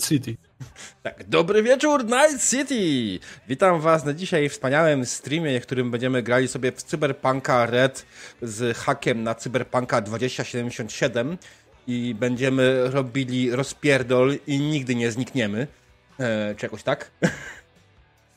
[0.00, 0.36] Night City.
[1.02, 3.18] Tak, dobry wieczór Night City!
[3.48, 8.06] Witam was na dzisiaj wspaniałym streamie, w którym będziemy grali sobie w Cyberpunka Red
[8.42, 11.38] z hakiem na Cyberpunka 2077
[11.86, 15.66] i będziemy robili rozpierdol i nigdy nie znikniemy.
[16.20, 17.10] E, czy jakoś tak?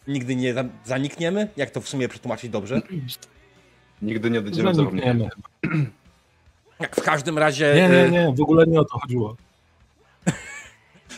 [0.08, 0.54] nigdy nie
[0.86, 1.48] zanikniemy?
[1.58, 2.82] Jak to w sumie przetłumaczyć dobrze?
[4.02, 5.30] Nigdy nie będziemy zapomnieni.
[6.80, 7.74] Jak w każdym razie...
[7.76, 9.36] Nie, nie, nie, w ogóle nie o to chodziło.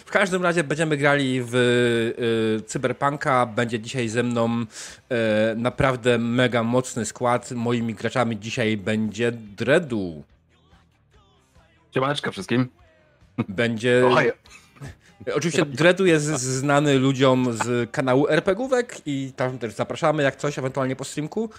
[0.05, 3.45] W każdym razie będziemy grali w y, Cyberpunka.
[3.45, 4.65] Będzie dzisiaj ze mną y,
[5.55, 7.51] naprawdę mega mocny skład.
[7.51, 10.23] Moimi graczami dzisiaj będzie Dredu.
[11.93, 12.67] Siemaneczka wszystkim.
[13.49, 14.03] Będzie...
[15.35, 20.95] Oczywiście Dredu jest znany ludziom z kanału RPGówek i tam też zapraszamy jak coś, ewentualnie
[20.95, 21.49] po streamku.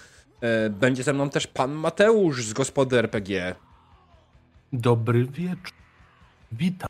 [0.66, 3.54] Y, będzie ze mną też pan Mateusz z Gospody RPG.
[4.72, 5.72] Dobry wieczór.
[6.52, 6.88] Witam.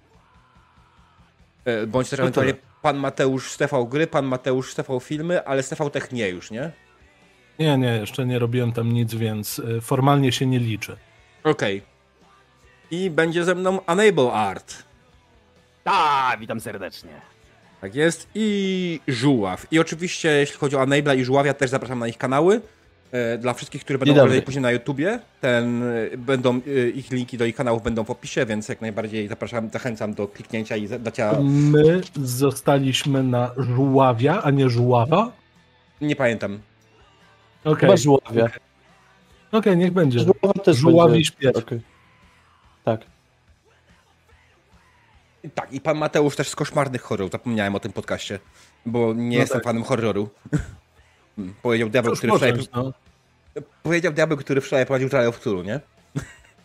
[1.66, 5.44] E, bądź też no ewentualnie pan Mateusz z TV Gry, pan Mateusz z TV Filmy,
[5.44, 6.72] ale z TV Tech nie już, nie?
[7.59, 10.97] Nie, nie, jeszcze nie robiłem tam nic, więc e, formalnie się nie liczy.
[11.44, 11.78] Okej.
[11.78, 11.97] Okay.
[12.91, 14.82] I będzie ze mną Unable Art.
[15.84, 17.21] Tak, witam serdecznie.
[17.81, 18.28] Tak jest.
[18.34, 19.66] I Żuław.
[19.71, 22.60] I oczywiście, jeśli chodzi o Unable i Żuławia, też zapraszam na ich kanały.
[23.12, 27.39] E, dla wszystkich, którzy będą oglądali później na YouTubie, ten, e, będą, e, ich linki
[27.39, 31.33] do ich kanałów będą w opisie, więc jak najbardziej zapraszam, zachęcam do kliknięcia i dacia...
[31.43, 35.33] My zostaliśmy na Żuławia, a nie Żuława?
[36.00, 36.61] Nie pamiętam.
[37.65, 37.81] Okay.
[37.81, 38.44] Chyba Żuławia.
[38.44, 38.61] Okej,
[39.53, 40.19] okay, niech będzie.
[40.19, 41.25] Żuława też Żuławi będzie.
[41.25, 41.56] śpiew.
[41.56, 41.81] Okay.
[42.84, 43.00] Tak.
[45.55, 47.33] Tak, i pan Mateusz też z koszmarnych horrorów.
[47.33, 48.38] Zapomniałem o tym podcaście,
[48.87, 49.65] bo nie no jestem tak.
[49.65, 50.28] fanem horroru.
[51.63, 52.53] Powiedział diabeł, który wczoraj...
[52.75, 52.93] No.
[53.83, 55.81] Powiedział diabeł, który wczoraj prowadził Trial of Cthulhu, nie?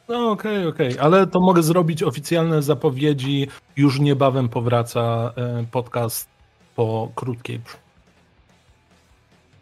[0.09, 1.03] No okej, okay, okej, okay.
[1.03, 3.47] ale to mogę zrobić oficjalne zapowiedzi.
[3.75, 6.29] Już niebawem powraca e, podcast
[6.75, 7.61] po krótkiej.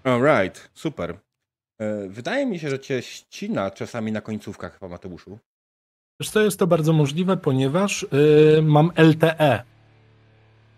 [0.03, 1.17] Alright, super.
[1.81, 5.39] E, wydaje mi się, że cię ścina czasami na końcówkach chyba Mateuszu.
[6.19, 9.63] Wiesz co, jest to bardzo możliwe, ponieważ yy, mam LTE.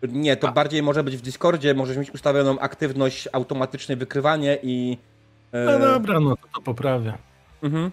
[0.09, 0.51] Nie, to A.
[0.51, 4.97] bardziej może być w Discordzie, możesz mieć ustawioną aktywność, automatyczne wykrywanie i...
[5.53, 5.65] Yy...
[5.65, 7.13] No dobra, no to to poprawię.
[7.63, 7.91] Mhm.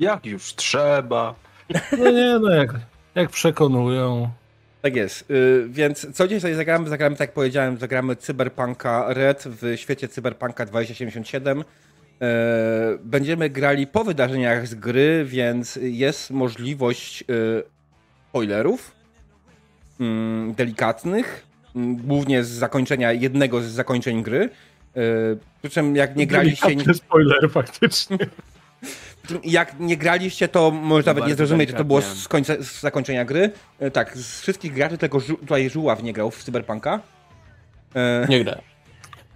[0.00, 1.34] Jak już trzeba.
[1.98, 2.74] No nie, no jak,
[3.14, 4.28] jak przekonują.
[4.82, 5.30] Tak jest.
[5.30, 6.88] Yy, więc co dzisiaj sobie zagramy?
[6.88, 11.58] Zagramy, tak jak powiedziałem, zagramy Cyberpunka Red w świecie Cyberpunka 2077.
[11.58, 12.26] Yy,
[13.04, 17.62] będziemy grali po wydarzeniach z gry, więc jest możliwość yy,
[18.28, 18.94] spoilerów
[20.56, 24.50] delikatnych, mm, głównie z zakończenia jednego z zakończeń gry.
[24.94, 26.76] Yy, przy czym jak nie graliście...
[26.76, 26.94] Nie...
[26.94, 28.18] spoiler faktycznie.
[29.44, 33.24] Jak nie graliście, to może nawet nie zrozumieć, że to było z, końca, z zakończenia
[33.24, 33.50] gry.
[33.80, 37.00] Yy, tak, z wszystkich graczy tylko żu tutaj Żuław nie grał w Cyberpunka.
[37.94, 38.00] Yy.
[38.28, 38.62] Nie grałem.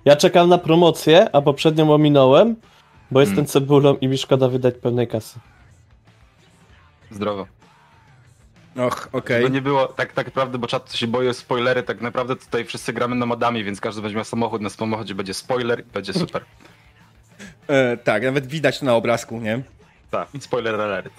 [0.04, 2.56] Ja czekam na promocję, a poprzednią ominąłem,
[3.10, 3.48] bo jestem hmm.
[3.48, 5.38] cebulą i mi szkoda wydać pełnej kasy.
[7.10, 7.57] Zdrowo.
[8.76, 9.44] Och, okej.
[9.44, 9.50] Okay.
[9.50, 12.92] nie było, tak, tak naprawdę, bo czat się boi o spoilery, tak naprawdę tutaj wszyscy
[12.92, 16.44] gramy nomadami, więc każdy weźmie samochód, na samochodzie będzie spoiler i będzie super.
[17.68, 19.62] e, tak, nawet widać to na obrazku, nie?
[20.10, 21.12] Tak, spoiler alert.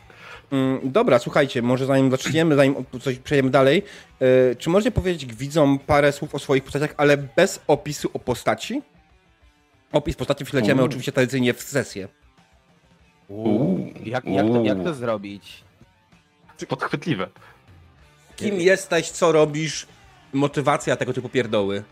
[0.52, 3.84] Mm, dobra, słuchajcie, może zanim zaczniemy, zanim coś przejdziemy dalej,
[4.20, 8.82] e, czy możecie powiedzieć widzom parę słów o swoich postaciach, ale bez opisu o postaci?
[9.92, 12.08] Opis postaci przyleciemy oczywiście tradycyjnie w sesję.
[13.28, 13.94] Uuu.
[14.06, 15.64] Jak, jak, to, jak to zrobić?
[16.66, 17.28] Podchwytliwe.
[18.36, 19.88] Kim jesteś, co robisz,
[20.34, 21.84] motywacja tego typu pierdoły.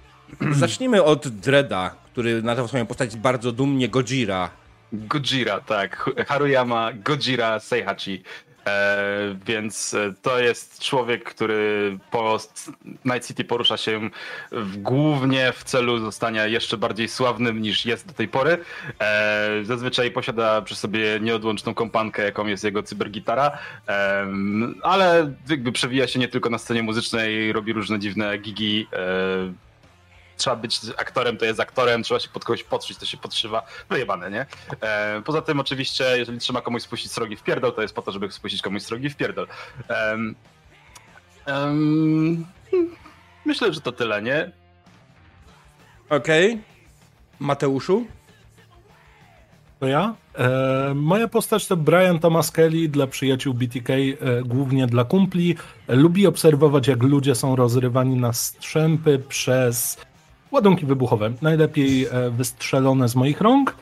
[0.51, 4.49] Zacznijmy od Dreda, który nazwał swoją postać bardzo dumnie Gojira.
[4.93, 6.09] Gojira, tak.
[6.27, 8.23] Haruyama Gojira Seihachi.
[8.67, 12.39] E, więc e, to jest człowiek, który po
[13.05, 14.09] Night City porusza się
[14.51, 18.57] w, głównie w celu zostania jeszcze bardziej sławnym niż jest do tej pory.
[18.99, 23.57] E, zazwyczaj posiada przy sobie nieodłączną kompankę, jaką jest jego cybergitara,
[24.81, 28.87] ale jakby przewija się nie tylko na scenie muzycznej, robi różne dziwne gigi
[30.37, 33.65] trzeba być aktorem, to jest aktorem, trzeba się pod kogoś podszyć, to się podszywa.
[33.89, 34.45] Wyjebane, nie?
[34.81, 38.11] E, poza tym oczywiście, jeżeli trzeba komuś spuścić srogi w pierdol, to jest po to,
[38.11, 39.47] żeby spuścić komuś srogi w pierdol.
[43.45, 44.51] myślę, że to tyle, nie?
[46.09, 46.51] Okej.
[46.51, 46.63] Okay.
[47.39, 48.05] Mateuszu?
[49.79, 50.15] To ja?
[50.35, 55.55] E, moja postać to Brian Thomas Kelly dla przyjaciół BTK, e, głównie dla kumpli.
[55.87, 59.97] lubi obserwować, jak ludzie są rozrywani na strzępy przez
[60.51, 63.75] ładunki wybuchowe, najlepiej e, wystrzelone z moich rąk.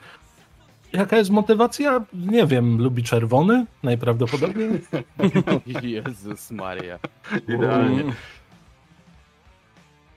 [0.94, 2.06] Jaka jest motywacja?
[2.14, 3.66] Nie wiem, lubi czerwony?
[3.84, 4.82] Najprawdopodobniej.
[5.84, 7.00] Jezus Maria.
[7.48, 8.04] Idealnie.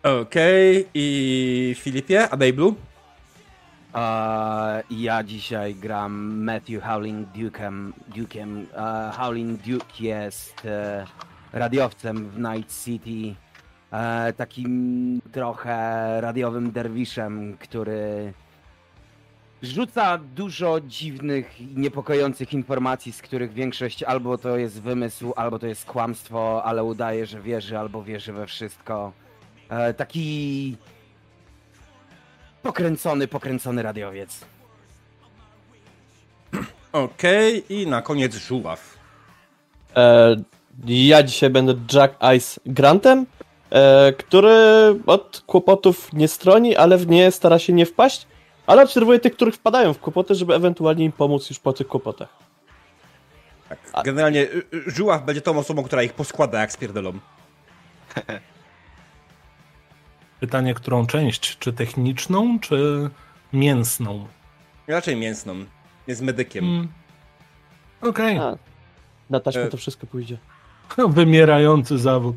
[0.02, 2.74] Okej, i Filipie, a Bablu?
[3.92, 7.92] A ja dzisiaj gram Matthew Howling Duke'em.
[8.14, 8.64] Duke'em.
[8.76, 11.06] E, Howling Duke jest e,
[11.52, 13.34] radiowcem w Night City.
[13.92, 18.32] E, takim trochę radiowym derwiszem, który
[19.62, 25.66] rzuca dużo dziwnych i niepokojących informacji, z których większość albo to jest wymysł, albo to
[25.66, 29.12] jest kłamstwo, ale udaje, że wierzy albo wierzy we wszystko.
[29.68, 30.76] E, taki
[32.62, 34.44] pokręcony, pokręcony radiowiec.
[36.92, 38.98] Okej, i na koniec żuław.
[39.96, 40.36] E,
[40.86, 43.26] ja dzisiaj będę Jack Ice Grantem,
[44.18, 44.54] który
[45.06, 48.26] od kłopotów nie stroni, ale w nie stara się nie wpaść,
[48.66, 52.28] ale obserwuje tych, których wpadają w kłopoty, żeby ewentualnie im pomóc już po tych kłopotach.
[53.68, 57.12] Tak, generalnie y, y, żuław będzie tą osobą, która ich poskłada jak spierdolą.
[60.40, 61.58] Pytanie, którą część?
[61.58, 63.10] Czy techniczną, czy
[63.52, 64.26] mięsną?
[64.86, 65.64] Raczej mięsną.
[66.06, 66.64] Jest medykiem.
[66.64, 66.88] Hmm.
[68.00, 68.58] Okej, A,
[69.30, 69.68] na taśmę E.
[69.68, 70.38] to wszystko pójdzie.
[71.08, 72.36] wymierający zawód.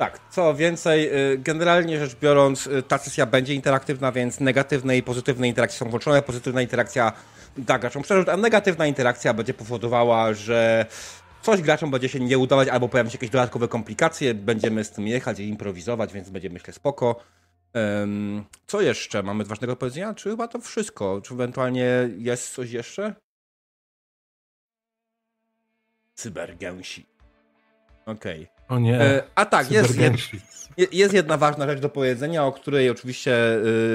[0.00, 5.02] Tak, co więcej, y, generalnie rzecz biorąc, y, ta sesja będzie interaktywna, więc negatywne i
[5.02, 6.22] pozytywne interakcje są włączone.
[6.22, 7.12] Pozytywna interakcja
[7.56, 10.86] da graczom przerzut, a negatywna interakcja będzie powodowała, że
[11.42, 14.34] coś graczom będzie się nie udawać albo pojawią się jakieś dodatkowe komplikacje.
[14.34, 17.20] Będziemy z tym jechać i improwizować, więc będzie myślę spoko.
[17.72, 19.22] Em, co jeszcze?
[19.22, 20.14] Mamy ważnego powiedzenia?
[20.14, 21.20] Czy chyba to wszystko?
[21.24, 23.14] Czy ewentualnie jest coś jeszcze?
[26.14, 27.06] Cybergęsi.
[28.06, 28.59] Okej.
[28.70, 29.00] O nie.
[29.00, 30.14] E, A tak, jest, jed,
[30.92, 33.34] jest jedna ważna rzecz do powiedzenia, o której oczywiście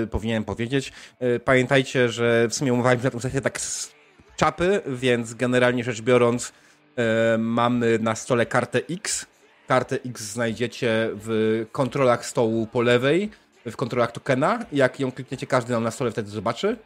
[0.03, 0.91] y, powinienem powiedzieć.
[1.21, 3.91] Y, pamiętajcie, że w sumie umawialiśmy na tę sesję tak z
[4.35, 9.25] czapy, więc generalnie rzecz biorąc y, mamy na stole kartę X.
[9.67, 13.29] Kartę X znajdziecie w kontrolach stołu po lewej,
[13.65, 14.65] w kontrolach tokena.
[14.71, 16.77] Jak ją klikniecie, każdy nam na stole wtedy zobaczy.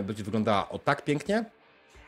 [0.00, 1.44] Y, będzie wyglądała o tak pięknie.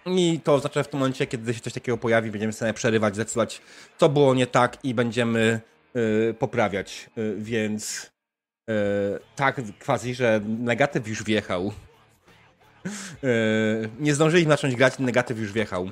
[0.07, 3.61] I to oznacza, w tym momencie, kiedy się coś takiego pojawi, będziemy stanie przerywać, zdecydować,
[3.99, 5.61] co było nie tak i będziemy
[5.97, 7.11] y, poprawiać.
[7.19, 8.11] Y, więc
[8.71, 8.73] y,
[9.37, 11.73] tak, quasi, że negatyw już wjechał.
[13.25, 15.91] Y, nie zdążyli zacząć grać, negatyw już wjechał.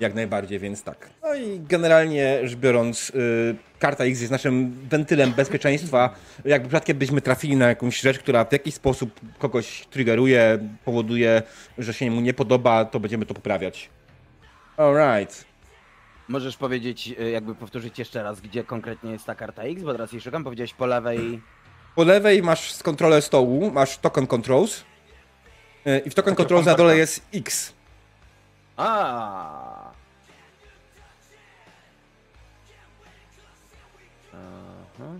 [0.00, 1.10] Jak najbardziej, więc tak.
[1.22, 6.14] No i generalnie rzecz biorąc, y, karta X jest naszym wentylem bezpieczeństwa.
[6.44, 11.42] Jakby przypadkiem byśmy trafili na jakąś rzecz, która w jakiś sposób kogoś triggeruje, powoduje,
[11.78, 13.88] że się mu nie podoba, to będziemy to poprawiać.
[14.76, 15.44] Alright.
[16.28, 20.12] Możesz powiedzieć, y, jakby powtórzyć jeszcze raz, gdzie konkretnie jest ta karta X, bo teraz
[20.12, 20.44] jej szukam.
[20.44, 21.40] Powiedziałeś po lewej.
[21.94, 24.84] Po lewej masz z kontrolę stołu, masz token controls.
[25.86, 26.98] Y, I w token Takie controls na dole kompakta.
[27.00, 27.72] jest X.
[28.76, 29.90] A.
[34.94, 35.10] Aha.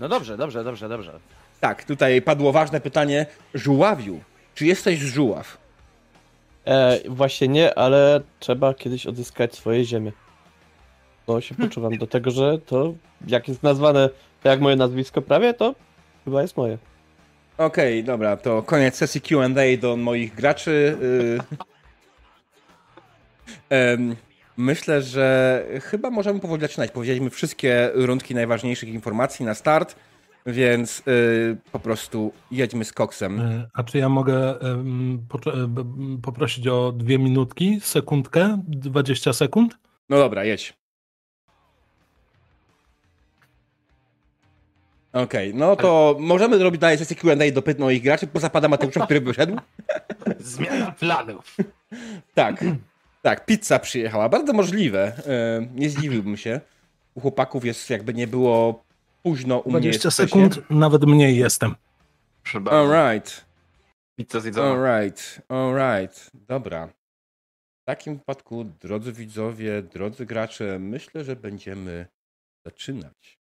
[0.00, 1.20] No dobrze, dobrze, dobrze, dobrze.
[1.60, 3.26] Tak, tutaj padło ważne pytanie.
[3.54, 4.20] Żuławiu,
[4.54, 5.58] czy jesteś z żuław?
[6.64, 10.12] E, właśnie nie, ale trzeba kiedyś odzyskać swoje ziemię.
[11.26, 12.92] Bo się poczuwam do tego, że to,
[13.26, 14.08] jak jest nazwane,
[14.42, 15.74] tak jak moje nazwisko prawie, to
[16.24, 16.78] chyba jest moje.
[17.58, 20.96] Okej, dobra, to koniec sesji Q&A do moich graczy.
[24.56, 26.90] Myślę, że chyba możemy powoli zaczynać.
[26.90, 29.96] Powiedzieliśmy wszystkie rundki najważniejszych informacji na start,
[30.46, 33.40] więc y, po prostu jedźmy z koksem.
[33.40, 34.54] E, A czy ja mogę
[36.22, 39.78] poprosić o dwie minutki, sekundkę, 20 sekund?
[40.08, 40.80] No dobra, jedź.
[45.12, 49.04] Okej, no to możemy zrobić dalej sesję Q&A do pytań moich graczy, poza pana Mateusza,
[49.04, 49.56] który wyszedł.
[50.38, 51.56] Zmiana planów.
[52.34, 52.64] Tak,
[53.22, 54.28] tak, pizza przyjechała.
[54.28, 55.12] Bardzo możliwe.
[55.26, 56.60] E, nie zdziwiłbym się.
[57.14, 58.84] U chłopaków jest jakby nie było
[59.22, 60.50] późno, u mnie 20 jest wcześnie.
[60.50, 61.74] sekund, nawet mniej jestem.
[62.42, 62.60] Proszę.
[62.70, 63.44] Alright,
[64.18, 64.70] Pizza zjedzona.
[64.70, 66.30] alright, alright.
[66.34, 66.86] Dobra.
[67.82, 72.06] W takim wypadku, drodzy widzowie, drodzy gracze, myślę, że będziemy
[72.66, 73.39] zaczynać.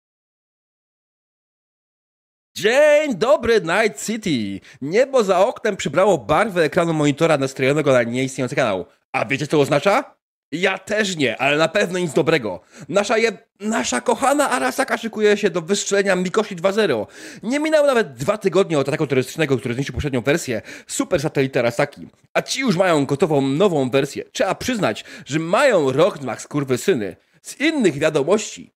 [2.57, 4.59] Dzień dobry, Night City!
[4.81, 8.85] Niebo za oknem przybrało barwę ekranu monitora nastrojonego na nieistniejący kanał.
[9.11, 10.15] A wiecie, co oznacza?
[10.51, 12.61] Ja też nie, ale na pewno nic dobrego.
[12.89, 13.31] Nasza je...
[13.59, 17.05] Nasza kochana Arasaka szykuje się do wystrzelenia Mikoshi 2.0.
[17.43, 22.07] Nie minęły nawet dwa tygodnie od ataku terrorystycznego, który zniszczył poprzednią wersję Super Satelity Arasaki.
[22.33, 24.23] A ci już mają gotową nową wersję.
[24.31, 27.15] Trzeba przyznać, że mają rok na skurwysyny.
[27.41, 28.73] Z innych wiadomości.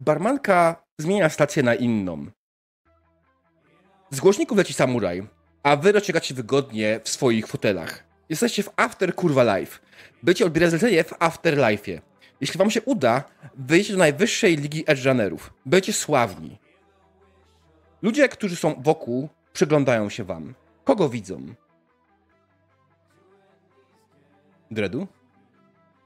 [0.00, 2.26] Barmanka zmienia stację na inną.
[4.10, 5.26] Z głośników leci samuraj,
[5.62, 8.04] a wy rozciągacie wygodnie w swoich fotelach.
[8.28, 9.78] Jesteście w After Kurwa Life.
[10.22, 12.00] Będziecie odbierać zlecenie w Afterlife'ie.
[12.40, 13.24] Jeśli wam się uda,
[13.54, 15.52] wyjdziecie do najwyższej ligi edgerunnerów.
[15.66, 16.58] Będziecie sławni.
[18.02, 20.54] Ludzie, którzy są wokół, przyglądają się wam.
[20.84, 21.54] Kogo widzą?
[24.70, 25.06] Dredu?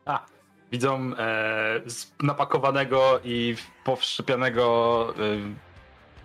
[0.05, 0.27] A,
[0.73, 1.81] widzą e,
[2.23, 5.15] napakowanego i powszczepianego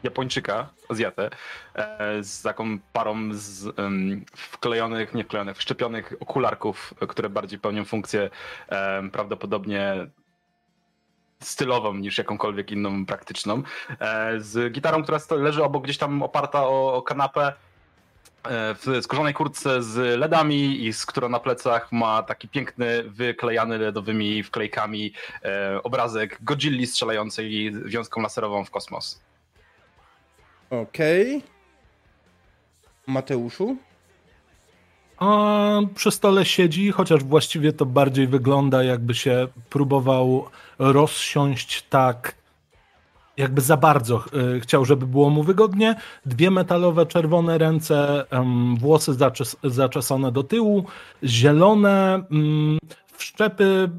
[0.03, 1.29] Japończyka, Azjatę,
[1.75, 8.29] e, z taką parą z em, wklejonych, nie wklejonych, wszczepionych okularków, które bardziej pełnią funkcję
[9.11, 10.07] prawdopodobnie
[11.43, 13.63] stylową niż jakąkolwiek inną praktyczną.
[13.99, 19.33] E, z gitarą, która leży obok gdzieś tam oparta o, o kanapę, e, w skórzanej
[19.33, 25.13] kurtce z LEDami i z która na plecach ma taki piękny, wyklejany LEDowymi wklejkami
[25.43, 29.28] e, obrazek Godzilli strzelającej wiązką laserową w kosmos.
[30.69, 31.43] Okej.
[33.07, 33.77] Mateuszu?
[35.17, 40.45] A przy stole siedzi, chociaż właściwie to bardziej wygląda, jakby się próbował
[40.79, 42.35] rozsiąść tak,
[43.37, 44.23] jakby za bardzo
[44.55, 45.95] y, chciał, żeby było mu wygodnie.
[46.25, 48.25] Dwie metalowe, czerwone ręce,
[48.77, 50.85] włosy zaczes zaczesane do tyłu,
[51.23, 52.77] zielone, mm,
[53.13, 53.89] wszczepy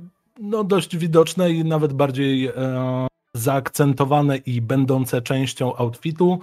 [0.40, 6.40] no, dość widoczne i nawet bardziej e, zaakcentowane i będące częścią outfitu.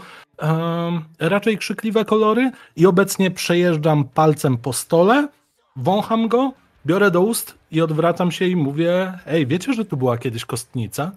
[1.20, 5.28] Raczej krzykliwe kolory i obecnie przejeżdżam palcem po stole,
[5.76, 6.54] wącham go,
[6.86, 11.12] biorę do ust i odwracam się i mówię: Ej, wiecie, że tu była kiedyś kostnica?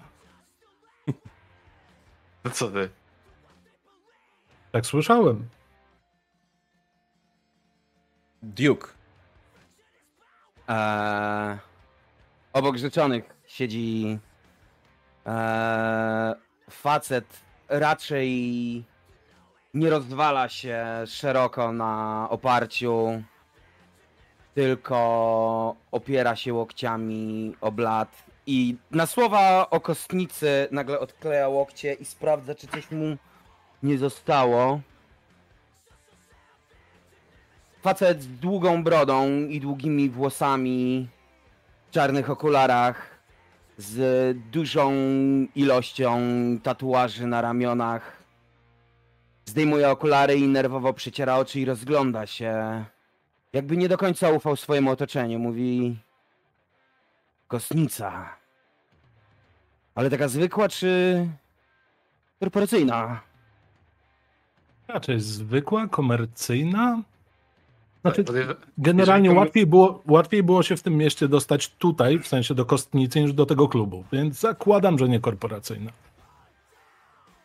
[2.44, 2.88] No co ty?
[4.72, 5.48] Tak słyszałem.
[8.42, 8.88] Duke.
[10.68, 11.58] Eee,
[12.52, 14.18] obok rzeczonych siedzi
[15.26, 16.34] eee,
[16.70, 17.24] facet
[17.68, 18.84] raczej
[19.74, 23.22] nie rozwala się szeroko na oparciu,
[24.54, 32.04] tylko opiera się łokciami o blat i na słowa o kostnicy nagle odkleja łokcie i
[32.04, 33.16] sprawdza, czy coś mu
[33.82, 34.80] nie zostało.
[37.82, 41.08] Facet z długą brodą i długimi włosami,
[41.88, 43.09] w czarnych okularach,
[43.78, 44.92] z dużą
[45.54, 46.20] ilością
[46.62, 48.22] tatuaży na ramionach.
[49.44, 52.84] Zdejmuje okulary i nerwowo przyciera oczy i rozgląda się.
[53.52, 55.38] Jakby nie do końca ufał swojemu otoczeniu.
[55.38, 55.98] Mówi...
[57.48, 58.36] Kosnica.
[59.94, 61.28] Ale taka zwykła czy...
[62.40, 63.20] korporacyjna?
[64.88, 67.02] Raczej zwykła, komercyjna.
[68.02, 72.54] Znaczy, Podejrza- generalnie łatwiej było, łatwiej było się w tym mieście dostać tutaj, w sensie
[72.54, 74.04] do kostnicy, niż do tego klubu.
[74.12, 75.90] Więc zakładam, że nie korporacyjna.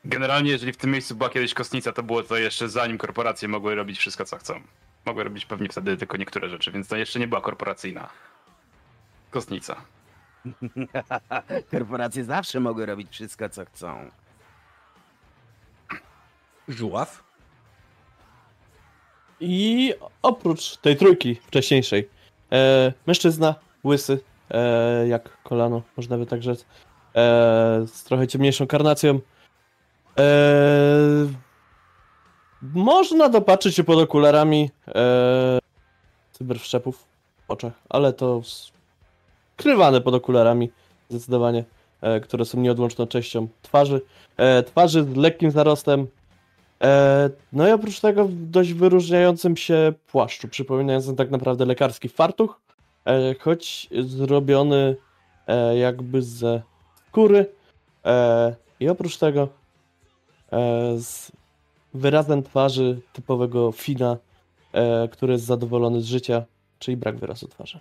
[0.06, 3.76] Generalnie, jeżeli w tym miejscu była kiedyś kostnica, to było to jeszcze zanim korporacje mogły
[3.76, 4.60] robić wszystko, co chcą.
[5.06, 8.10] Mogły robić pewnie wtedy tylko niektóre rzeczy, więc to jeszcze nie była korporacyjna.
[9.32, 9.76] Kostnica.
[11.72, 14.12] Korporacje zawsze mogły robić wszystko, co chcą.
[16.68, 17.24] Żuław?
[19.40, 22.10] I oprócz tej trójki wcześniejszej,
[22.52, 24.20] e, mężczyzna, łysy,
[24.52, 26.66] e, jak kolano, można by tak rzec, e,
[27.88, 29.20] z trochę ciemniejszą karnacją.
[30.20, 30.26] E,
[32.62, 35.60] można dopatrzyć się pod okularami e,
[36.32, 36.98] cyberwszczepów
[37.48, 38.42] w oczach, ale to
[39.56, 40.72] skrywane pod okularami
[41.10, 41.64] zdecydowanie,
[42.02, 44.02] e, które są nieodłączną częścią twarzy.
[44.38, 46.08] E, twarzy z lekkim zarostem,
[47.54, 52.62] no i oprócz tego w dość wyróżniającym się płaszczu, przypominającym tak naprawdę lekarski fartuch,
[53.06, 54.96] e, choć zrobiony
[55.48, 56.62] e, jakby ze
[57.08, 57.46] skóry.
[58.06, 59.50] E, I oprócz tego
[60.52, 61.32] e, z
[61.94, 64.18] wyrazem twarzy typowego Fina,
[64.74, 66.46] e, który jest zadowolony z życia,
[66.80, 67.80] czyli brak wyrazu twarzy.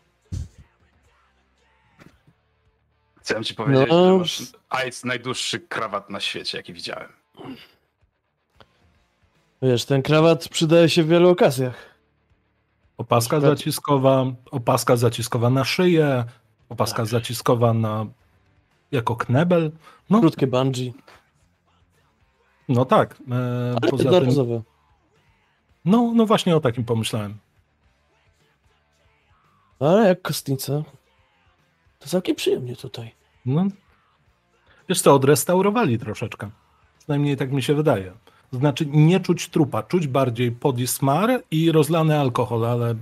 [3.20, 4.24] Chciałem ci powiedzieć, No.
[4.24, 7.12] że masz najdłuższy krawat na świecie, jaki widziałem.
[9.64, 11.74] Wiesz, ten krawat przydaje się w wielu okazjach.
[12.98, 16.24] Opaska przykład- zaciskowa, opaska zaciskowa na szyję,
[16.68, 18.06] opaska zaciskowa na
[18.92, 19.72] jako knebel.
[20.10, 20.92] No, Krótkie bungee,
[22.68, 23.16] no tak.
[23.30, 24.62] E, ale poza tym,
[25.84, 27.38] no, no właśnie o takim pomyślałem.
[29.80, 30.82] Ale jak kostnica,
[31.98, 33.14] to całkiem przyjemnie tutaj.
[33.46, 33.66] No,
[34.88, 36.50] wiesz co, odrestaurowali troszeczkę.
[36.98, 38.12] Przynajmniej tak mi się wydaje.
[38.52, 42.94] Znaczy nie czuć trupa, czuć bardziej podismar i rozlany alkohol, ale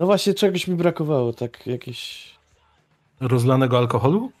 [0.00, 2.30] No właśnie, czegoś mi brakowało, tak jakieś...
[3.20, 4.32] rozlanego alkoholu?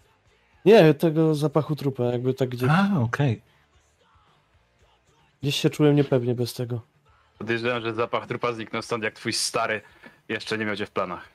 [0.64, 2.70] Nie, tego zapachu trupa, jakby tak gdzieś...
[2.70, 3.42] A, okej.
[5.42, 6.80] Gdzieś się czułem niepewnie bez tego.
[7.38, 9.80] Podejrzewam, że zapach trupa zniknął stąd, jak twój stary
[10.28, 11.28] jeszcze nie miał cię w planach.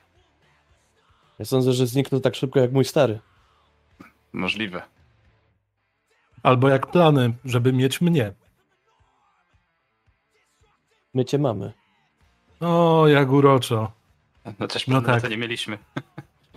[1.39, 3.19] Ja sądzę, że zniknął tak szybko jak mój stary.
[4.33, 4.81] Możliwe.
[6.45, 8.33] Albo jak plany, żeby mieć mnie.
[11.13, 11.73] My cię mamy.
[12.59, 13.91] O, jak uroczo.
[14.59, 15.21] No też No no tak.
[15.21, 15.77] to nie mieliśmy.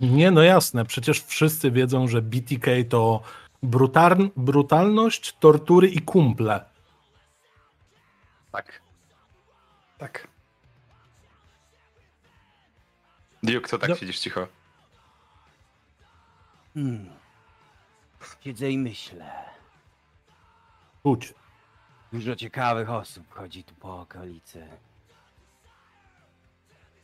[0.01, 3.23] Nie, no jasne, przecież wszyscy wiedzą, że BTK to
[3.63, 6.65] brutarn, brutalność, tortury i kumple.
[8.53, 8.83] Tak.
[9.99, 10.29] Tak.
[13.43, 13.97] Duke, to tak No.
[13.97, 14.47] siedzisz cicho.
[16.75, 17.11] Hmm.
[18.45, 19.58] Siedzę i myślę.
[21.09, 21.35] Chodź.
[22.13, 24.67] Dużo ciekawych osób chodzi tu po okolicy.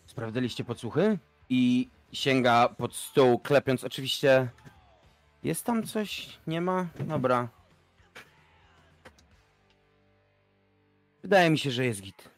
[0.06, 1.18] Sprawdzaliście podsłuchy?
[1.48, 4.48] I sięga pod stół, klepiąc oczywiście.
[5.42, 6.38] Jest tam coś?
[6.46, 6.86] Nie ma?
[7.00, 7.48] Dobra.
[11.22, 12.30] Wydaje mi się, że jest git.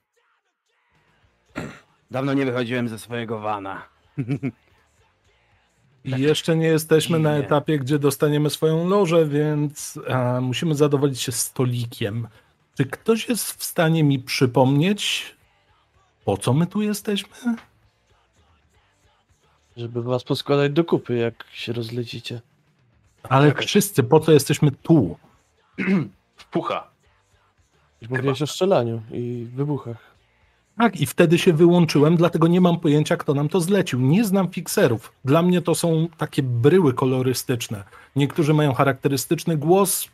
[2.10, 3.88] Dawno nie wychodziłem ze swojego wana.
[6.06, 11.32] I jeszcze nie jesteśmy na etapie, gdzie dostaniemy swoją lożę, więc e, musimy zadowolić się
[11.32, 12.28] stolikiem.
[12.76, 15.34] Czy ktoś jest w stanie mi przypomnieć,
[16.24, 17.56] po co my tu jesteśmy?
[19.76, 22.40] Żeby was poskładać do kupy, jak się rozlecicie.
[23.22, 25.16] Ale wszyscy, po co jesteśmy tu?
[26.36, 26.90] Wpucha.
[28.10, 30.15] Mówiłeś o strzelaniu i wybuchach.
[30.78, 34.00] Tak, i wtedy się wyłączyłem, dlatego nie mam pojęcia, kto nam to zlecił.
[34.00, 35.12] Nie znam fikserów.
[35.24, 37.84] Dla mnie to są takie bryły kolorystyczne.
[38.16, 40.08] Niektórzy mają charakterystyczny głos,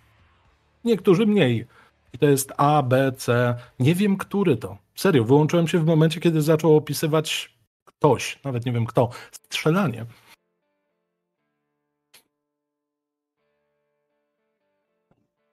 [0.84, 1.66] niektórzy mniej.
[2.12, 3.54] I to jest A, B, C.
[3.80, 4.78] Nie wiem, który to.
[4.94, 10.06] Serio, wyłączyłem się w momencie, kiedy zaczął opisywać ktoś, nawet nie wiem kto, strzelanie.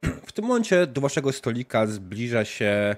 [0.04, 2.96] W tym momencie do waszego stolika zbliża się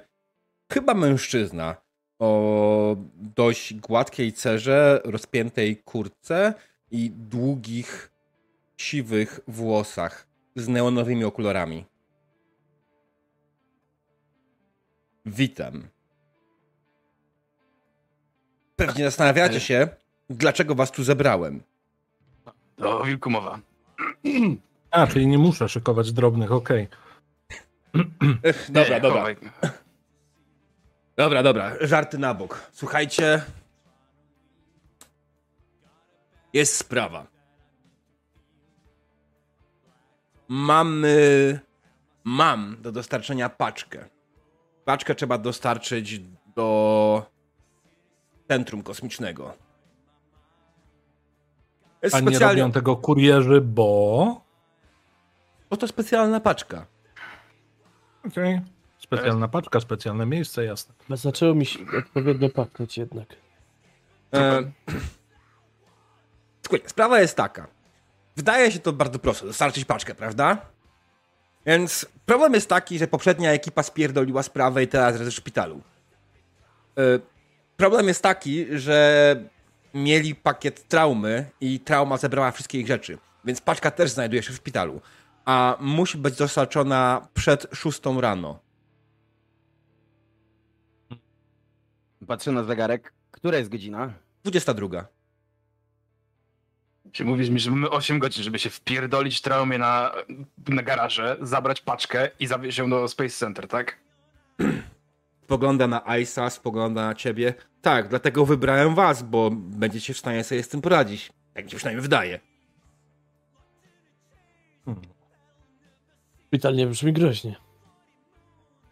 [0.71, 1.75] chyba mężczyzna
[2.21, 2.95] o
[3.35, 6.53] dość gładkiej cerze, rozpiętej kurtce
[6.91, 8.11] i długich,
[8.77, 11.85] siwych włosach z neonowymi okularami.
[15.25, 15.87] Witam.
[18.75, 19.87] Pewnie zastanawiacie się,
[20.29, 21.63] dlaczego was tu zebrałem.
[22.77, 23.59] O wilku mowa.
[24.91, 26.87] A, czyli nie muszę szykować drobnych, okej.
[28.43, 29.19] Ech, dobra, Nie, dobra.
[29.19, 29.35] chowaj.
[31.15, 32.69] Dobra, dobra, żarty na bok.
[32.71, 33.41] Słuchajcie.
[36.53, 37.27] Jest sprawa.
[40.47, 41.59] Mamy.
[42.23, 44.05] Mam do dostarczenia paczkę.
[44.85, 46.19] Paczkę trzeba dostarczyć
[46.55, 47.25] do
[48.47, 49.53] centrum kosmicznego.
[52.01, 52.61] Jest A nie specjalnie.
[52.61, 54.41] robią tego kurierzy, bo...
[55.69, 56.85] Bo to specjalna paczka.
[58.27, 58.61] Okej.
[59.13, 60.93] Specjalna paczka, specjalne miejsce, jasne.
[61.09, 63.27] Zaczęło mi się odpowiednio pachnieć jednak.
[64.33, 64.71] E,
[66.65, 67.67] Słuchaj, sprawa jest taka.
[68.35, 70.57] Wydaje się to bardzo proste, dostarczyć paczkę, prawda?
[71.65, 75.81] Więc problem jest taki, że poprzednia ekipa spierdoliła sprawę i teraz jest w szpitalu.
[76.97, 77.01] E,
[77.77, 79.35] Problem jest taki, że
[79.93, 83.17] mieli pakiet traumy i trauma zebrała wszystkie ich rzeczy.
[83.45, 85.01] Więc paczka też znajduje się w szpitalu.
[85.45, 88.59] A musi być dostarczona przed 6 rano.
[92.27, 93.13] Patrzę na zegarek.
[93.31, 94.13] Która jest godzina?
[94.43, 95.07] 22.
[97.11, 100.11] Czy mówisz mi, że mamy 8 godzin, żeby się wpierdolić w traumie na,
[100.67, 103.97] na garaże, zabrać paczkę i zawieźć ją do Space Center, tak?
[105.43, 107.53] spogląda na Ice'a, spogląda na ciebie.
[107.81, 111.33] Tak, dlatego wybrałem was, bo będziecie w stanie sobie z tym poradzić.
[111.53, 112.39] Tak mi się przynajmniej wydaje.
[116.47, 117.70] Szpital nie brzmi groźnie.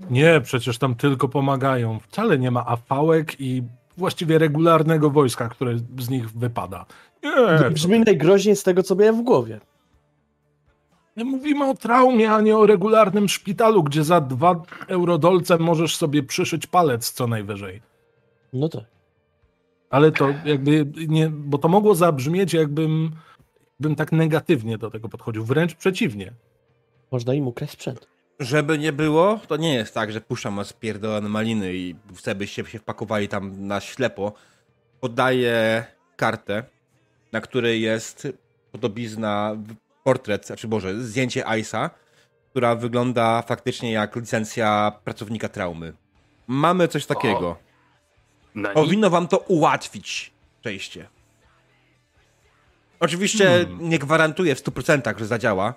[0.09, 1.99] Nie, przecież tam tylko pomagają.
[1.99, 3.63] Wcale nie ma afałek i
[3.97, 6.85] właściwie regularnego wojska, które z nich wypada.
[7.23, 9.59] Nie, Brzmi najgroźniej z tego, co miałem w głowie.
[11.17, 16.23] nie mówimy o traumie, a nie o regularnym szpitalu, gdzie za dwa eurodolce możesz sobie
[16.23, 17.81] przyszyć palec co najwyżej.
[18.53, 18.83] No tak.
[19.89, 23.11] Ale to jakby nie, bo to mogło zabrzmieć, jakbym
[23.79, 25.45] bym tak negatywnie do tego podchodził.
[25.45, 26.33] Wręcz przeciwnie.
[27.11, 28.07] Można im ukraść sprzęt.
[28.39, 32.65] Żeby nie było, to nie jest tak, że puszczam was pierdolone maliny i chcę, byście
[32.65, 34.33] się wpakowali tam na ślepo.
[34.99, 36.63] Podaję kartę,
[37.31, 38.27] na której jest
[38.71, 39.55] podobizna,
[40.03, 41.89] portret, znaczy Boże, zdjęcie Ice'a,
[42.49, 45.93] która wygląda faktycznie jak licencja pracownika traumy.
[46.47, 47.57] Mamy coś takiego.
[48.55, 51.07] Na Powinno wam to ułatwić przejście.
[52.99, 53.89] Oczywiście Hmm.
[53.89, 55.73] nie gwarantuję w 100%, że zadziała,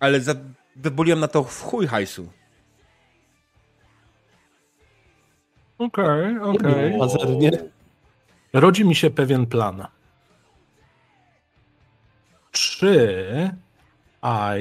[0.00, 0.34] ale za...
[0.78, 2.28] wybuliłem na to w chuj hajsu.
[5.78, 6.98] Okej, okej.
[6.98, 7.50] Pazernie.
[8.52, 9.86] Rodzi mi się pewien plan.
[12.50, 13.50] Czy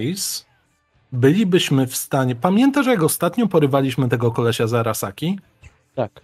[0.02, 0.46] Ice
[1.12, 2.36] bylibyśmy w stanie.
[2.36, 5.40] Pamiętasz, jak ostatnio porywaliśmy tego kolesia z Arasaki?
[5.96, 6.22] Tak.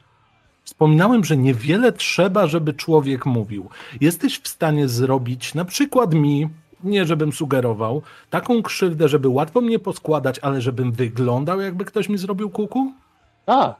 [0.63, 3.69] Wspominałem, że niewiele trzeba, żeby człowiek mówił.
[4.01, 6.49] Jesteś w stanie zrobić, na przykład mi,
[6.84, 12.17] nie żebym sugerował, taką krzywdę, żeby łatwo mnie poskładać, ale żebym wyglądał, jakby ktoś mi
[12.17, 12.93] zrobił kuku?
[13.46, 13.76] Tak,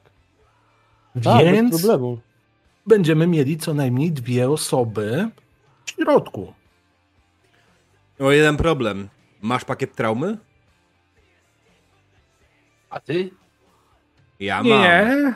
[1.24, 2.20] tak, Więc bez problemu.
[2.88, 5.30] będziemy mieli co najmniej dwie osoby
[5.86, 6.54] w środku.
[8.20, 9.10] O jeden problem.
[9.42, 10.38] Masz pakiet traumy?
[12.90, 13.30] A ty?
[14.40, 14.68] Ja mam.
[14.68, 15.34] Nie.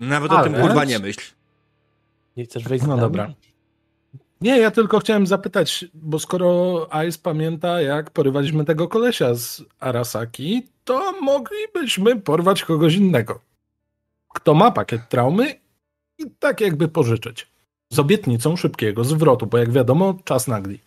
[0.00, 1.32] Nawet o tym Ale- kurwa nie myśl.
[2.36, 3.32] Nie chcesz wejść z No dobra.
[4.42, 10.68] Nie, ja tylko chciałem zapytać, bo skoro Ice pamięta, jak porywaliśmy tego kolesia z Arasaki,
[10.84, 13.40] to moglibyśmy porwać kogoś innego.
[14.34, 15.60] Kto ma pakiet traumy
[16.18, 17.46] i tak jakby pożyczyć.
[17.92, 20.78] Z obietnicą szybkiego zwrotu, bo jak wiadomo, czas nagli.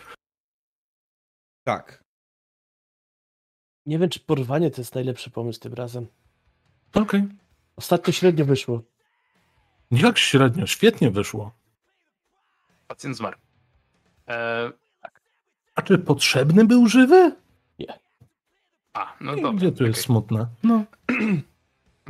[1.64, 2.04] Tak.
[3.86, 6.08] Nie wiem, czy porwanie to jest najlepszy pomysł tym razem.
[6.94, 7.24] Okej.
[7.76, 8.82] Ostatnio średnio wyszło.
[9.92, 11.52] Jak średnio, świetnie wyszło.
[12.88, 13.45] Pacjent zmarł.
[14.28, 14.72] E,
[15.76, 17.36] A czy potrzebny był żywy?
[18.94, 19.58] a, no I dobra.
[19.58, 20.04] Gdzie tu jest okej.
[20.04, 20.48] smutne?
[20.64, 20.84] No.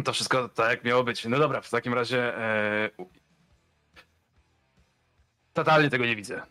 [0.06, 1.26] To wszystko tak, jak miało być.
[1.26, 2.38] No dobra, w takim razie...
[2.38, 2.90] E,
[5.54, 6.42] totalnie tego nie widzę.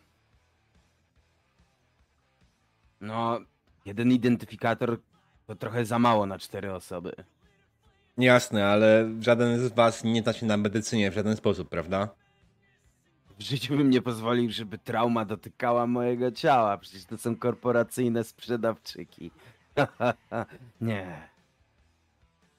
[3.00, 3.40] No,
[3.85, 4.98] jeden identyfikator
[5.46, 7.12] to trochę za mało na cztery osoby.
[8.18, 12.09] Jasne, ale żaden z was nie zna się na medycynie w żaden sposób, prawda?
[13.38, 16.78] W życiu bym nie pozwolił, żeby trauma dotykała mojego ciała.
[16.78, 19.30] Przecież to są korporacyjne sprzedawczyki.
[20.80, 21.28] nie.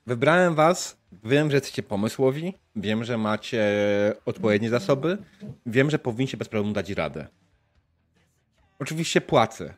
[0.08, 3.64] Wybrałem was, wiem, że jesteście pomysłowi, wiem, że macie
[4.26, 5.18] odpowiednie zasoby,
[5.66, 7.28] wiem, że powinniście bez problemu dać radę.
[8.80, 9.74] Oczywiście płacę.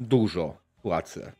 [0.00, 1.32] Dużo płacę.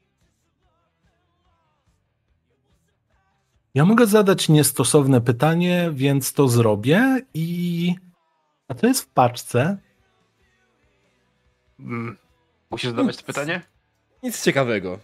[3.74, 7.94] Ja mogę zadać niestosowne pytanie, więc to zrobię i...
[8.68, 9.76] A to jest w paczce?
[11.80, 12.16] Mm,
[12.70, 13.62] musisz zadawać to pytanie?
[14.22, 14.98] Nic ciekawego.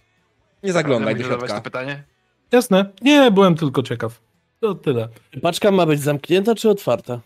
[0.63, 1.69] Nie zaglądaj do Musisz zadawać to środka.
[1.69, 2.03] pytanie?
[2.51, 2.91] Jasne.
[3.01, 4.21] Nie, byłem tylko ciekaw.
[4.59, 5.09] To tyle.
[5.41, 7.19] Paczka ma być zamknięta czy otwarta?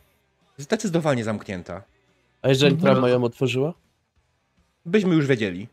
[0.58, 1.82] Zdecydowanie zamknięta.
[2.42, 2.92] A jeżeli Mhm.
[2.94, 3.74] trauma ją otworzyła?
[4.86, 5.68] Byśmy już wiedzieli.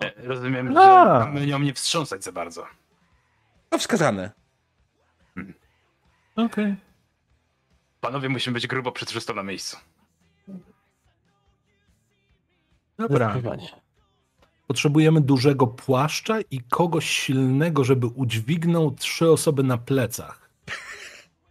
[0.00, 1.20] Nie, rozumiem, A.
[1.20, 2.66] że mamy nią nie wstrząsać za bardzo.
[3.70, 4.30] To wskazane.
[6.36, 6.76] Okej.
[8.06, 9.76] Panowie, musimy być grubo przetrzystą na miejscu.
[12.98, 13.40] Dobra.
[14.66, 20.50] Potrzebujemy dużego płaszcza i kogoś silnego, żeby udźwignął trzy osoby na plecach.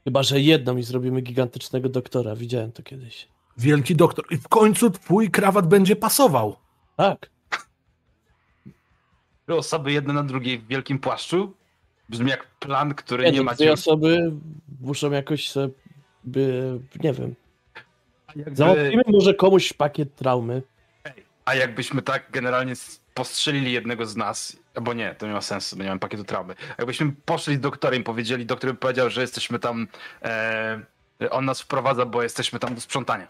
[0.03, 2.35] Chyba, że jedną i zrobimy gigantycznego doktora.
[2.35, 3.27] Widziałem to kiedyś.
[3.57, 4.25] Wielki doktor.
[4.29, 6.55] I w końcu twój krawat będzie pasował.
[6.95, 7.29] Tak.
[9.43, 11.53] Trzy osoby jedne na drugiej w wielkim płaszczu?
[12.09, 14.31] Brzmi jak plan, który Nie, nie no, ma dwie osoby
[14.81, 15.73] muszą jakoś sobie,
[16.25, 17.35] by, nie wiem,
[18.51, 20.61] załatwimy może komuś pakiet traumy.
[21.45, 22.73] A jakbyśmy tak generalnie
[23.13, 26.55] postrzelili jednego z nas, albo nie, to nie ma sensu, bo nie mam pakietu traumy.
[26.77, 29.87] Jakbyśmy poszli z doktorem i powiedzieli, doktor by powiedział, że jesteśmy tam,
[30.23, 30.81] e,
[31.29, 33.27] on nas wprowadza, bo jesteśmy tam do sprzątania.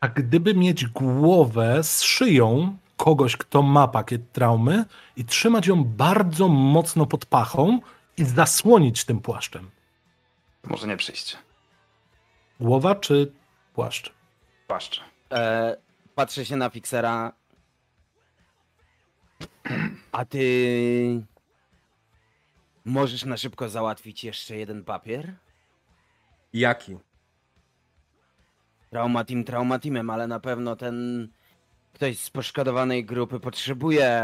[0.00, 4.84] A gdyby mieć głowę z szyją kogoś, kto ma pakiet traumy
[5.16, 7.80] i trzymać ją bardzo mocno pod pachą
[8.16, 9.70] i zasłonić tym płaszczem.
[10.64, 11.36] To może nie przyjść.
[12.60, 13.32] Głowa czy
[13.74, 14.12] płaszcz?
[14.66, 15.00] Płaszcz.
[15.32, 15.76] E,
[16.14, 17.32] patrzę się na fiksera.
[20.12, 21.26] A ty.
[22.84, 25.34] Możesz na szybko załatwić jeszcze jeden papier?
[26.52, 26.98] Jaki?
[28.90, 31.28] Trauma team, trauma teamem, ale na pewno ten
[31.92, 34.22] ktoś z poszkodowanej grupy potrzebuje,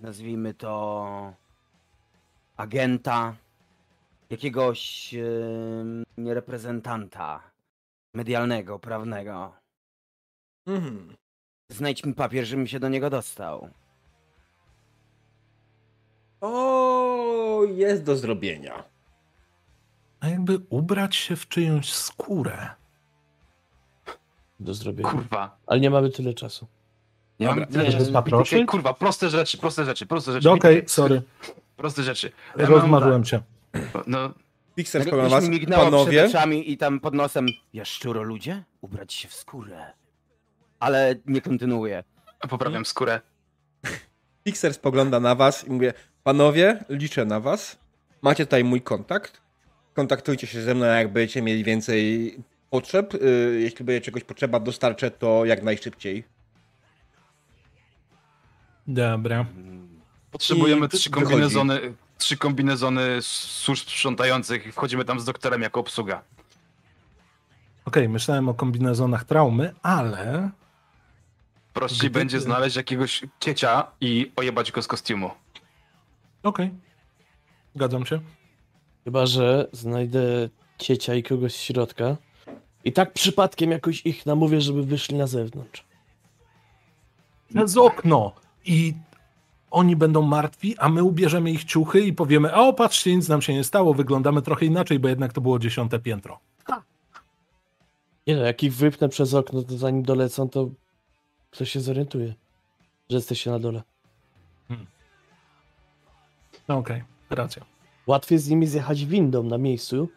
[0.00, 1.34] nazwijmy to,
[2.56, 3.34] agenta,
[4.34, 7.40] jakiegoś em, reprezentanta
[8.14, 9.52] medialnego, prawnego.
[10.66, 11.14] Mhm.
[11.72, 13.68] Znajdź mi papier, żebym się do niego dostał.
[16.40, 18.84] O, jest do zrobienia.
[20.20, 22.68] A jakby ubrać się w czyjąś skórę.
[24.60, 25.10] Do zrobienia.
[25.10, 25.56] Kurwa.
[25.66, 26.66] Ale nie mamy tyle czasu.
[27.40, 28.66] Nie Dobra, mam tyle paproszyć?
[28.66, 30.48] Kurwa, proste rzeczy, proste rzeczy, proste rzeczy.
[30.48, 31.22] No Okej, BTK, sorry,
[31.76, 32.32] Proste rzeczy.
[32.56, 33.40] Ja rozmarzyłem cię.
[33.92, 34.34] Tak, No,
[34.74, 35.48] Pixel na coś was.
[35.48, 38.64] mignęło Panowie, przed oczami i tam pod nosem, jaszczuro ludzie?
[38.80, 39.92] Ubrać się w skórę.
[40.80, 42.04] Ale nie kontynuuję.
[42.48, 43.20] poprawiam skórę.
[44.44, 47.78] Pixel spogląda na was i mówię, panowie, liczę na was.
[48.22, 49.40] Macie tutaj mój kontakt.
[49.94, 52.36] Kontaktujcie się ze mną, jak będziecie mieli więcej
[52.70, 53.14] potrzeb.
[53.14, 56.24] Y, Jeśli będzie czegoś potrzeba, dostarczę to jak najszybciej.
[58.86, 59.46] Dobra.
[60.30, 61.56] Potrzebujemy I trzy wychodzi.
[62.18, 66.22] Trzy kombinezony służb sprzątających i wchodzimy tam z doktorem jako obsługa.
[67.84, 70.50] Okej, myślałem o kombinezonach traumy, ale
[71.72, 75.30] Prościej Gdyby- będzie znaleźć jakiegoś ciecia i ojebać go z kostiumu.
[76.42, 76.70] okej.
[77.74, 78.20] Zgadzam się.
[79.04, 80.48] Chyba, że znajdę
[80.78, 82.16] ciecia i kogoś z środka.
[82.84, 85.84] I tak przypadkiem jakoś ich namówię, żeby wyszli na zewnątrz.
[87.54, 88.32] Przez okno
[88.64, 88.94] i
[89.74, 93.54] oni będą martwi, a my ubierzemy ich ciuchy i powiemy, o patrzcie, nic nam się
[93.54, 96.38] nie stało, wyglądamy trochę inaczej, bo jednak to było dziesiąte piętro.
[98.26, 100.70] Nie no, jak ich wypnę przez okno, to zanim dolecą, to
[101.50, 102.34] ktoś się zorientuje,
[103.10, 103.82] że jesteście na dole.
[106.68, 107.64] No okej, racja.
[108.06, 110.08] Łatwiej z nimi zjechać windą na miejscu,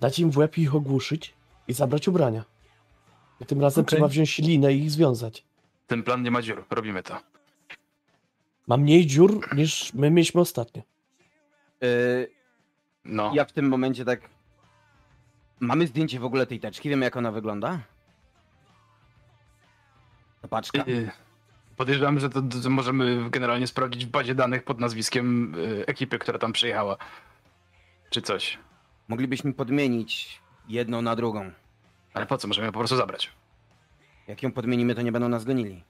[0.00, 1.34] dać im w łeb i ich ogłuszyć
[1.68, 2.44] i zabrać ubrania.
[3.40, 3.96] I tym razem Okej.
[3.96, 5.44] trzeba wziąć linę i ich związać.
[5.86, 7.35] Ten plan nie ma dziur, robimy to.
[8.66, 10.82] Ma mniej dziur niż my mieliśmy ostatnio.
[11.84, 12.30] Y,
[13.04, 13.32] No.
[13.34, 14.20] ja w tym momencie tak...
[15.60, 17.80] Mamy zdjęcie w ogóle tej teczki, wiemy jak ona wygląda?
[20.42, 20.84] Ta paczka?
[20.88, 21.10] Y,
[21.76, 26.38] Podejrzewam, że to, to możemy generalnie sprawdzić w bazie danych pod nazwiskiem y, ekipy, która
[26.38, 26.96] tam przyjechała.
[28.10, 28.58] Czy coś.
[29.08, 31.50] Moglibyśmy podmienić jedną na drugą.
[32.14, 32.48] Ale po co?
[32.48, 33.32] Możemy ją po prostu zabrać.
[34.28, 35.84] Jak ją podmienimy, to nie będą nas gonili.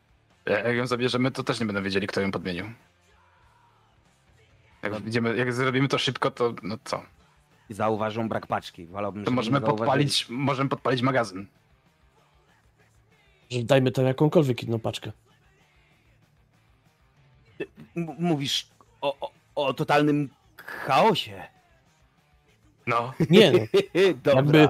[0.47, 2.65] E, Jak ją zabierzemy, to też nie będą wiedzieli, kto ją podmienił.
[4.83, 7.03] Jak, idziemy, jak zrobimy to szybko, to no co?
[7.71, 8.87] I zauważą brak paczki.
[8.87, 11.47] Wolałbym, To możemy podpalić, możemy podpalić magazyn.
[13.51, 15.13] Że dajmy tam jakąkolwiek inną paczkę.
[17.97, 18.69] M- mówisz
[19.01, 21.43] o, o, o totalnym chaosie.
[22.87, 23.13] No.
[23.31, 23.59] Nie no,
[24.35, 24.61] Dobra.
[24.61, 24.69] Jakby-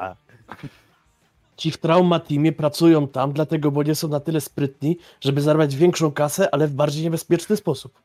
[1.57, 5.77] ci w Trauma Teamie pracują tam, dlatego, bo nie są na tyle sprytni, żeby zarabiać
[5.77, 7.99] większą kasę, ale w bardziej niebezpieczny sposób.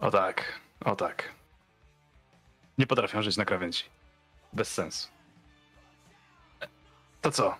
[0.00, 1.32] O tak, o tak.
[2.78, 3.84] Nie potrafią żyć na krawędzi.
[4.52, 5.08] Bez sensu.
[7.20, 7.56] To co?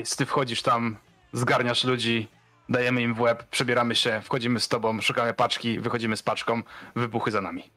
[0.00, 0.96] Ice, ty wchodzisz tam,
[1.32, 2.28] zgarniasz ludzi,
[2.68, 6.62] dajemy im w łeb, przebieramy się, wchodzimy z tobą, szukamy paczki, wychodzimy z paczką,
[6.96, 7.70] wybuchy za nami.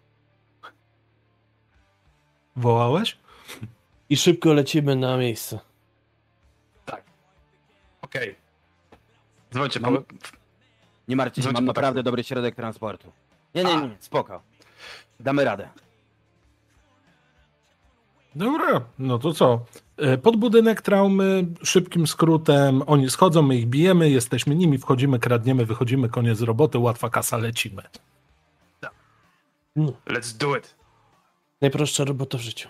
[2.56, 3.18] Wołałeś?
[4.12, 5.60] I szybko lecimy na miejsce.
[6.86, 7.04] Tak.
[8.02, 8.36] Okej.
[9.54, 10.04] Dzwońcie Mam- po...
[11.08, 12.04] Nie martwcie się, mam naprawdę taksy.
[12.04, 13.12] dobry środek transportu.
[13.56, 14.42] Nie, nie, nie, spoko.
[15.20, 15.70] Damy radę.
[18.36, 19.66] Dobra, no to co?
[19.98, 25.66] E, Pod budynek traumy, szybkim skrótem, oni schodzą, my ich bijemy, jesteśmy nimi, wchodzimy, kradniemy,
[25.66, 27.84] wychodzimy, koniec roboty, łatwa kasa, lecimy.
[29.76, 30.76] No, Let's do it.
[31.62, 32.70] najprostsza robota w życiu.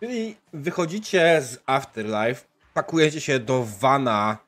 [0.00, 4.38] Czyli wychodzicie z Afterlife, pakujecie się do vana.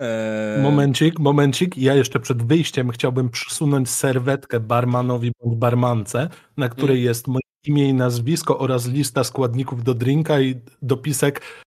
[0.00, 7.02] E, Momencik, momencik, ja jeszcze przed wyjściem chciałbym przysunąć serwetkę barmanowi bądź barmance, na której
[7.02, 11.64] jest moje imię i nazwisko oraz lista składników do drinka i dopisek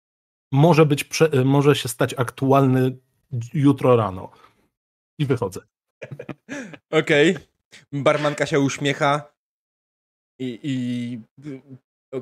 [0.52, 2.98] może być, prze, może się stać aktualny
[3.54, 4.32] jutro rano.
[5.20, 5.62] I wychodzę.
[7.02, 7.38] Okej.
[7.92, 9.34] Barmanka się uśmiecha
[10.40, 11.20] i, i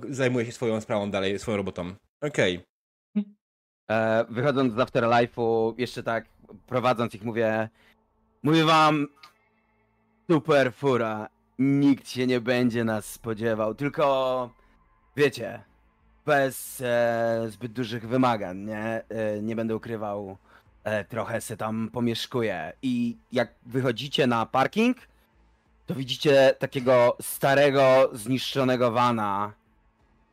[0.10, 1.94] zajmuje się swoją sprawą dalej, swoją robotą.
[2.22, 2.64] Okej.
[3.92, 6.26] E, wychodząc z Afterlife'u, jeszcze tak
[6.68, 7.70] prowadząc ich mówię,
[8.44, 9.08] mówię wam,
[10.32, 11.28] super fura,
[11.60, 14.50] nikt się nie będzie nas spodziewał, tylko
[15.16, 15.64] wiecie,
[16.26, 19.04] bez e, zbyt dużych wymagań, nie?
[19.10, 20.38] E, nie będę ukrywał,
[20.84, 24.98] e, trochę se tam pomieszkuję i jak wychodzicie na parking,
[25.86, 29.54] to widzicie takiego starego, zniszczonego vana,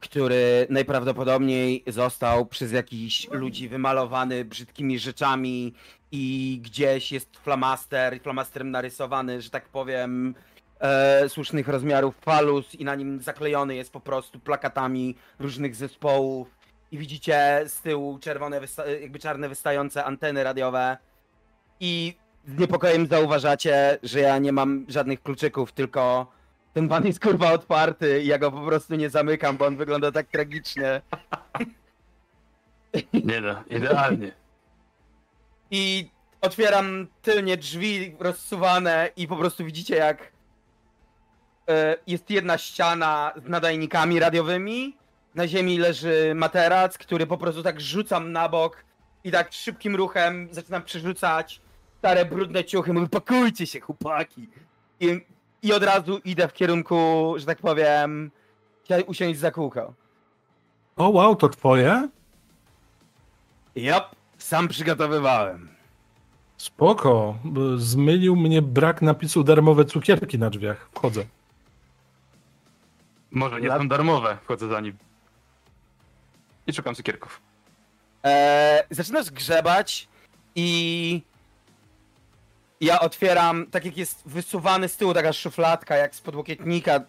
[0.01, 5.75] który najprawdopodobniej został przez jakichś ludzi wymalowany brzydkimi rzeczami
[6.13, 10.35] i gdzieś jest flamaster, flamasterem narysowany, że tak powiem,
[10.81, 16.49] e, słusznych rozmiarów falus i na nim zaklejony jest po prostu plakatami różnych zespołów.
[16.91, 18.61] I widzicie z tyłu czerwone,
[19.01, 20.97] jakby czarne wystające anteny radiowe.
[21.81, 22.15] I
[22.47, 26.33] z niepokojem zauważacie, że ja nie mam żadnych kluczyków, tylko
[26.79, 30.13] ten van jest kurwa otwarty i ja go po prostu nie zamykam, bo on wygląda
[30.13, 31.01] tak tragicznie.
[33.13, 34.33] Nie no, idealnie.
[35.71, 36.11] I
[36.41, 40.33] otwieram tylnie drzwi rozsuwane i po prostu widzicie jak
[41.69, 44.97] e, jest jedna ściana z nadajnikami radiowymi.
[45.35, 48.85] Na ziemi leży materac, który po prostu tak rzucam na bok
[49.25, 51.61] i tak szybkim ruchem zaczynam przerzucać
[51.99, 52.93] stare brudne ciuchy.
[52.93, 54.49] Mówię, pakujcie się chłopaki.
[55.01, 55.21] I
[55.63, 58.31] I od razu idę w kierunku, że tak powiem,
[58.85, 59.95] chciałem usiąść za kółko.
[60.97, 62.09] O wow, to twoje?
[63.77, 65.69] Jop, sam przygotowywałem.
[66.57, 67.39] Spoko.
[67.77, 70.89] Zmylił mnie brak napisu darmowe cukierki na drzwiach.
[70.95, 71.25] Wchodzę.
[73.31, 74.97] Może nie są darmowe, wchodzę za nim.
[76.67, 77.41] I szukam cukierków.
[78.23, 80.09] Eee, zaczynasz grzebać
[80.55, 81.23] i
[82.81, 87.01] ja otwieram, tak jak jest wysuwany z tyłu taka szufladka, jak z podłokietnika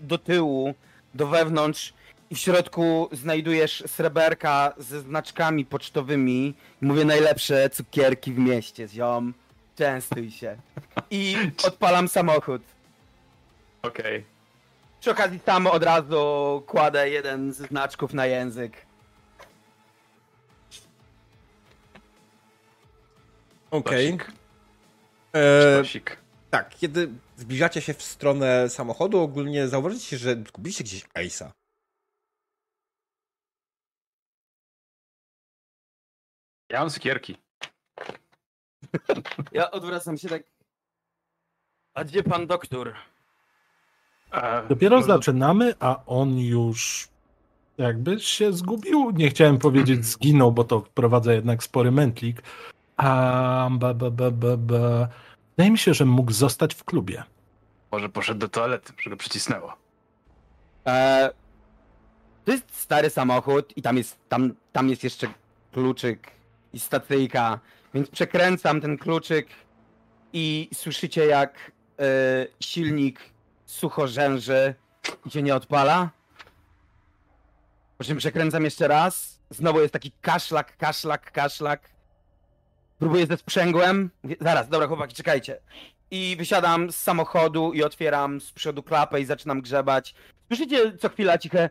[0.00, 0.74] do tyłu,
[1.14, 1.92] do wewnątrz
[2.30, 6.54] i w środku znajdujesz sreberka ze znaczkami pocztowymi.
[6.80, 9.34] Mówię najlepsze cukierki w mieście, ziom.
[9.76, 10.56] Częstuj się.
[11.10, 11.36] I
[11.68, 12.62] odpalam samochód.
[13.82, 14.24] Okej.
[15.00, 18.86] Przy okazji sam od razu kładę jeden z znaczków na język.
[23.70, 24.08] Okej.
[24.08, 24.37] Sztosik.
[25.34, 25.82] E,
[26.50, 31.50] tak, kiedy zbliżacie się w stronę samochodu, ogólnie zauważycie, że zgubiliście gdzieś Ace'a.
[36.70, 37.36] Ja mam cukierki.
[39.52, 40.42] Ja odwracam się tak.
[41.94, 42.94] A gdzie pan doktor?
[44.32, 47.08] E, Dopiero może- zaczynamy, a on już
[47.78, 49.10] jakby się zgubił.
[49.10, 52.42] Nie chciałem powiedzieć zginął, bo to wprowadza jednak spory mętlik.
[52.98, 55.08] A ba, ba, ba, ba, ba.
[55.56, 57.22] Wydaje mi się, że mógł zostać w klubie.
[57.92, 59.76] Może poszedł do toalety, że go przycisnęło.
[60.86, 61.30] E,
[62.44, 65.26] to jest stary samochód i tam jest, tam, tam jest jeszcze
[65.72, 66.30] kluczyk
[66.72, 67.58] i stacyjka,
[67.94, 69.46] więc przekręcam ten kluczyk
[70.32, 72.04] i słyszycie jak e,
[72.60, 73.20] silnik
[73.66, 74.74] sucho rzęży
[75.26, 76.10] i się nie odpala.
[77.98, 79.40] Po czym przekręcam jeszcze raz.
[79.50, 81.90] Znowu jest taki kaszlak, kaszlak, kaszlak.
[82.98, 84.10] Próbuję ze sprzęgłem.
[84.40, 85.60] Zaraz, dobra chłopaki, czekajcie.
[86.10, 90.14] I wysiadam z samochodu i otwieram z przodu klapę i zaczynam grzebać.
[90.46, 91.70] Słyszycie co chwila ciche.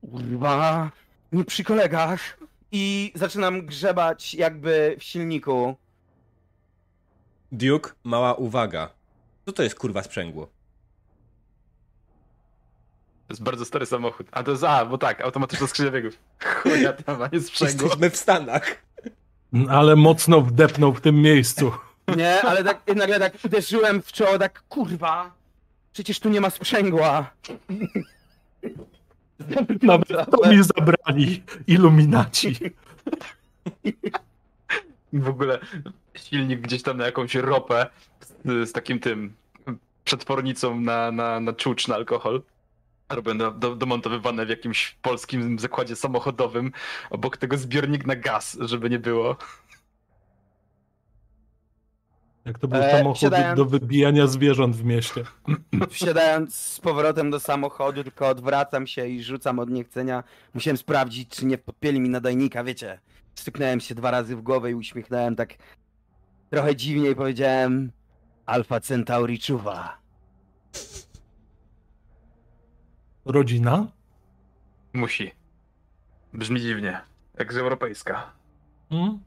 [0.00, 0.90] Kurwa,
[1.32, 2.38] nie przy kolegach.
[2.72, 5.76] I zaczynam grzebać jakby w silniku.
[7.52, 8.90] Duke, mała uwaga.
[9.46, 10.46] Co to jest kurwa sprzęgło?
[13.26, 14.26] To jest bardzo stary samochód.
[14.30, 16.18] A to jest, a, bo tak, automatyczna skrzynia biegów.
[16.62, 17.82] Chuja tam, a nie sprzęgło.
[17.84, 18.76] Jesteśmy w Stanach.
[19.70, 21.72] Ale mocno wdepnął w tym miejscu.
[22.16, 25.34] Nie, ale tak nagle tak uderzyłem w czoło, tak kurwa.
[25.92, 27.30] Przecież tu nie ma sprzęgła.
[29.82, 32.56] Nawet to mi zabrali iluminaci.
[35.12, 35.58] W ogóle
[36.14, 37.86] silnik gdzieś tam na jakąś ropę
[38.44, 39.34] z, z takim tym
[40.04, 42.42] przetwornicą na, na, na czucz na alkohol.
[43.10, 46.72] Robię do, do, domontowywane w jakimś polskim zakładzie samochodowym
[47.10, 49.36] obok tego zbiornik na gaz, żeby nie było.
[52.44, 55.24] Jak to był E, samochód wsiadając- do wybijania zwierząt w mieście.
[55.90, 60.24] Wsiadając z powrotem do samochodu, tylko odwracam się i rzucam od niechcenia.
[60.54, 63.00] Musiałem sprawdzić, czy nie podpieli mi nadajnika, wiecie.
[63.34, 65.54] Styknąłem się dwa razy w głowę i uśmiechnąłem tak
[66.50, 67.92] trochę dziwnie i powiedziałem
[68.46, 69.98] Alfa Centauri czuwa.
[73.32, 73.86] Rodzina?
[74.92, 75.30] Musi.
[76.34, 77.00] Brzmi dziwnie.
[77.38, 78.32] Jak z europejska.
[78.90, 79.18] Hmm?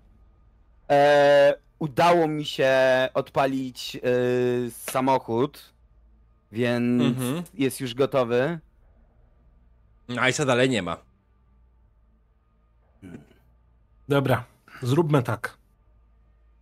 [0.90, 2.72] E, udało mi się
[3.14, 4.00] odpalić e,
[4.72, 5.74] samochód,
[6.52, 7.44] więc Mhm.
[7.54, 8.60] jest już gotowy.
[10.10, 10.98] Ace'a dalej nie ma.
[14.10, 14.46] Dobra,
[14.82, 15.58] zróbmy tak.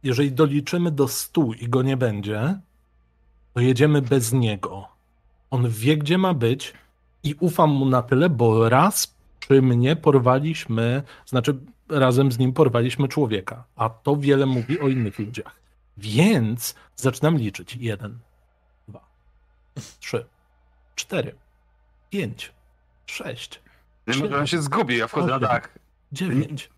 [0.03, 2.59] Jeżeli doliczymy do 100 i go nie będzie,
[3.53, 4.87] to jedziemy bez niego.
[5.49, 6.73] On wie, gdzie ma być
[7.23, 11.57] i ufam mu na tyle, bo raz przy mnie porwaliśmy, znaczy
[11.89, 15.61] razem z nim porwaliśmy człowieka, a to wiele mówi o innych ludziach.
[15.97, 17.75] Więc zaczynam liczyć.
[17.75, 18.19] Jeden,
[18.87, 19.05] dwa,
[19.99, 20.25] trzy,
[20.95, 21.35] cztery,
[22.09, 22.51] pięć,
[23.05, 23.61] sześć,
[24.07, 25.69] Może on się zgubi, ja wchodzę na dach.
[26.11, 26.69] dziewięć.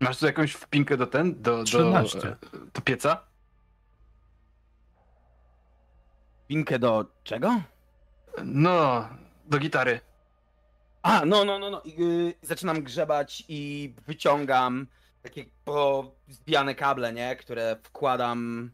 [0.00, 1.42] Masz tu jakąś wpinkę do ten?
[1.42, 2.36] Do, do, Trzynaście.
[2.74, 3.20] do pieca?
[6.48, 7.60] Pinkę do czego?
[8.44, 9.08] No,
[9.46, 10.00] do gitary.
[11.02, 11.82] A, no, no, no, no.
[11.84, 14.86] I, y, zaczynam grzebać i wyciągam
[15.22, 15.44] takie
[16.28, 17.36] zbijane kable, nie?
[17.36, 18.70] Które wkładam,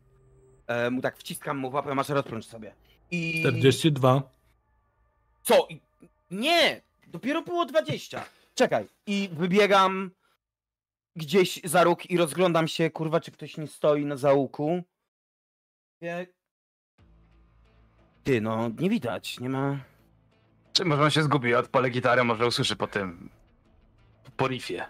[0.67, 2.75] e, mu tak wciskam mu w łapę, masz rozprącz sobie.
[3.11, 3.41] I...
[3.41, 4.23] 42.
[5.43, 5.67] Co?
[5.71, 5.81] I...
[6.31, 6.83] Nie!
[7.07, 8.25] Dopiero było 20.
[8.55, 8.89] Czekaj.
[9.07, 10.11] I wybiegam
[11.17, 14.83] gdzieś za róg i rozglądam się, kurwa, czy ktoś nie stoi na załuku.
[18.25, 19.79] Ty, no, nie widać, nie ma...
[20.73, 21.55] Czy może on się zgubi?
[21.55, 23.29] Odpalę gitarę, może usłyszy po tym.
[24.37, 24.87] Po riffie.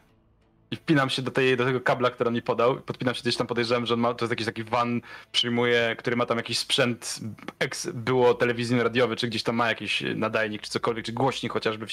[0.70, 2.80] I wpinam się do, tej, do tego kabla, który on mi podał.
[2.80, 5.00] Podpinam się gdzieś tam, podejrzewam, że on ma, to jest jakiś taki van,
[5.32, 7.20] przyjmuje, który ma tam jakiś sprzęt,
[7.58, 11.86] ex było telewizyjny, radiowy, czy gdzieś tam ma jakiś nadajnik, czy cokolwiek, czy głośnik chociażby
[11.86, 11.90] w,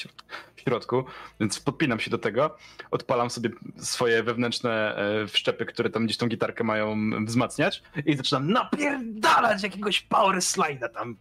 [0.55, 1.03] w środku.
[1.39, 2.57] Więc podpinam się do tego,
[2.91, 8.51] odpalam sobie swoje wewnętrzne e, wszczepy, które tam gdzieś tą gitarkę mają wzmacniać i zaczynam
[8.51, 11.15] napierdalać jakiegoś power slide'a tam.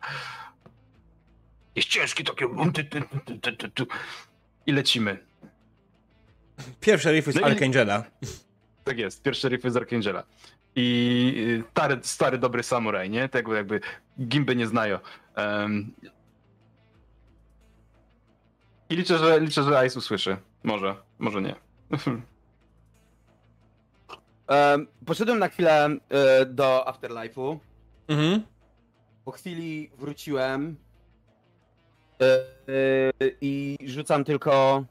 [1.78, 2.46] Jest ciężki takie...
[4.66, 5.18] I lecimy.
[6.80, 8.04] Pierwszy riff z No i- Archangela.
[8.84, 10.22] Tak jest, pierwszy riff z Archangela.
[10.76, 11.34] I
[11.66, 13.28] y, stary, stary dobry samuraj, nie?
[13.28, 13.80] Tego jakby
[14.20, 14.98] gimby nie znają.
[15.34, 15.92] Em,
[18.90, 20.36] I liczę, że liczę, że Ice usłyszy.
[20.64, 21.54] Może, może nie.
[24.46, 27.58] Em, poszedłem na chwilę e, do Afterlife'u.
[28.08, 28.42] Mhm.
[29.24, 30.76] Po chwili wróciłem
[32.20, 34.84] e, e, i rzucam tylko.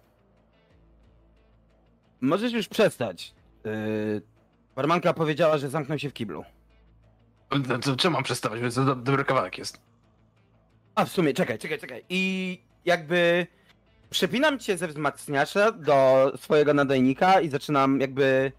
[2.21, 3.33] Możesz już przestać.
[3.65, 3.69] E,
[4.75, 6.43] barmanka powiedziała, że zamknął się w kiblu.
[7.67, 8.75] To, to, czemu mam przestawać?
[8.75, 9.81] To do- dobry kawałek jest.
[10.95, 12.03] A w sumie, czekaj, czekaj, czekaj.
[12.09, 13.47] I jakby
[14.09, 18.51] przepinam cię ze wzmacniacza do swojego nadajnika i zaczynam jakby.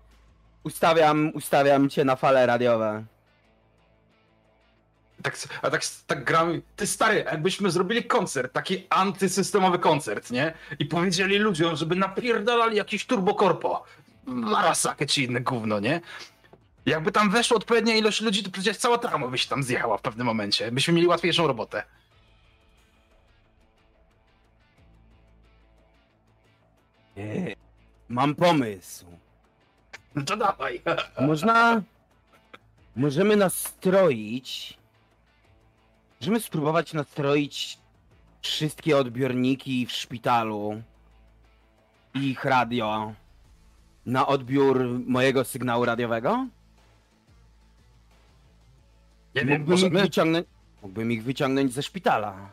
[0.64, 3.04] Ustawiam, ustawiam cię na fale radiowe.
[5.30, 6.62] Tak, a tak, tak gram.
[6.76, 10.52] Ty stary, jakbyśmy zrobili koncert, taki antysystemowy koncert, nie?
[10.78, 13.84] I powiedzieli ludziom, żeby napierdalali jakiś turbokorpo.
[14.26, 16.00] Larasakę czy inne gówno, nie?
[16.86, 20.02] Jakby tam weszło odpowiednia ilość ludzi, to przecież cała trama by się tam zjechała w
[20.02, 20.72] pewnym momencie.
[20.72, 21.82] Byśmy mieli łatwiejszą robotę.
[27.16, 27.56] Nie.
[28.08, 29.06] Mam pomysł.
[30.14, 30.82] No to dawaj.
[31.20, 31.82] Można.
[32.96, 34.77] Możemy nastroić.
[36.20, 37.78] Możemy spróbować nastroić
[38.42, 40.82] wszystkie odbiorniki w szpitalu
[42.14, 43.12] i ich radio
[44.06, 46.46] na odbiór mojego sygnału radiowego?
[49.34, 50.00] Nie wiem, Mógłbym ich możemy...
[50.02, 50.46] wyciągnąć.
[50.82, 52.50] Mógłbym ich wyciągnąć ze szpitala.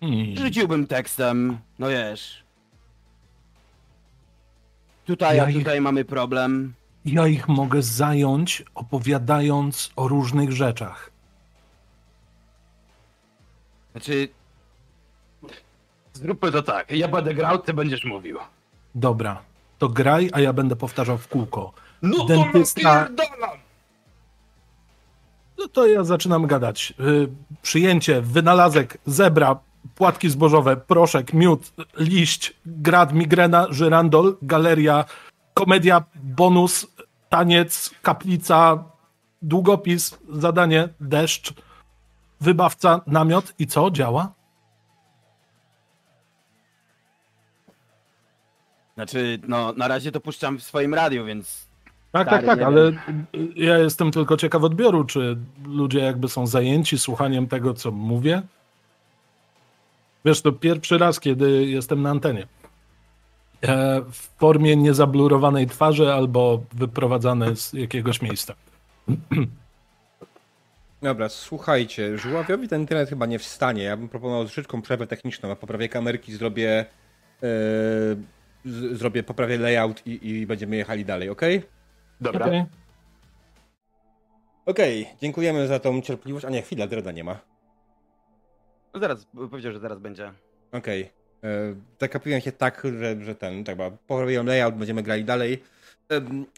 [0.00, 0.36] Hmm.
[0.36, 2.42] Rzuciłbym tekstem, no wiesz.
[5.06, 6.74] Tutaj, Ja a ich- tutaj mamy problem.
[7.06, 11.10] Ja ich mogę zająć opowiadając o różnych rzeczach.
[13.92, 14.28] Znaczy,
[16.12, 16.90] Zróbmy to tak.
[16.90, 18.38] Ja będę grał, ty będziesz mówił.
[18.94, 19.42] Dobra,
[19.78, 21.72] to graj, a ja będę powtarzał w kółko.
[22.02, 23.22] No Dentysta- to!
[25.58, 26.94] No to ja zaczynam gadać.
[27.00, 27.28] Y,
[27.62, 29.58] przyjęcie, wynalazek, zebra,
[29.94, 35.04] płatki zbożowe, proszek, miód, liść, grad, migrena, żyrandol, galeria,
[35.54, 36.86] komedia, bonus,
[37.28, 38.84] taniec, kaplica,
[39.42, 41.52] długopis, zadanie, deszcz,
[42.40, 43.90] wybawca, namiot i co?
[43.90, 44.36] Działa?
[48.96, 51.66] znaczy, no na razie to puszczam w swoim radiu, więc
[52.12, 52.92] Tak, Stary, tak, tak, ale
[53.54, 58.42] ja jestem tylko ciekaw odbioru, czy ludzie jakby są zajęci słuchaniem tego, co mówię.
[60.24, 62.46] Wiesz, to pierwszy raz, kiedy jestem na antenie.
[63.62, 68.54] E, w formie niezablurowanej twarzy albo wyprowadzane z jakiegoś miejsca.
[71.02, 73.82] Dobra, słuchajcie, żuławiowi ten internet chyba nie wstanie.
[73.82, 75.48] Ja bym proponował szybką przerwę techniczną.
[75.48, 76.84] Ja poprawię kamerki, zrobię.
[77.42, 77.46] e,
[78.64, 81.42] z, zrobię, poprawię layout i, i będziemy jechali dalej, ok?
[82.20, 82.46] Dobra.
[82.46, 82.64] Okej.
[84.66, 86.44] Okej, dziękujemy za tą cierpliwość.
[86.44, 87.38] A nie, chwila, Dreda nie ma.
[88.94, 90.32] no zaraz, powiedział, że zaraz będzie.
[90.72, 91.02] Okej.
[91.02, 91.25] Okay.
[92.00, 95.62] Zakapiłem się tak, że, że ten, tak, poprawiłem layout, będziemy grali dalej.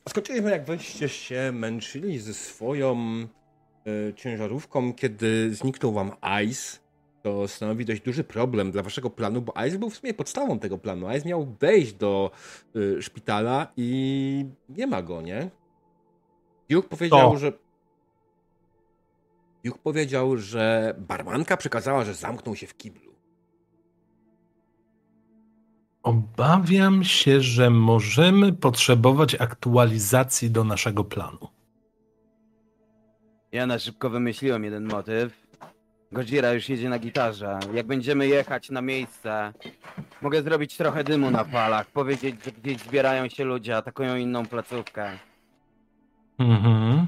[0.09, 2.97] Skończyliśmy jak wyście się męczyli ze swoją
[3.87, 6.13] e, ciężarówką, kiedy zniknął wam
[6.45, 6.79] Ice.
[7.23, 10.79] To stanowi dość duży problem dla waszego planu, bo Ice był w sumie podstawą tego
[10.79, 11.17] planu.
[11.17, 12.31] Ice miał wejść do
[12.77, 15.51] y, szpitala i nie ma go, nie?
[16.71, 17.39] Duke powiedział, To.
[17.39, 17.53] że
[19.65, 23.08] Duke powiedział, że barmanka przekazała, że zamknął się w kiblu.
[26.09, 31.49] Obawiam się, że możemy potrzebować aktualizacji do naszego planu.
[33.53, 35.47] Ja na szybko wymyśliłem jeden motyw.
[36.13, 37.59] Gojira już jedzie na gitarze.
[37.75, 39.53] Jak będziemy jechać na miejsce,
[40.23, 45.11] mogę zrobić trochę dymu na falach, powiedzieć, że gdzieś zbierają się ludzie, atakują inną placówkę.
[46.39, 47.07] Mhm.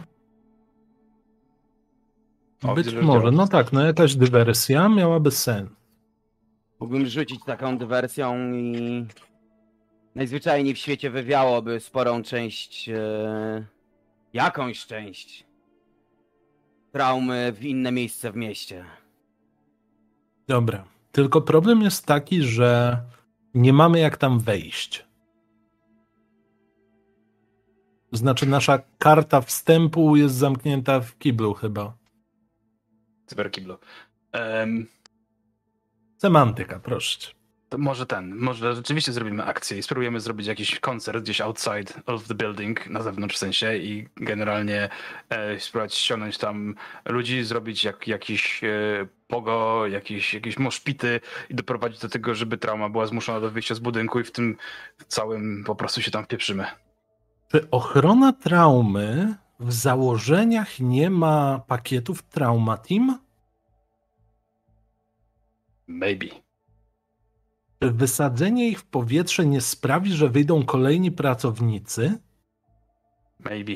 [2.75, 5.80] Być może, no tak, no jakaś dywersja miałaby sens.
[6.81, 9.07] Mógłbym rzucić taką dywersją i
[10.15, 13.67] najzwyczajniej w świecie wywiałoby sporą część, e,
[14.33, 15.47] jakąś część
[16.93, 18.85] traumy w inne miejsce w mieście.
[20.49, 20.85] Dobra.
[21.13, 23.01] Tylko problem jest taki, że
[23.55, 25.07] nie mamy jak tam wejść.
[28.13, 31.97] Znaczy, nasza karta wstępu jest zamknięta w kiblu chyba.
[33.27, 33.79] Cyberkiblu.
[34.35, 34.87] Um,
[36.21, 37.29] Semantyka, proszę cię.
[37.69, 42.29] to może ten, może rzeczywiście zrobimy akcję i spróbujemy zrobić jakiś koncert gdzieś outside of
[42.29, 44.89] the building, na zewnątrz w sensie i generalnie
[45.29, 52.01] e, spróbować ściągnąć tam ludzi, zrobić jak, jakiś e, pogo, jakieś, jakieś moszpity i doprowadzić
[52.01, 54.57] do tego, żeby trauma była zmuszona do wyjścia z budynku i w tym
[55.09, 56.67] całym po prostu się tam pieprzymy.
[57.53, 63.30] Czy ochrona traumy w założeniach nie ma pakietów Trauma Team?
[65.91, 66.27] Maybe.
[67.83, 72.19] Czy wysadzenie ich w powietrze nie sprawi, że wyjdą kolejni pracownicy?
[73.39, 73.73] Maybe.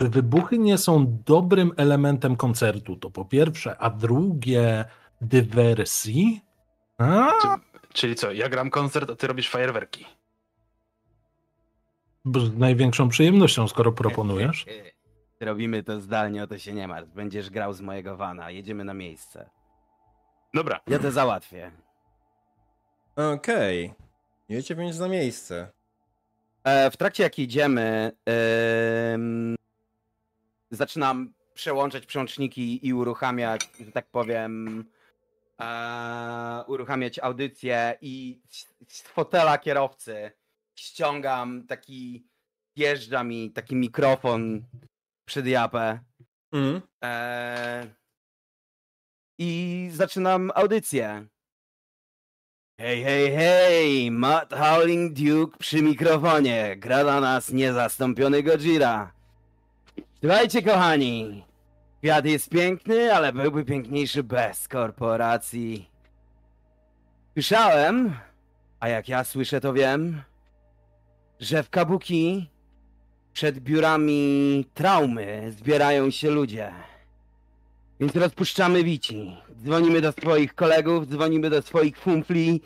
[0.00, 2.96] Czy wybuchy nie są dobrym elementem koncertu?
[2.96, 4.84] To po pierwsze, a drugie
[5.20, 6.40] dywersji?
[6.98, 7.30] A?
[7.92, 10.06] Czyli co, ja gram koncert, a ty robisz fajerwerki.
[12.24, 14.66] Z największą przyjemnością, skoro proponujesz.
[15.40, 17.14] Robimy to zdalnie, o to się nie martw.
[17.14, 18.50] Będziesz grał z mojego wana.
[18.50, 19.57] Jedziemy na miejsce.
[20.54, 21.70] Dobra, Ja to załatwię.
[23.16, 23.94] Okej.
[24.48, 25.72] Jedziecie więc na miejsce.
[26.64, 29.56] E, w trakcie jak jedziemy, em,
[30.70, 34.84] zaczynam przełączać przełączniki i uruchamiać, że tak powiem,
[35.60, 40.32] e, uruchamiać audycję i z, z fotela kierowcy
[40.74, 42.26] ściągam taki,
[42.76, 44.62] wjeżdża mi taki mikrofon
[45.24, 45.98] przed japę
[46.52, 46.80] Mhm.
[47.04, 47.86] e,
[49.38, 51.26] i zaczynam audycję.
[52.80, 54.10] Hej, hej, hej!
[54.10, 56.76] Matt Howling Duke przy mikrofonie.
[56.76, 59.12] Gra dla nas niezastąpiony Gojira.
[60.20, 61.44] Słuchajcie, kochani.
[61.98, 65.90] Świat jest piękny, ale byłby piękniejszy bez korporacji.
[67.32, 68.14] Słyszałem,
[68.80, 70.22] a jak ja słyszę, to wiem,
[71.40, 72.50] że w Kabuki
[73.32, 76.72] przed biurami traumy zbierają się ludzie.
[78.00, 79.36] Więc rozpuszczamy wici.
[79.62, 82.60] Dzwonimy do swoich kolegów, dzwonimy do swoich fumpli,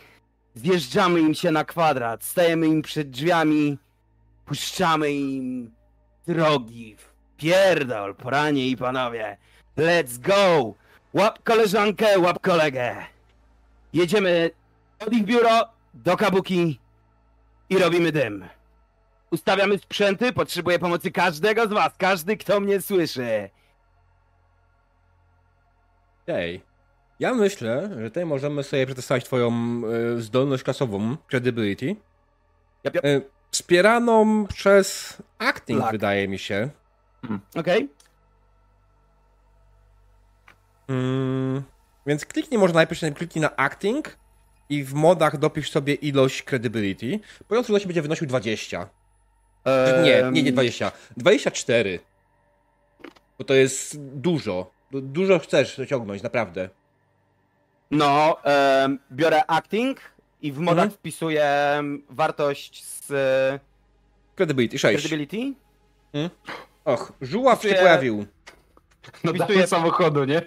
[0.54, 3.78] zjeżdżamy im się na kwadrat, stajemy im przed drzwiami,
[4.46, 5.70] puszczamy im
[6.26, 6.96] drogi
[7.36, 9.36] pierdol, poranie i panowie.
[9.78, 10.74] Let's go!
[11.12, 12.96] Łap koleżankę, łap kolegę.
[13.92, 14.50] Jedziemy
[15.06, 16.80] od ich biuro do Kabuki
[17.70, 18.44] i robimy dym.
[19.30, 23.50] Ustawiamy sprzęty, potrzebuję pomocy każdego z was, każdy kto mnie słyszy.
[26.22, 26.62] Okej.
[27.20, 29.52] Ja myślę, że tutaj możemy sobie przetestować twoją
[30.16, 31.96] e, zdolność klasową, credibility.
[32.84, 33.04] Jap, jap.
[33.04, 33.20] E,
[33.50, 36.70] wspieraną przez acting, wydaje mi się.
[37.56, 37.88] Okej?
[40.88, 41.62] Mm,
[42.06, 44.16] więc kliknij może najpierw kliknij na acting
[44.68, 47.20] i w modach dopisz sobie ilość credibility.
[47.48, 48.88] Pojąc ilość będzie wynosił 20.
[49.64, 50.92] Czy Nie, nie, nie 20.
[51.16, 52.00] 24.
[53.38, 54.70] Bo to jest dużo.
[54.92, 56.68] Du- Dużo chcesz osiągnąć, naprawdę.
[57.90, 60.00] No, em, biorę acting
[60.42, 60.90] i w modach Mhm.
[60.90, 61.46] wpisuję
[62.10, 63.60] wartość z e,
[64.36, 65.02] Credibility 6.
[65.08, 65.54] credibility.
[66.84, 68.26] Och, żuław się Wpisuję- pojawił.
[69.24, 70.42] no Wpisuję- samochodu, nie?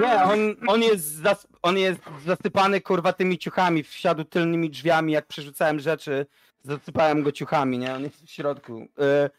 [0.00, 0.38] Nie, on,
[0.68, 6.26] on, jest zas, on jest zasypany kurwa tymi ciuchami, wsiadł tylnymi drzwiami, jak przerzucałem rzeczy,
[6.62, 7.94] zasypałem go ciuchami, nie?
[7.94, 8.88] On jest w środku.
[8.98, 9.30] E,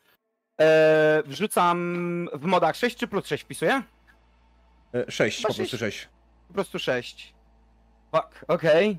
[0.61, 3.81] e, wrzucam w modach 6 czy plus 6 wpisuję?
[5.09, 5.97] 6, po Chyba prostu sześć.
[5.97, 6.09] 6.
[6.47, 7.33] Po prostu 6.
[8.15, 8.97] Fuck, okej.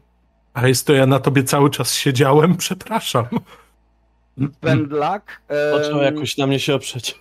[0.55, 3.27] A jest to ja na tobie cały czas siedziałem, przepraszam.
[4.55, 5.41] Spend luck.
[5.73, 7.21] Począł jakoś na mnie się oprzeć.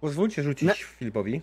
[0.00, 1.40] Pozwólcie rzucić Ne- Filipowi.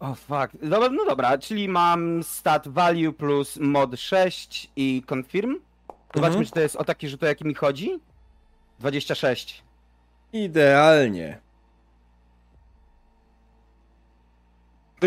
[0.00, 0.48] O fuck.
[0.62, 5.56] Dobra, no dobra, czyli mam stat value plus mod 6 i confirm.
[6.14, 6.44] Zobaczmy, Mhm.
[6.46, 8.00] czy to jest o taki rzut, o jaki mi chodzi.
[8.78, 9.62] 26.
[10.32, 11.40] Idealnie.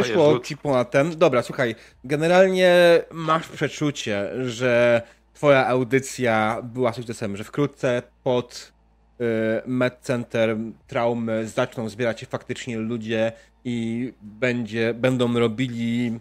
[0.04, 1.18] Wyszło ten.
[1.18, 5.02] Dobra, słuchaj, generalnie masz przeczucie, że
[5.34, 8.74] twoja audycja była sukcesem, że wkrótce pod
[9.22, 9.24] y,
[9.66, 13.32] MedCenter traumy zaczną zbierać się faktycznie ludzie
[13.64, 16.20] i będzie, będą robili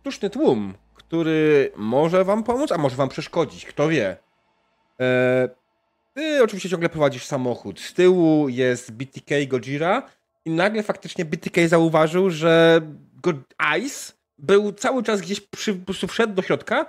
[0.00, 4.16] sztuczny tłum, który może wam pomóc, a może wam przeszkodzić, kto wie.
[5.00, 5.48] E,
[6.14, 7.80] ty oczywiście ciągle prowadzisz samochód.
[7.80, 10.02] Z tyłu jest BTK Gojira
[10.44, 12.80] i nagle faktycznie BTK zauważył, że
[13.78, 16.86] Ice był cały czas gdzieś przy, po prostu wszedł do środka,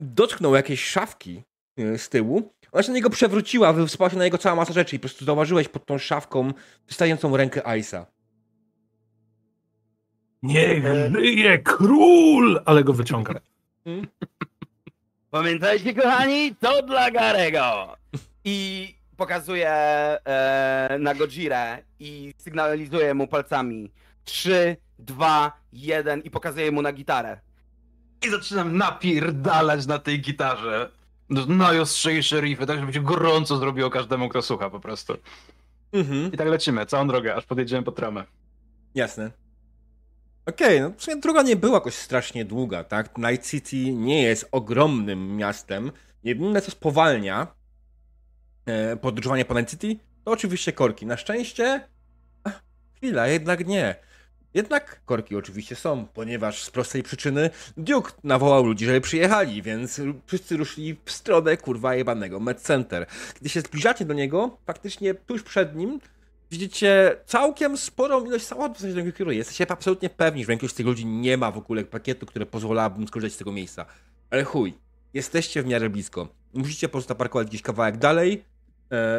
[0.00, 1.42] dotknął jakiejś szafki
[1.76, 2.52] e, z tyłu.
[2.72, 5.24] Ona się na niego przewróciła, wysypała się na niego cała masa rzeczy i po prostu
[5.24, 6.52] zauważyłeś pod tą szafką
[6.88, 8.04] wystającą rękę Ice'a.
[10.42, 12.62] Niech żyje król!
[12.64, 13.36] Ale go wyciągam.
[15.30, 17.96] Pamiętajcie, kochani, to dla Garego!
[18.44, 23.90] I pokazuje e, na Gojirę i sygnalizuje mu palcami
[24.24, 27.40] 3, 2, 1 i pokazuje mu na gitarę.
[28.26, 30.90] I zaczynam napierdalać na tej gitarze.
[31.30, 35.16] No, Najostrzejsze riffy, tak żeby się gorąco zrobiło każdemu, kto słucha po prostu.
[35.92, 36.32] Mhm.
[36.32, 38.24] I tak lecimy, całą drogę, aż podjedziemy po tramę.
[38.94, 39.30] Jasne.
[40.46, 43.18] Okej, no w sumie droga nie była jakoś strasznie długa, tak?
[43.18, 45.92] Night City nie jest ogromnym miastem.
[46.24, 47.46] Jedyne, co spowalnia
[48.66, 51.06] e, podróżowanie po Night City, to oczywiście korki.
[51.06, 51.88] Na szczęście,
[52.44, 52.62] ach,
[52.96, 53.94] chwila, jednak nie.
[54.54, 60.56] Jednak korki oczywiście są, ponieważ z prostej przyczyny Duke nawołał ludzi, żeby przyjechali, więc wszyscy
[60.56, 63.06] ruszyli w stronę kurwa jebanego Med Center.
[63.34, 66.00] Kiedy się zbliżacie do niego, faktycznie tuż przed nim
[66.50, 69.38] widzicie całkiem sporą ilość samochodów, w którego kieruje.
[69.38, 73.06] Jesteście absolutnie pewni, że większość z tych ludzi nie ma w ogóle pakietu, które pozwalałoby
[73.06, 73.86] skorzystać z tego miejsca.
[74.30, 74.74] Ale chuj,
[75.14, 76.28] jesteście w miarę blisko.
[76.52, 78.44] Musicie po prostu zaparkować gdzieś kawałek dalej,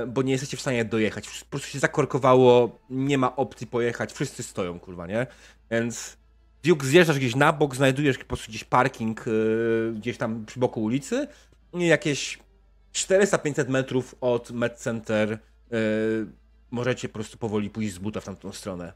[0.07, 1.27] bo nie jesteście w stanie dojechać.
[1.27, 5.27] Po prostu się zakorkowało, nie ma opcji pojechać, wszyscy stoją, kurwa, nie?
[5.71, 6.17] Więc
[6.63, 9.31] Duke zjeżdżasz gdzieś na bok, znajdujesz po prostu gdzieś parking e,
[9.93, 11.27] gdzieś tam przy boku ulicy
[11.73, 12.39] jakieś
[12.93, 15.37] 400-500 metrów od Med Center e,
[16.71, 18.93] możecie po prostu powoli pójść z buta w tamtą stronę.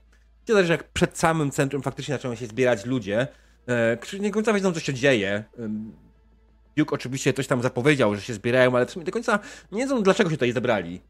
[0.47, 3.28] Widzę, że jak przed samym centrum faktycznie zaczęły się zbierać ludzie,
[3.67, 5.43] e, którzy nie końca wiedzą, co się dzieje.
[6.80, 9.39] Duke oczywiście coś tam zapowiedział, że się zbierają, ale w sumie do końca
[9.71, 11.01] nie wiedzą, dlaczego się tutaj zebrali.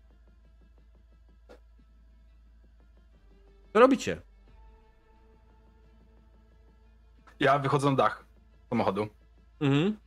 [3.74, 4.22] Co robicie?
[7.40, 8.26] Ja wychodzę na dach
[8.70, 9.08] samochodu.
[9.62, 9.98] Mhm.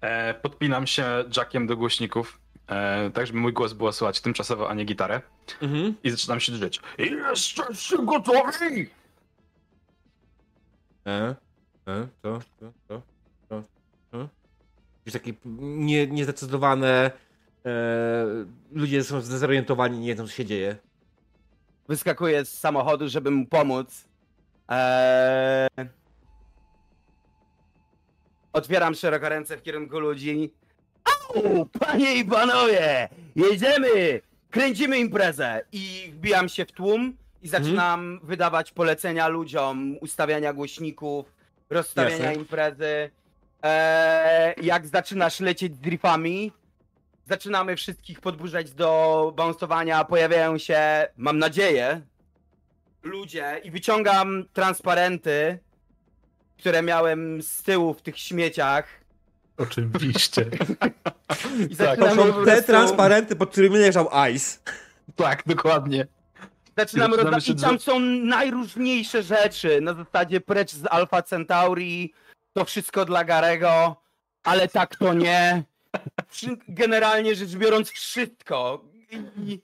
[0.00, 4.74] E, podpinam się jackiem do głośników, e, tak żeby mój głos było słychać tymczasowo, a
[4.74, 5.20] nie gitarę.
[5.60, 5.94] Mhm.
[6.04, 6.80] I zaczynam się drzeć.
[6.98, 8.90] Jesteście gotowi?
[11.06, 11.36] E?
[11.88, 12.08] E?
[12.22, 12.40] Co?
[12.60, 12.72] Co?
[12.88, 13.17] Co?
[15.08, 17.10] Jakieś takie nie, niezdecydowane
[17.66, 17.70] e,
[18.72, 20.76] ludzie są zdezorientowani, nie wiedzą, co się dzieje.
[21.88, 24.04] Wyskakuję z samochodu, żeby mu pomóc.
[24.68, 25.68] Eee...
[28.52, 30.52] Otwieram szeroko ręce w kierunku ludzi.
[31.04, 33.08] Au, panie i panowie!
[33.36, 34.20] Jedziemy!
[34.50, 35.64] Kręcimy imprezę!
[35.72, 41.34] I wbijam się w tłum i zaczynam wydawać polecenia ludziom, ustawiania głośników,
[41.70, 42.34] rozstawiania Jasne.
[42.34, 43.10] imprezy.
[43.62, 46.52] Eee, jak zaczynasz lecieć z driftami,
[47.26, 52.00] zaczynamy wszystkich podburzać do bounsowania, pojawiają się, mam nadzieję,
[53.02, 55.58] ludzie i wyciągam transparenty,
[56.58, 58.86] które miałem z tyłu w tych śmieciach
[59.56, 60.50] Oczywiście.
[61.70, 64.58] i To zaczynamy po są te transparenty, pod którymi leżał Ice.
[65.16, 66.06] Tak, dokładnie.
[66.76, 72.12] Zaczynamy Zaczynamy rozdawać i tam są najróżniejsze rzeczy, na zasadzie precz z Alpha Centauri,
[72.58, 73.96] to wszystko dla Garego,
[74.44, 75.62] ale tak to nie.
[76.68, 78.84] Generalnie rzecz biorąc wszystko.
[79.36, 79.60] I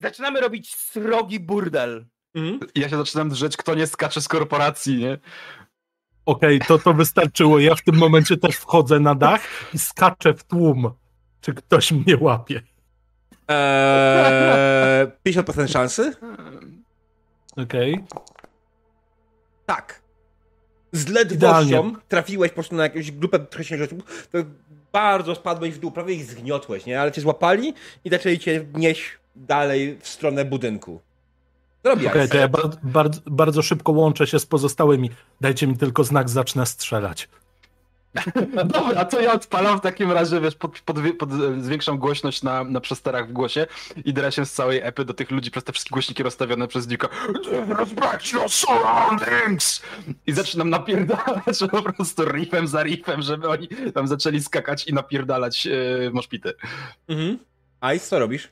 [0.00, 2.06] zaczynamy robić srogi burdel.
[2.34, 2.60] Mhm.
[2.74, 5.18] Ja się zaczynam drzeć, kto nie skacze z korporacji, nie?
[6.26, 7.58] Okej, to to wystarczyło.
[7.58, 9.42] Ja w tym momencie też wchodzę na dach
[9.74, 10.90] i skaczę w tłum.
[11.40, 12.62] Czy ktoś mnie łapie?
[13.48, 16.16] Eee, 50% szansy?
[17.56, 18.04] Okej.
[19.66, 19.99] Tak.
[20.92, 21.92] Z ledwością Idealnie.
[22.08, 24.38] trafiłeś po prostu na jakąś grupę wcześniejszych osób, to
[24.92, 27.00] bardzo spadłeś w dół, prawie ich zgniotłeś, nie?
[27.00, 27.74] Ale cię złapali
[28.04, 29.02] i zaczęli cię nieść
[29.36, 31.00] dalej w stronę budynku.
[31.82, 32.06] Co robisz?
[32.06, 35.10] Okej, to ja bar- bardzo, bardzo szybko łączę się z pozostałymi.
[35.40, 37.28] Dajcie mi tylko znak, zacznę strzelać.
[38.64, 42.80] Dobra, to ja odpalam w takim razie, wiesz, pod, pod, pod, zwiększam głośność na, na
[42.80, 43.66] przesterach w głosie
[44.04, 46.88] i drę się z całej epy do tych ludzi przez te wszystkie głośniki rozstawione przez
[46.88, 47.08] Duke'a.
[47.78, 49.82] Respect your surroundings!
[50.26, 55.66] I zaczynam napierdalać po prostu riffem za riffem, żeby oni tam zaczęli skakać i napierdalać
[55.66, 56.52] yy, moszpity.
[57.08, 57.38] Mhm.
[57.96, 58.48] Ice, co robisz?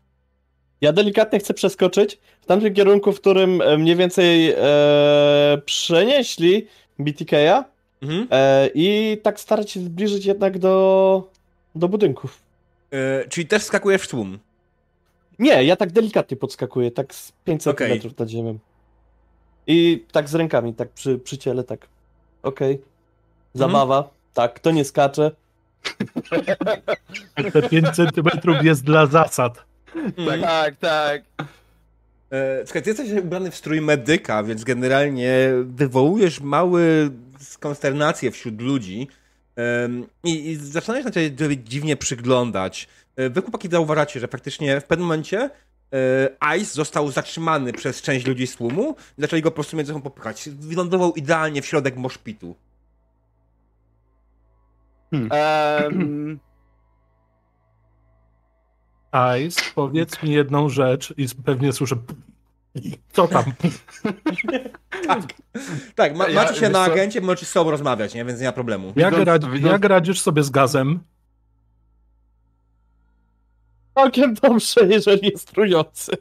[0.80, 4.56] Ja delikatnie chcę przeskoczyć w tamtym kierunku, w którym e, mniej więcej e,
[5.64, 6.66] przenieśli
[6.98, 7.64] BTK-a
[8.02, 8.28] Mhm.
[8.30, 11.30] e, i tak starać się zbliżyć jednak do,
[11.74, 12.42] do budynków.
[12.90, 14.38] E, czyli też skakujesz w tłum.
[15.38, 17.76] Nie, ja tak delikatnie podskakuję, tak z 5 Okej.
[17.76, 18.58] centymetrów nad ziemią.
[19.66, 21.88] I tak z rękami, tak przy, przy ciele, tak.
[22.42, 22.82] Okej.
[23.54, 24.10] Zabawa.
[24.34, 25.30] Tak, to nie skacze.
[27.52, 29.64] Te 5 centymetrów jest dla zasad.
[29.94, 30.40] Mhm.
[30.40, 31.22] Tak, tak.
[32.30, 37.10] E, słuchaj, ty jesteś ubrany w strój medyka, więc generalnie wywołujesz mały
[37.60, 39.08] konsternację wśród ludzi
[40.24, 42.88] i, i zaczynasz na ciebie dziwnie przyglądać.
[43.16, 45.50] E, Wy chłopaki zauważacie, że faktycznie w pewnym momencie
[45.92, 49.92] e, Ice został zatrzymany przez część ludzi z tłumu i zaczęli go po prostu między
[49.92, 50.48] sobą popychać.
[50.50, 52.56] Wylądował idealnie w środek moszpitu.
[55.12, 56.38] Em,
[59.46, 61.96] Ice, powiedz mi jedną rzecz i pewnie słyszę.
[63.12, 63.44] Co tam?
[65.94, 68.24] Tak, ma, Ja- macie się na agencie, możecie z sobą rozmawiać, nie?
[68.24, 68.92] Więc nie ma problemu.
[68.96, 71.00] Jak, Widząc- radzi, widząc- jak radzisz sobie z gazem?
[73.94, 76.12] Całkiem dobrze, jeżeli jest trujący.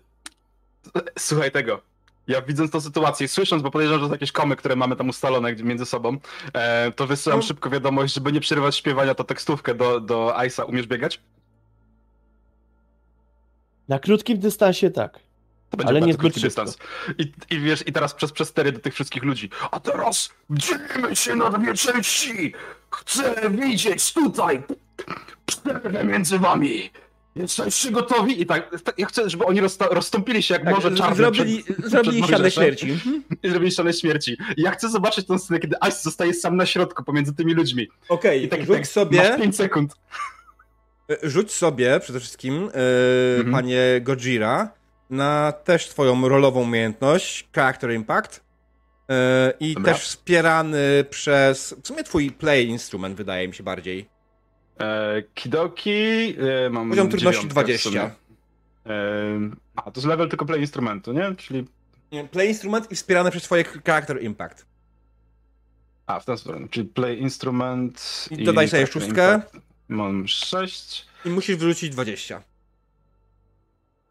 [1.20, 1.82] Słuchaj tego.
[2.28, 4.96] Ja widząc tą sytuację, i słysząc, bo podejrzewam, że to są jakieś komy, które mamy
[4.96, 6.18] tam ustalone między sobą,
[6.54, 7.46] e, to wysyłam No.
[7.46, 10.66] szybko wiadomość, żeby nie przerywać śpiewania, to tekstówkę do, do Ice'a.
[10.70, 11.20] Umiesz biegać?
[13.90, 15.20] Na krótkim dystansie tak.
[15.70, 16.66] To będzie Ale niezbyt krótki szybko.
[16.66, 16.88] dystans.
[17.18, 19.50] I, I wiesz, i teraz przez przestery do tych wszystkich ludzi.
[19.72, 22.54] A teraz dzielimy się na dwie części!
[22.92, 24.64] Chcę widzieć tutaj
[25.46, 26.90] przerwę między wami!
[27.36, 28.42] Jesteście gotowi?
[28.42, 31.64] I tak, tak ja chcę, żeby oni rozsta- rozstąpili się jak Tak, może czarne zrobili,
[31.64, 32.88] przed, zrobili przed śmierci.
[33.44, 34.38] i zrobili ścianę śmierci.
[34.58, 37.88] I ja chcę zobaczyć tę scenę, kiedy Ice zostaje sam na środku pomiędzy tymi ludźmi.
[38.10, 39.30] Okej, I tak, rzuć tak, sobie...
[39.30, 39.94] Masz 5 sekund.
[41.12, 43.52] E, Rzuć sobie przede wszystkim, e, Mhm.
[43.52, 44.70] panie Gojira,
[45.10, 48.44] na też twoją rolową umiejętność, Character Impact.
[49.10, 49.94] E, I Dobra.
[49.94, 51.76] też wspierany przez.
[51.84, 54.10] W sumie twój play instrument, wydaje mi się bardziej.
[54.80, 56.36] E, Kidoki.
[56.66, 57.90] E, mam Poziom trudności dziewiątkę w 20.
[57.90, 58.02] sumie.
[58.02, 58.12] E,
[59.76, 61.36] a, to jest level tylko play instrumentu, nie?
[61.36, 61.68] Czyli.
[62.32, 64.66] Play instrument i wspierany przez twoje Character Impact.
[66.06, 66.70] A, w ten sposób.
[66.70, 68.28] Czyli play instrument.
[68.32, 69.34] I dodaj sobie szóstkę.
[69.34, 69.67] impact.
[69.90, 71.06] Mam 6.
[71.26, 72.44] I musisz wyrzucić 20.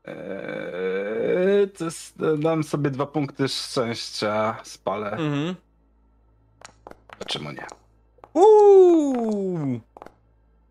[0.05, 5.11] Eee, to jest, dam sobie dwa punkty szczęścia, spalę.
[5.11, 5.55] Mhm.
[7.27, 7.67] Czemu nie?
[8.35, 9.81] Uuu.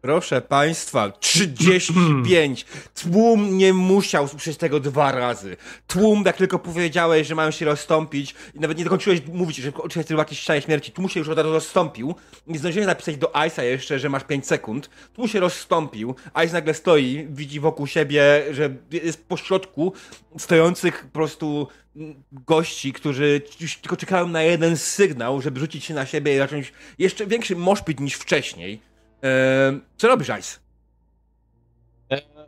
[0.06, 2.66] Proszę państwa, 35.
[2.96, 5.58] Tłum nie musiał usłyszeć tego dwa razy.
[5.88, 10.04] Tłum, jak tylko powiedziałeś, że mają się rozstąpić i nawet nie dokończyłeś mówić, że oczywiście
[10.04, 12.16] tylko jakieś ścianie śmierci, tłum się już od razu rozstąpił.
[12.48, 14.90] Nie zdążyłeś napisać do Ice'a jeszcze, że masz 5 sekund.
[15.14, 16.16] Tłum się rozstąpił.
[16.46, 19.94] Ice nagle stoi, widzi wokół siebie, że jest pośrodku
[20.38, 25.94] stojących po prostu mm, gości, którzy już tylko czekają na jeden sygnał, żeby rzucić się
[25.94, 28.95] na siebie i zacząć jeszcze większy moshpit niż wcześniej.
[29.26, 30.60] Eee, co robisz, Ice?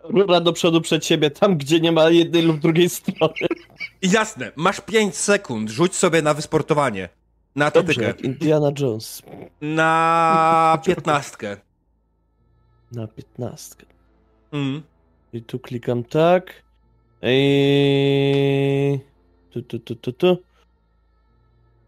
[0.04, 3.34] Rura do przodu przed siebie, tam gdzie nie ma jednej lub drugiej strony.
[4.02, 7.10] Jasne, masz 5 sekund, rzuć sobie na wysportowanie.
[7.56, 8.08] Na Dobrze, totykę.
[8.08, 9.22] jak Indiana Jones.
[9.62, 11.58] Na piętnastkę.
[12.92, 13.86] Na piętnastkę.
[14.52, 14.84] Mm.
[15.34, 16.64] I tu klikam tak.
[17.22, 19.00] I...
[19.52, 20.38] Tu, tu, tu, tu, tu.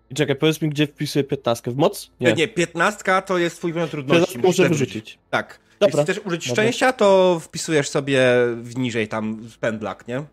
[0.09, 1.71] I czekaj, powiedz mi, gdzie wpisuję piętnastkę.
[1.71, 2.11] W moc?
[2.19, 4.39] Nie, nie piętnastka to jest twój poziom trudności.
[4.39, 5.19] Muszę tak wyrzucić.
[5.29, 5.59] Tak.
[5.79, 5.99] Dobra.
[5.99, 6.63] Jeśli chcesz użyć Dobra.
[6.63, 8.21] szczęścia, to wpisujesz sobie
[8.61, 9.49] w niżej tam
[9.81, 10.23] luck, nie?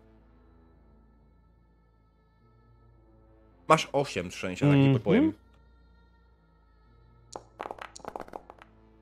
[3.67, 4.93] Masz 8 szczęścia, tak ci Mhm.
[4.93, 5.33] podpowiem.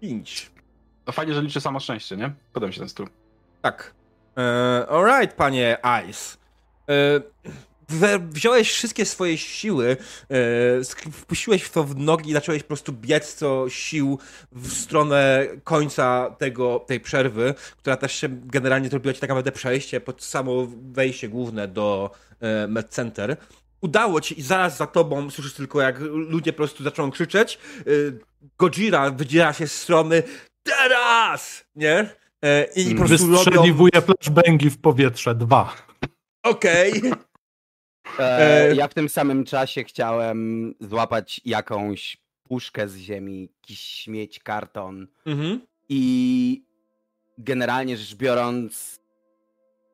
[0.02, 0.52] 5.
[1.08, 2.34] No fajnie, że liczy samo szczęście, nie?
[2.54, 3.06] Podoba mi się ten styl.
[3.62, 3.94] Tak.
[4.38, 5.78] E, alright, panie
[6.10, 6.38] Ice.
[6.90, 7.20] E,
[7.75, 7.75] we,
[8.30, 9.98] wziąłeś wszystkie swoje siły,
[10.30, 14.20] e, wpuściłeś w to w nogi i zacząłeś po prostu biec co sił
[14.52, 20.02] w stronę końca tego, tej przerwy, która też się generalnie zrobiła ci tak naprawdę przejście
[20.02, 23.38] pod samo wejście główne do e, MedCenter.
[23.82, 27.60] Udało ci i zaraz za tobą słyszysz tylko jak ludzie po prostu zaczną krzyczeć.
[27.80, 27.84] E,
[28.58, 30.24] Gojira wydziera się z strony
[30.64, 31.66] teraz!
[31.76, 32.10] Nie?
[32.42, 33.38] E, I po prostu robią...
[33.38, 35.36] Wystrzeliwuje flashbangi w powietrze.
[35.36, 35.76] Dwa.
[36.44, 36.92] Okej.
[36.92, 37.35] E,
[38.20, 45.08] E, ja w tym samym czasie chciałem złapać jakąś puszkę z ziemi, jakiś śmieć, karton
[45.26, 45.62] Mhm.
[45.90, 46.64] i
[47.38, 49.00] generalnie rzecz biorąc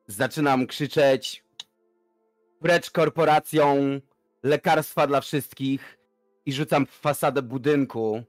[0.07, 1.43] zaczynam krzyczeć
[2.61, 3.99] precz korporacją,
[4.43, 5.97] lekarstwa dla wszystkich
[6.45, 8.23] i rzucam w fasadę budynku.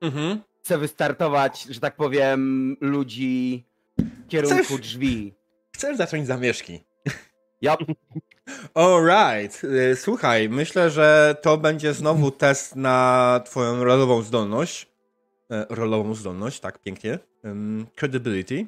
[0.00, 0.40] Mhm.
[0.62, 3.64] Chcę wystartować, że tak powiem, ludzi
[3.98, 5.34] w kierunku Chcesz- drzwi.
[5.74, 6.80] Chcesz zacząć zamieszki.
[7.64, 7.76] Ja
[8.74, 9.64] Alright.
[9.64, 14.88] Y, Słuchaj, myślę, że to będzie znowu test na twoją rolową zdolność.
[15.50, 17.18] E, Rolową zdolność, tak, pięknie.
[17.96, 18.66] Credibility.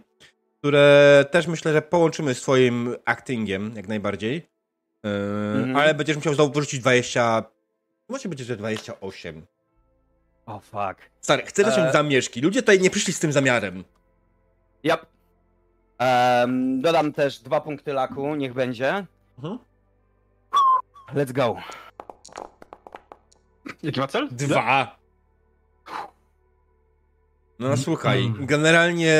[0.58, 4.34] Które też myślę, że połączymy z twoim actingiem jak najbardziej.
[5.04, 5.10] Yy,
[5.54, 5.76] Mhm.
[5.76, 7.44] Ale będziesz musiał znowu wyrzucić 20...
[8.08, 9.46] Może będzie, że 28.
[10.46, 11.10] O fuck.
[11.20, 11.92] Stary, chcę zacząć E.
[11.92, 12.40] zamieszki.
[12.40, 13.84] Ludzie tutaj nie przyszli z tym zamiarem.
[14.82, 14.98] Ja
[15.98, 19.06] Em, dodam też dwa punkty laku, niech będzie.
[19.38, 19.58] Mhm.
[21.14, 21.56] Let's go.
[23.82, 24.28] Jaki ma cel?
[24.30, 24.96] Dwa.
[27.58, 28.46] No słuchaj, Mm.
[28.46, 29.14] generalnie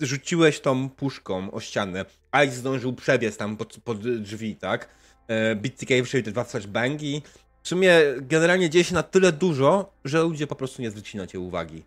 [0.00, 2.04] rzuciłeś tą puszką o ścianę.
[2.46, 4.88] Ice zdążył przebiec tam pod, pod drzwi, tak?
[5.28, 7.22] E, BTK wyszedł te dwa flashbangi.
[7.62, 11.26] W sumie generalnie dzieje się na tyle dużo, że ludzie po prostu nie zwrócili na
[11.26, 11.84] ciebie uwagi.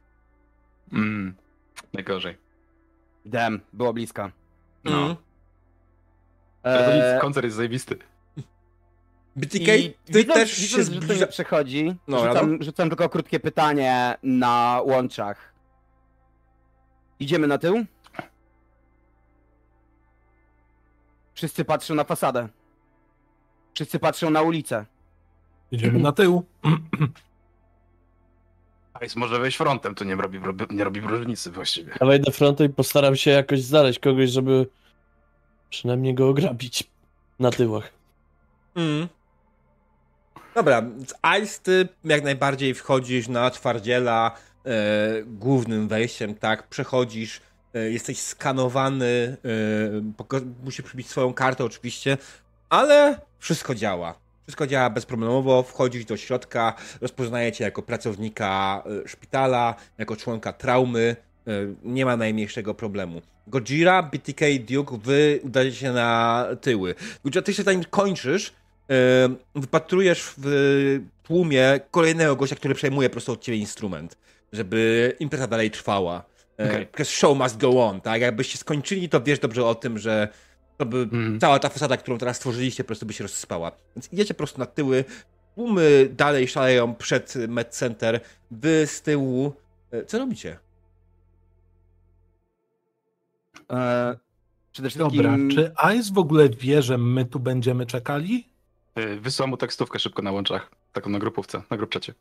[0.93, 1.33] Mm,
[1.93, 2.37] najgorzej.
[3.25, 4.31] Dem, było blisko.
[4.83, 5.05] No.
[5.05, 5.15] Mm.
[6.63, 7.97] Eee, nic, koncert jest zajebisty.
[9.35, 11.25] BTK, I ty widząc, też się widząc, że to zbliża...
[11.25, 15.53] nie przechodzi, No, rzucam, rzucam tylko krótkie pytanie na łączach.
[17.19, 17.85] Idziemy na tył?
[21.33, 22.49] Wszyscy patrzą na fasadę.
[23.73, 24.85] Wszyscy patrzą na ulicę.
[25.71, 26.43] Idziemy na tył.
[29.05, 30.39] Ice może wejść frontem, to nie robi,
[30.69, 31.93] nie robi różnicy właściwie.
[32.01, 34.67] Ja wejdę frontem i postaram się jakoś znaleźć kogoś, żeby
[35.69, 36.83] przynajmniej go ograbić
[37.39, 37.91] na tyłach.
[38.75, 39.07] Mm.
[40.55, 44.35] Dobra, z Ice ty jak najbardziej wchodzisz na twardziela
[44.65, 44.71] e,
[45.25, 46.67] głównym wejściem, tak?
[46.67, 47.41] Przechodzisz,
[47.73, 49.37] e, jesteś skanowany,
[50.35, 52.17] e, musisz przybić swoją kartę oczywiście,
[52.69, 54.20] ale wszystko działa.
[54.51, 61.15] Wszystko działa bezproblemowo, wchodzisz do środka, rozpoznajecie jako pracownika e, szpitala, jako członka traumy,
[61.47, 61.51] e,
[61.83, 63.21] nie ma najmniejszego problemu.
[63.47, 66.95] Gojira, BTK, Duke, wy udacie się na tyły.
[67.23, 68.53] Gojira, ty się zanim kończysz,
[68.89, 68.93] e,
[69.55, 74.17] wypatrujesz w tłumie kolejnego gościa, który przejmuje po prostu od ciebie instrument,
[74.53, 76.23] żeby impreza dalej trwała.
[76.53, 76.85] Okej.
[76.85, 78.21] Because show must go on, tak?
[78.21, 80.27] Jakbyście skończyli, to wiesz dobrze o tym, że
[80.81, 81.39] to by Mhm.
[81.39, 83.71] cała ta fasada, którą teraz stworzyliście, po prostu by się rozsypała.
[83.95, 85.05] Więc idziecie po prostu na tyły,
[85.55, 88.19] tłumy dalej szaleją przed Med Center,
[88.51, 89.53] wy z tyłu.
[89.91, 90.57] E, Co robicie?
[93.69, 94.15] Eee,
[94.71, 95.11] przede wszystkim...
[95.23, 98.47] Dobra, czy Ice w ogóle wie, że my tu będziemy czekali?
[98.99, 102.13] Y, Wysłałem mu tekstówkę szybko na łączach, taką na grupówce, na grupczacie.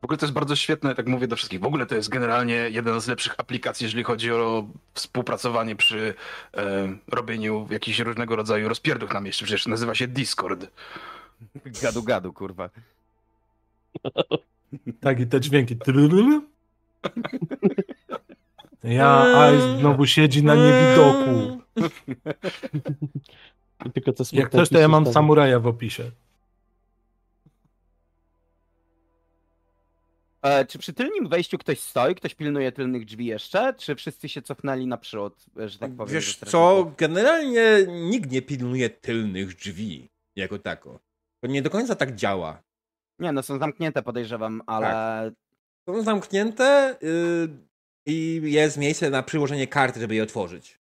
[0.00, 1.60] W ogóle to jest bardzo świetne, tak mówię do wszystkich.
[1.60, 6.14] W ogóle to jest generalnie jedna z lepszych aplikacji, jeżeli chodzi o współpracowanie przy
[6.54, 9.44] e, robieniu jakichś różnego rodzaju rozpierdów na mieście.
[9.44, 10.66] Przecież nazywa się Discord.
[11.82, 12.70] Gadu, gadu, kurwa.
[15.00, 15.76] Tak, i te dźwięki.
[18.84, 21.60] Ja, Ice znowu siedzi na niewidoku.
[23.94, 26.10] Tylko te Jak coś, to ja mam samuraja w opisie.
[30.42, 34.42] Eee, czy przy tylnym wejściu ktoś stoi, ktoś pilnuje tylnych drzwi jeszcze, czy wszyscy się
[34.42, 36.14] cofnęli naprzód, e, że tak powiem?
[36.14, 41.00] Wiesz co, generalnie nikt nie pilnuje tylnych drzwi jako tako.
[41.44, 42.62] To nie do końca tak działa.
[43.18, 45.32] Nie, no są zamknięte podejrzewam, ale...
[45.88, 47.48] Są zamknięte yy,
[48.06, 50.78] i jest miejsce na przyłożenie karty, żeby je otworzyć.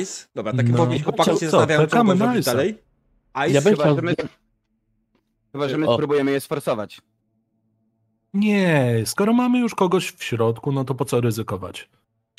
[0.00, 0.28] Ice?
[0.34, 0.86] Dobra, tak No.
[1.04, 1.38] chłopaki się co?
[1.38, 2.44] zastanawiają, na Ice'a.
[2.44, 2.78] dalej.
[3.36, 3.96] Ice, Ja Chyba, chciał...
[4.02, 4.14] my,
[5.52, 5.94] chyba, że my O.
[5.94, 7.00] spróbujemy je sforsować.
[8.34, 11.88] Nie, skoro mamy już kogoś w środku, no to po co ryzykować?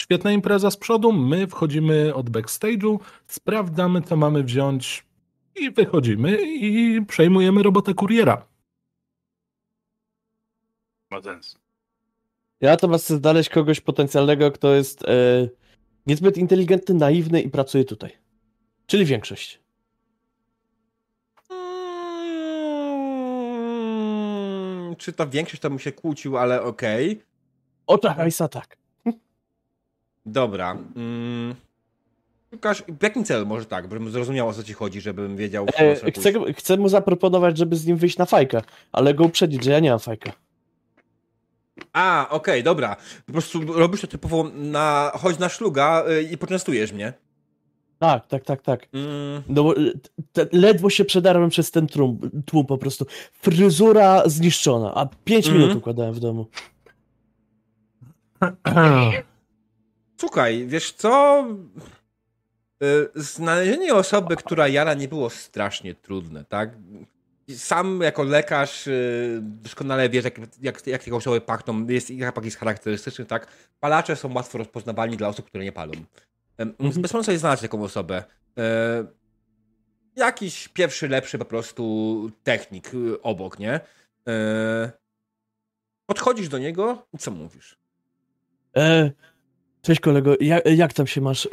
[0.02, 5.06] Świetna impreza z przodu, my wchodzimy od backstage'u, sprawdzamy co mamy wziąć
[5.56, 8.48] i wychodzimy i przejmujemy robotę kuriera.
[11.12, 11.58] Ma sens.
[12.62, 15.50] Ja to chcę znaleźć kogoś potencjalnego, kto jest e,
[16.06, 18.12] niezbyt inteligentny, naiwny i pracuje tutaj.
[18.86, 19.63] Czyli większość.
[25.04, 27.22] Czy ta większość to mu się kłócił, ale okej.
[27.88, 28.78] O tak, Ice'a tak.
[30.26, 30.78] Dobra.
[30.96, 31.56] Mm.
[32.54, 35.66] Łukasz, w jakim celu może tak, żebym zrozumiał o co ci chodzi, żebym wiedział...
[35.78, 39.72] E, chcę, chcę mu zaproponować, żeby z nim wyjść na fajkę, ale go uprzedzić, że
[39.72, 40.32] ja nie mam fajka.
[41.94, 42.96] A, okej, dobra.
[43.26, 45.12] Po prostu robisz to typowo na...
[45.16, 47.14] chodź na szluga y, i poczęstujesz mnie.
[48.04, 48.88] Tak, tak, tak, tak.
[48.94, 49.44] Mm.
[49.48, 49.92] No e,
[50.34, 53.06] te, ledwo się przedarłem przez ten tłum, tłum po prostu.
[53.42, 55.62] Fryzura zniszczona, a 5 Mhm.
[55.64, 56.48] minut układałem w domu.
[60.22, 61.46] Słuchaj, wiesz co?
[62.84, 66.70] Y, Znalezienie osoby, która jara, nie było strasznie trudne, tak?
[67.56, 71.88] Sam jako lekarz y, doskonale wiesz, jak, jak, jak te osoby pachną.
[71.88, 73.48] Jest ich zapach jest charakterystyczny, tak?
[73.80, 75.94] Palacze są łatwo rozpoznawalni dla osób, które nie palą.
[76.60, 78.24] Więc bez problemu sobie znaleźć taką osobę.
[78.58, 79.06] E,
[80.16, 83.80] Jakiś pierwszy, lepszy po prostu technik y, obok, nie?
[84.28, 84.92] E,
[86.06, 87.78] Podchodzisz do niego i co mówisz?
[88.78, 89.12] E,
[89.82, 91.46] cześć kolego, jak, jak tam się masz?
[91.46, 91.50] E,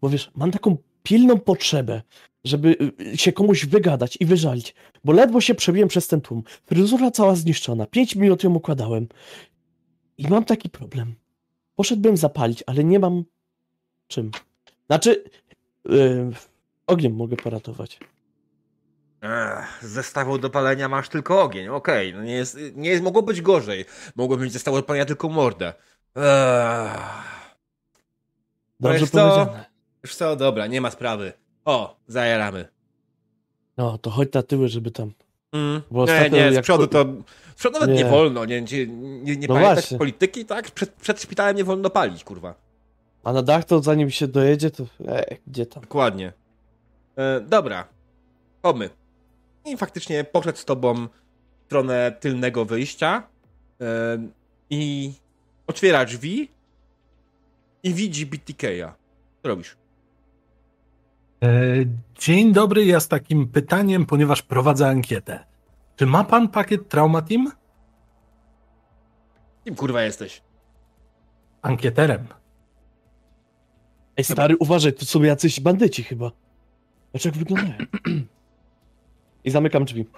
[0.00, 2.02] bo wiesz, mam taką pilną potrzebę,
[2.44, 2.76] żeby
[3.12, 4.74] e, się komuś wygadać i wyżalić,
[5.04, 6.42] bo ledwo się przebiłem przez ten tłum.
[6.66, 9.08] Fryzura cała zniszczona, 5 minut ją układałem.
[10.18, 11.14] I mam taki problem.
[11.76, 13.24] Poszedłbym zapalić, ale nie mam
[14.10, 14.30] czym.
[14.86, 15.24] Znaczy,
[15.88, 15.92] e,
[16.86, 17.98] ogniem mogę poratować.
[19.22, 23.22] Ech, z zestawu do palenia masz tylko ogień, okej, no nie jest, nie jest, mogło
[23.22, 23.84] być gorzej.
[24.16, 25.74] Mogło być zestawu do palenia tylko mordę.
[26.16, 27.00] Ech.
[28.80, 29.30] Dobrze Wiesz co?
[29.30, 29.64] powiedziane.
[30.04, 31.32] Wiesz co, dobra, nie ma sprawy.
[31.64, 32.68] O, zajaramy.
[33.76, 35.12] No, to chodź na tyły, żeby tam
[35.52, 35.82] Mm.
[35.90, 37.04] Bo Nie, nie, z przodu to...
[37.56, 38.10] Z przodu nawet nie, Nie.
[38.10, 40.70] wolno, nie, nie, nie, nie No polityki, tak?
[40.70, 42.54] Przed, przed szpitalem nie wolno palić, kurwa.
[43.24, 45.82] A na dach to zanim się dojedzie, to e, gdzie tam?
[45.82, 46.32] Dokładnie.
[47.16, 47.88] E, dobra.
[48.62, 48.90] Komy.
[49.64, 53.22] I faktycznie poszedł z tobą w stronę tylnego wyjścia
[53.80, 54.18] e,
[54.70, 55.12] i
[55.66, 56.50] otwiera drzwi
[57.82, 58.94] i widzi BTK-a.
[59.42, 59.76] Co robisz?
[61.42, 61.48] E,
[62.18, 65.44] Dzień dobry, ja z takim pytaniem, ponieważ prowadzę ankietę.
[65.96, 67.52] Czy ma pan pakiet Trauma Team?
[69.64, 70.42] Kim kurwa jesteś?
[71.62, 72.26] Ankieterem.
[74.20, 76.30] Ej stary, uważaj, to są jacyś bandyci chyba.
[77.12, 77.74] Patrz jak wyglądają.
[79.44, 80.06] I zamykam drzwi.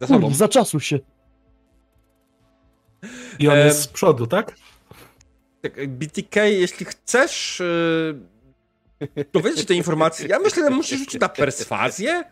[0.00, 0.20] Za sobą.
[0.20, 0.98] Kurde, zaczasu się.
[3.38, 3.66] I on Em.
[3.66, 4.56] jest z przodu, tak?
[5.62, 7.62] Tak, BTK, jeśli chcesz
[9.00, 12.24] yy, dowiedzieć tej informacji, ja myślę, że musisz rzucić na perswazję,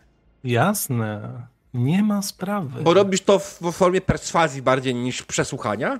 [0.43, 1.41] Jasne.
[1.73, 2.83] Nie ma sprawy.
[2.83, 5.99] bo robisz to w, w formie perswazji bardziej niż przesłuchania.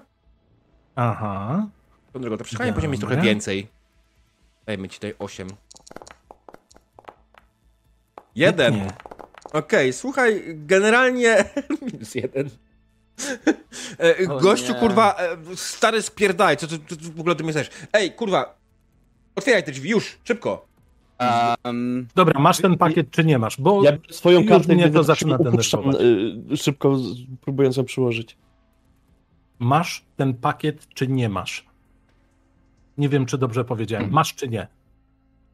[0.95, 1.67] Aha.
[2.13, 2.81] To drogą, to przesłuchanie Dobra.
[2.81, 3.67] będzie mieć trochę więcej.
[4.65, 5.47] Dajmy ci tutaj 8.
[8.35, 8.73] Jeden.
[8.75, 8.87] Nie.
[9.53, 11.45] Okej, słuchaj, generalnie.
[11.93, 12.49] Minus jeden.
[13.99, 14.79] E, O Gościu, nie.
[14.79, 17.69] kurwa, e, stary spierdaj, co ty, ty, ty w ogóle o tym myślisz?
[17.93, 18.57] Ej, kurwa,
[19.35, 20.67] otwieraj te drzwi, już, szybko.
[21.63, 23.61] Um, Dobra, masz ten pakiet czy nie masz?
[23.61, 25.37] Bo Ja swoją kartę gdy to zaczyna
[26.51, 28.37] y, szybko z- próbując ją przyłożyć.
[29.59, 31.65] masz ten pakiet czy nie masz?
[32.97, 34.11] Nie wiem, czy dobrze powiedziałem.
[34.11, 34.67] Masz czy nie?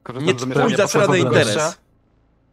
[0.04, 1.80] Korzystam Nie z twój zamieszania, zasrany podchodzę do interes.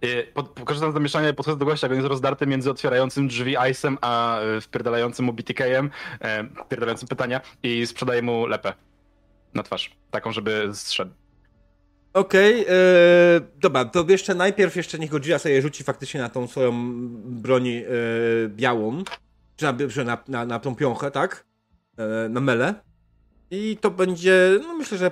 [0.05, 3.57] Y, korzystam z zamieszania i podchodzę do gościa, jak on jest rozdarty między otwierającym drzwi
[3.57, 8.73] Ice'em, a y, wpierdalającym mu BTK-em, e, wpierdalającym pytania i sprzedaję mu lepę
[9.55, 9.97] na twarz.
[10.11, 11.11] Taką, żeby zszedł.
[12.13, 12.67] Okej, e,
[13.57, 16.73] dobra, to jeszcze najpierw jeszcze niech Godzilla sobie rzuci faktycznie na tą swoją
[17.25, 17.85] broń e,
[18.49, 19.03] białą,
[19.57, 19.73] czy na,
[20.05, 21.47] na, na, na tą piąchę, tak?
[21.99, 22.75] E, na mele.
[23.51, 25.11] I to będzie, no myślę, że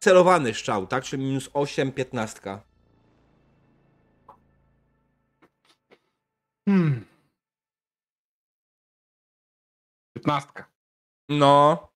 [0.00, 1.04] celowany strzał, tak?
[1.04, 2.58] Czyli minus 8, 15.
[6.68, 7.04] Hmm.
[10.14, 10.48] 15.
[11.28, 11.88] No,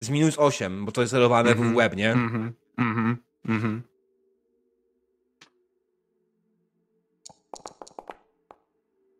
[0.00, 1.72] z minus 8, bo to jest celowane Mhm.
[1.72, 2.12] w łeb, nie?
[2.12, 3.16] Mhm, mhm,
[3.48, 3.82] mhm.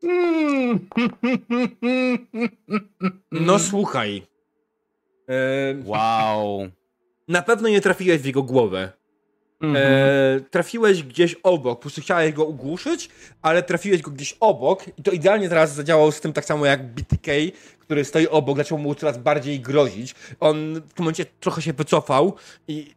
[3.33, 4.27] No słuchaj.
[5.85, 6.69] Wow.
[7.29, 8.93] na pewno nie trafiłeś w jego głowę.
[9.61, 9.87] Mhm.
[9.87, 13.11] E, trafiłeś gdzieś obok, po prostu chciałeś go ogłuszyć,
[13.43, 16.95] ale trafiłeś go gdzieś obok i to idealnie teraz zadziałał z tym tak samo jak
[16.95, 17.33] BTK,
[17.79, 20.15] który stoi obok, zaczął mu coraz bardziej grozić.
[20.41, 22.35] On w tym momencie trochę się wycofał
[22.69, 22.95] i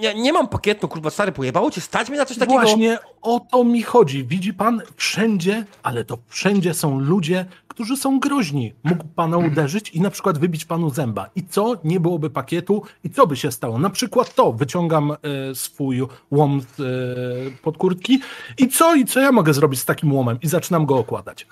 [0.00, 2.60] nie, nie, mam pakietu, kurwa stary, pojebało cię stać mnie na coś takiego?
[2.60, 4.24] Właśnie o to mi chodzi.
[4.24, 8.74] Widzi pan wszędzie, ale to wszędzie są ludzie, którzy są groźni.
[8.84, 11.30] Mógł pana uderzyć i na przykład wybić panu zęba.
[11.36, 11.76] I co?
[11.84, 12.82] Nie byłoby pakietu.
[13.04, 13.78] I co by się stało?
[13.78, 14.52] Na przykład to.
[14.52, 15.16] Wyciągam e,
[15.54, 18.20] swój łom z e, pod kurtki.
[18.58, 18.94] I co?
[18.94, 20.38] I co ja mogę zrobić z takim łomem?
[20.42, 21.46] I zaczynam go okładać.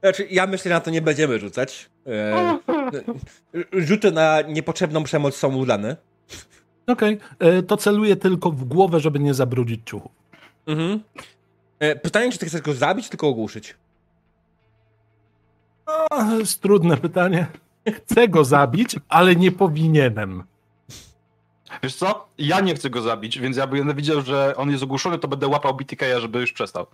[0.00, 1.90] Znaczy, ja myślę, że na to nie będziemy rzucać.
[2.06, 2.58] E,
[3.86, 5.96] rzuty na niepotrzebną przemoc są udane.
[6.86, 10.10] Okej, e, to celuję tylko w głowę, żeby nie zabrudzić ciuchu.
[10.66, 11.00] Mhm.
[11.78, 13.74] E, pytanie, czy ty chcesz go zabić, czy tylko ogłuszyć?
[15.86, 17.46] A, jest trudne pytanie.
[17.94, 20.42] Chcę go zabić, ale nie powinienem.
[21.82, 22.28] Wiesz co?
[22.38, 25.48] Ja nie chcę go zabić, więc ja będę widział, że on jest ogłuszony, to będę
[25.48, 26.86] łapał BTK, żeby już przestał.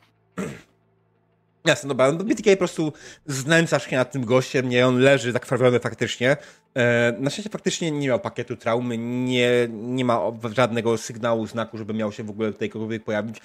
[1.65, 2.93] Jasne, dobra, no BTK po prostu
[3.27, 6.37] znęcasz się nad tym gościem, nie, on leży zakrwawiony faktycznie.
[6.75, 10.21] E, na szczęście faktycznie nie miał pakietu traumy, nie, nie ma
[10.57, 13.41] żadnego sygnału, znaku, żeby miał się w ogóle tutaj kogokolwiek pojawić.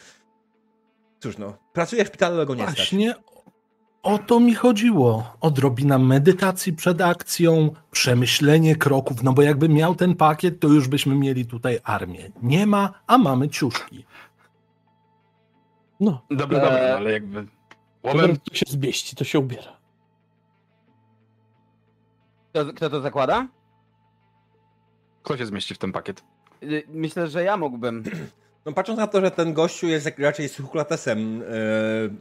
[1.20, 2.76] Cóż no, pracuje w szpitalu, ale go nie stać.
[2.76, 3.16] Właśnie
[4.06, 5.36] o to mi chodziło.
[5.42, 11.16] Odrobina medytacji przed akcją, przemyślenie kroków, no bo jakby miał ten pakiet, to już byśmy
[11.16, 12.32] mieli tutaj armię.
[12.42, 14.06] Nie ma, a mamy ciuszki.
[16.00, 17.48] No, Dobra, dobra, no, ale jakby...
[18.06, 19.78] Łobem, tu się zmieści, to się ubiera.
[22.50, 23.48] Kto, kto to zakłada?
[25.24, 26.24] kto się zmieści w ten pakiet?
[26.64, 28.04] Y, Myślę, że ja mógłbym.
[28.66, 31.46] No patrząc na to, że ten gościu jest raczej suchlatesem, e,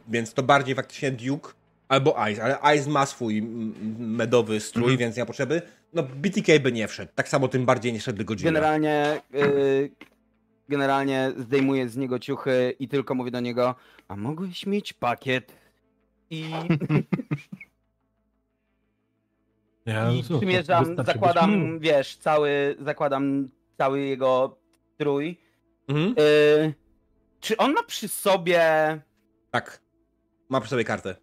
[0.07, 1.51] więc to bardziej faktycznie Duke
[1.87, 3.73] albo Ice, ale Ice ma swój mm,
[4.15, 4.97] medowy strój, Mhm.
[4.99, 5.61] więc nie ma potrzeby.
[5.93, 8.47] No BTK by nie wszedł, tak samo tym bardziej nie szedłby Godzilla.
[8.51, 9.91] Generalnie, y,
[10.69, 13.75] generalnie zdejmuję z niego ciuchy i tylko mówię do niego,
[14.07, 15.53] a mogłeś mieć pakiet
[16.29, 16.45] i,
[19.85, 24.57] Ja, i przymierzam, zakładam, wiesz, cały, zakładam cały jego
[24.93, 25.37] strój.
[25.87, 26.15] Mhm.
[26.19, 26.73] Y,
[27.39, 28.61] czy on ma przy sobie...
[29.51, 29.81] Tak.
[30.49, 31.15] Ma przy sobie kartę.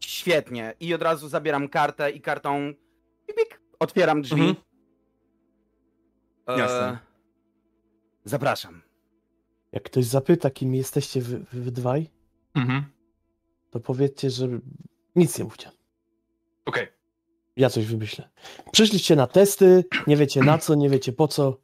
[0.00, 0.74] Świetnie.
[0.80, 2.72] I od razu zabieram kartę i kartą...
[3.26, 4.40] Pipik, otwieram drzwi.
[4.40, 4.56] Mhm.
[6.46, 6.98] E, Jasne.
[8.24, 8.82] Zapraszam.
[9.72, 12.10] Jak ktoś zapyta, kim jesteście wy, wy, wy dwaj,
[12.54, 12.84] Mhm.
[13.70, 14.48] To powiedzcie, że
[15.16, 15.70] nic nie mówcie.
[16.64, 16.86] Okej.
[17.56, 18.30] Ja coś wymyślę.
[18.72, 21.60] Przyszliście na testy, nie wiecie na co, nie wiecie po co.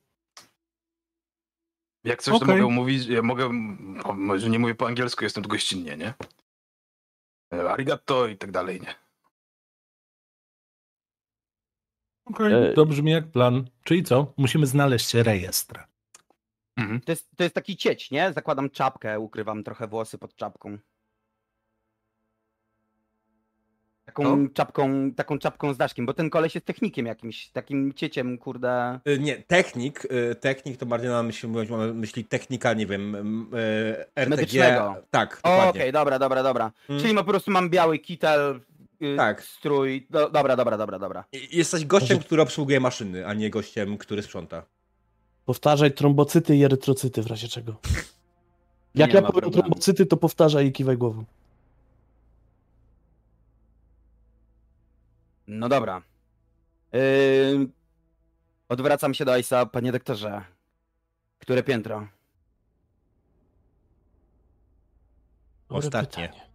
[2.04, 2.60] Jak coś, to Okej.
[2.62, 3.48] mogę mówić, ja mogę,
[4.14, 6.14] może nie mówię po angielsku, jestem tu gościnnie, nie?
[7.54, 8.94] E, Arigato i tak dalej, nie?
[12.24, 13.70] Okej, E- to brzmi jak plan.
[13.84, 14.32] Czyli co?
[14.36, 15.84] Musimy znaleźć rejestr.
[16.76, 17.00] Mhm.
[17.00, 18.32] To jest, to jest taki cieć, nie?
[18.32, 20.78] Zakładam czapkę, ukrywam trochę włosy pod czapką.
[24.24, 29.00] Taką czapką, taką czapką z daszkiem, bo ten koleś jest technikiem jakimś, takim cieciem, kurde.
[29.08, 31.48] Y, Nie, technik, y, technik to bardziej na myśli,
[31.94, 33.14] myśli technika, nie wiem,
[33.54, 34.30] y, RTG.
[34.30, 34.96] Medycznego.
[35.10, 35.92] Tak, Okej, dokładnie.
[35.92, 36.72] dobra, dobra, dobra.
[36.88, 37.00] Mm.
[37.02, 38.60] Czyli ma po prostu mam biały kitel,
[39.16, 39.42] Tak.
[39.42, 40.06] strój.
[40.10, 41.24] Do, dobra, dobra, dobra, dobra.
[41.52, 44.62] Jesteś gościem, który obsługuje maszyny, a nie gościem, który sprząta.
[45.44, 47.76] Powtarzaj trombocyty i erytrocyty w razie czego.
[48.94, 49.52] Jak Nie ja powiem problemu.
[49.52, 51.24] trombocyty, to powtarzaj i kiwaj głową.
[55.46, 56.02] No dobra.
[56.92, 57.68] Yy,
[58.68, 60.44] odwracam się do Isa, panie doktorze.
[61.38, 62.08] Które piętro?
[65.68, 66.28] Dobre Ostatnie.
[66.28, 66.46] pytanie.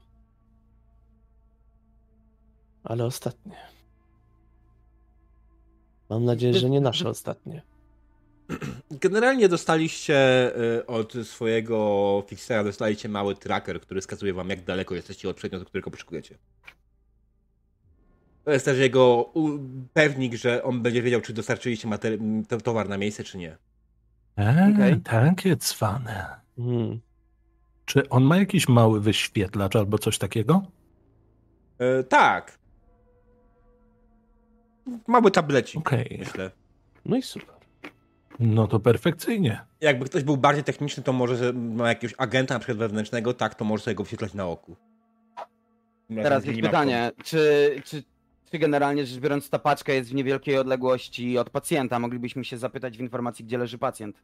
[2.83, 3.57] Ale ostatnie.
[6.09, 7.61] Mam nadzieję, że nie nasze ostatnie.
[8.91, 15.29] Generalnie dostaliście y, od swojego fixera, dostaliście mały tracker, który wskazuje wam, jak daleko jesteście
[15.29, 16.37] od przedmiotu, którego poszukujecie.
[18.43, 19.33] To jest też jego
[19.93, 21.89] pewnik, że on będzie wiedział, czy dostarczyliście
[22.49, 23.57] to- towar na miejsce, czy nie.
[24.37, 25.01] Eee, Okej.
[25.01, 26.39] Takie cwane.
[26.57, 26.99] Hmm.
[27.85, 30.61] Czy on ma jakiś mały wyświetlacz albo coś takiego?
[31.79, 32.57] E, tak.
[35.07, 36.15] Mały tablecik, Okej.
[36.19, 36.51] myślę.
[37.05, 37.55] No i super.
[38.39, 39.61] No to perfekcyjnie.
[39.81, 43.55] Jakby ktoś był bardziej techniczny, to może że ma jakiegoś agenta na przykład wewnętrznego, tak,
[43.55, 44.75] to może sobie go wyświetlać na oku.
[46.15, 48.03] Teraz jest pytanie, czy, czy,
[48.51, 51.99] czy generalnie rzecz biorąc ta paczka jest w niewielkiej odległości od pacjenta?
[51.99, 54.21] Moglibyśmy się zapytać w informacji, gdzie leży pacjent.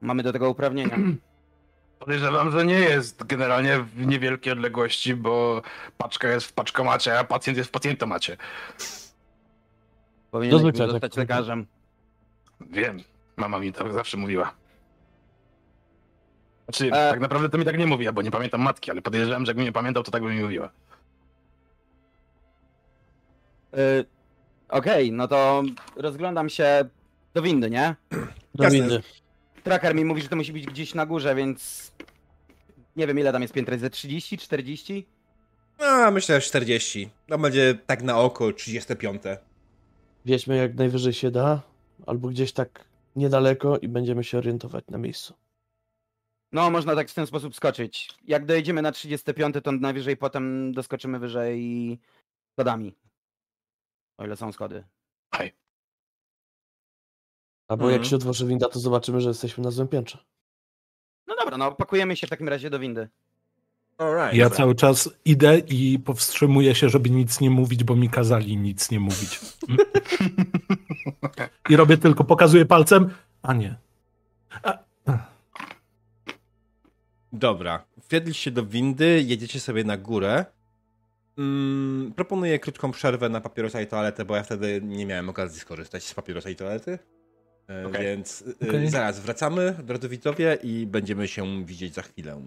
[0.00, 0.98] Mamy do tego uprawnienia.
[1.98, 5.62] Podejrzewam, że nie jest generalnie w niewielkiej odległości, bo
[5.98, 8.36] paczka jest w paczkomacie, a pacjent jest w pacjentomacie.
[10.50, 11.18] Zazwyczaj zostać tak.
[11.18, 11.66] lekarzem.
[12.60, 13.00] Wiem,
[13.36, 14.54] mama mi tak zawsze mówiła.
[16.64, 17.10] Znaczy, E.
[17.10, 19.64] tak naprawdę to mi tak nie mówiła, bo nie pamiętam matki, ale podejrzewam, że jakbym
[19.64, 20.70] nie pamiętał, to tak by mi mówiła.
[23.78, 24.04] Y,
[24.68, 25.62] Okej, no to
[25.96, 26.84] rozglądam się
[27.34, 27.96] do windy, nie?
[28.54, 28.78] Do Jasne.
[28.78, 29.02] windy.
[29.62, 31.92] Tracker mi mówi, że to musi być gdzieś na górze, więc
[32.96, 35.06] nie wiem ile tam jest piętra, jest ze 30, 40?
[35.80, 37.10] No, myślę, że 40.
[37.26, 39.22] To będzie tak na oko 35.
[40.24, 41.62] Wjedźmy jak najwyżej się da,
[42.06, 42.84] albo gdzieś tak
[43.16, 45.34] niedaleko i będziemy się orientować na miejscu.
[46.52, 48.08] No, można tak w ten sposób skoczyć.
[48.24, 51.98] Jak dojedziemy na 35, to najwyżej potem doskoczymy wyżej
[52.52, 52.94] schodami.
[54.18, 54.84] O ile są schody.
[57.68, 58.00] Albo Mhm.
[58.02, 60.18] jak się otworzy winda, to zobaczymy, że jesteśmy na złym piętrze.
[61.26, 63.08] No dobra, no pakujemy się w takim razie do windy.
[63.98, 64.34] Alright.
[64.34, 68.90] Ja cały czas idę i powstrzymuję się, żeby nic nie mówić, bo mi kazali nic
[68.90, 69.40] nie mówić.
[71.70, 73.10] I robię tylko, pokazuję palcem,
[73.42, 73.76] a nie.
[74.62, 74.78] A,
[77.32, 77.84] Dobra.
[78.10, 80.44] Wjedliście do windy, jedziecie sobie na górę.
[81.38, 86.04] Mm, proponuję krótką przerwę na papierosa i toaletę, bo ja wtedy nie miałem okazji skorzystać
[86.04, 86.98] z papierosa i toalety.
[87.70, 88.04] E, Okej.
[88.04, 88.88] Więc e, Okej.
[88.88, 92.42] zaraz wracamy, drodzy widzowie, i będziemy się widzieć za chwilę.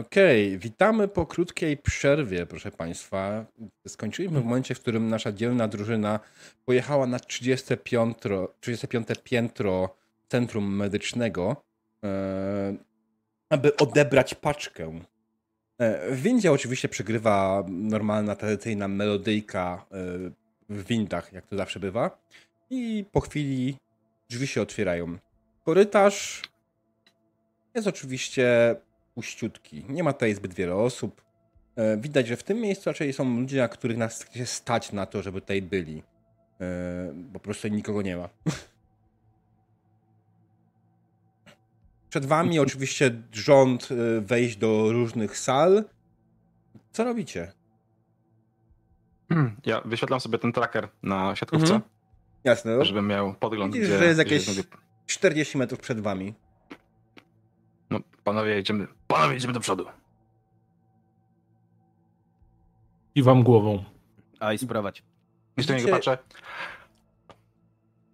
[0.00, 3.46] Okej, witamy po krótkiej przerwie, proszę Państwa.
[3.88, 6.20] Skończyliśmy w momencie, w którym nasza dzielna drużyna
[6.64, 8.18] pojechała na 35,
[8.60, 9.96] 35 piętro
[10.28, 11.56] centrum medycznego,
[12.04, 12.76] e,
[13.50, 15.00] aby odebrać paczkę.
[15.78, 19.96] E, W windzie oczywiście przegrywa normalna, tradycyjna melodyjka e,
[20.68, 22.18] w windach, jak to zawsze bywa.
[22.70, 23.76] I po chwili
[24.30, 25.18] drzwi się otwierają.
[25.64, 26.42] Korytarz
[27.74, 28.76] jest oczywiście
[29.14, 29.84] puściutki.
[29.88, 31.22] Nie ma tutaj zbyt wiele osób.
[31.76, 35.22] E, Widać, że w tym miejscu raczej są ludzie, na których nas stać na to,
[35.22, 36.02] żeby tutaj byli.
[36.60, 38.28] E, Po prostu nikogo nie ma.
[42.16, 45.84] Przed wami oczywiście rząd e, wejść do różnych sal.
[46.92, 47.52] Co robicie?
[49.28, 51.82] Hmm, Ja wyświetlam sobie ten tracker na siatkówce, Mhm.
[52.44, 52.84] Jasne.
[52.84, 53.74] żebym miał podgląd.
[53.74, 54.76] Widzisz, gdzie- że jest gdzie jakieś znajduję-
[55.06, 56.34] 40 metrów przed wami.
[57.90, 59.86] No, panowie, jedziemy, panowie, jedziemy do przodu.
[63.14, 63.84] I wam głową.
[64.40, 65.02] A i sprowadź.
[65.56, 66.18] Jeszcze Widzicie- patrzę.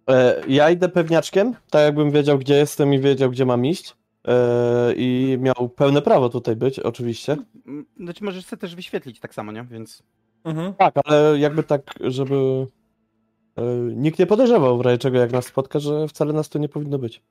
[0.09, 3.95] E, ja idę pewniaczkiem, tak jakbym wiedział, gdzie jestem i wiedział, gdzie mam iść.
[4.27, 7.37] E, I miał pełne prawo tutaj być, oczywiście.
[7.67, 9.63] Mm, Znaczy możesz sobie też wyświetlić tak samo, nie?
[9.63, 10.03] Więc
[10.43, 10.73] Mhm.
[10.73, 12.67] Tak, ale jakby tak, żeby
[13.55, 16.69] e, nikt nie podejrzewał w razie czego, jak nas spotka, że wcale nas tu nie
[16.69, 17.21] powinno być.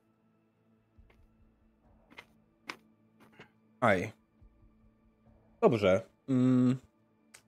[3.79, 4.11] Aj.
[5.61, 6.01] Dobrze.
[6.29, 6.77] Mm.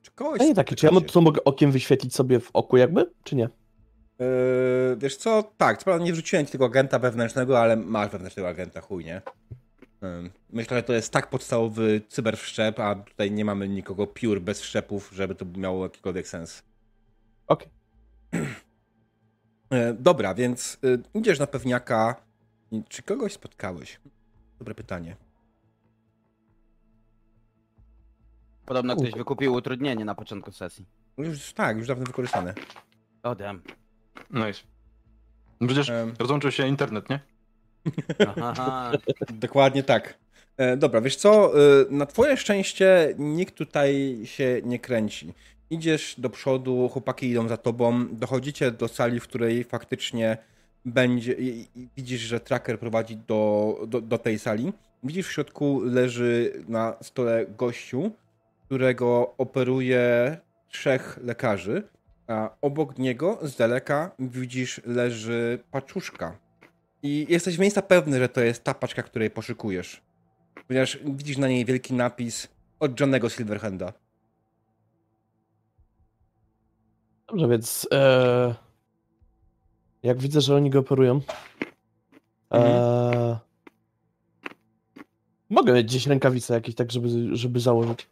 [0.02, 3.36] Czy kogoś nie takie, czy ja to mogę okiem wyświetlić sobie w oku jakby, czy
[3.36, 3.50] nie?
[4.20, 8.50] Yy, wiesz co, tak, co prawda nie wrzuciłem ci tego agenta wewnętrznego, ale masz wewnętrznego
[8.50, 9.22] agenta, chuj, nie?
[10.02, 14.62] Yy, Myślę, że to jest tak podstawowy cyberwszczep, a tutaj nie mamy nikogo pure bez
[14.62, 16.64] wszczepów, żeby to miało jakikolwiek sens.
[17.48, 17.68] Okej.
[19.72, 22.26] Yy, Dobra, więc yy, idziesz na pewniaka.
[22.90, 24.00] Czy kogoś spotkałeś?
[24.60, 25.16] Dobre pytanie.
[28.66, 30.86] podobno ktoś wykupił utrudnienie na początku sesji.
[31.18, 32.54] Już tak, już dawno wykorzystane.
[33.24, 33.62] O damn.
[34.32, 34.62] Nice.
[35.62, 36.14] No Przecież Em.
[36.20, 37.20] rozłączył się internet, nie?
[38.42, 38.92] Aha.
[39.30, 40.18] Dokładnie tak.
[40.58, 41.54] E, dobra, wiesz co?
[41.60, 45.34] E, na twoje szczęście nikt tutaj się nie kręci.
[45.70, 50.38] Idziesz do przodu, chłopaki idą za tobą, dochodzicie do sali, w której faktycznie
[50.86, 51.34] będzie.
[51.34, 54.74] I, i widzisz, że tracker prowadzi do, do, do tej sali.
[55.04, 58.12] Widzisz, w środku leży na stole gościu,
[58.66, 60.38] którego operuje
[60.70, 61.84] trzech lekarzy,
[62.28, 66.38] a obok niego z daleka widzisz leży paczuszka.
[67.04, 70.02] I jesteś w miejsca pewny, że to jest ta paczka, której poszukujesz.
[70.68, 72.48] Ponieważ widzisz na niej wielki napis
[72.80, 73.94] od Johnego Silverhanda.
[77.28, 78.56] Dobrze, więc e,
[80.04, 81.22] jak widzę, że oni go operują,
[82.54, 83.40] e,
[85.50, 88.08] mogę mieć gdzieś rękawice jakieś, tak żeby, żeby założyć.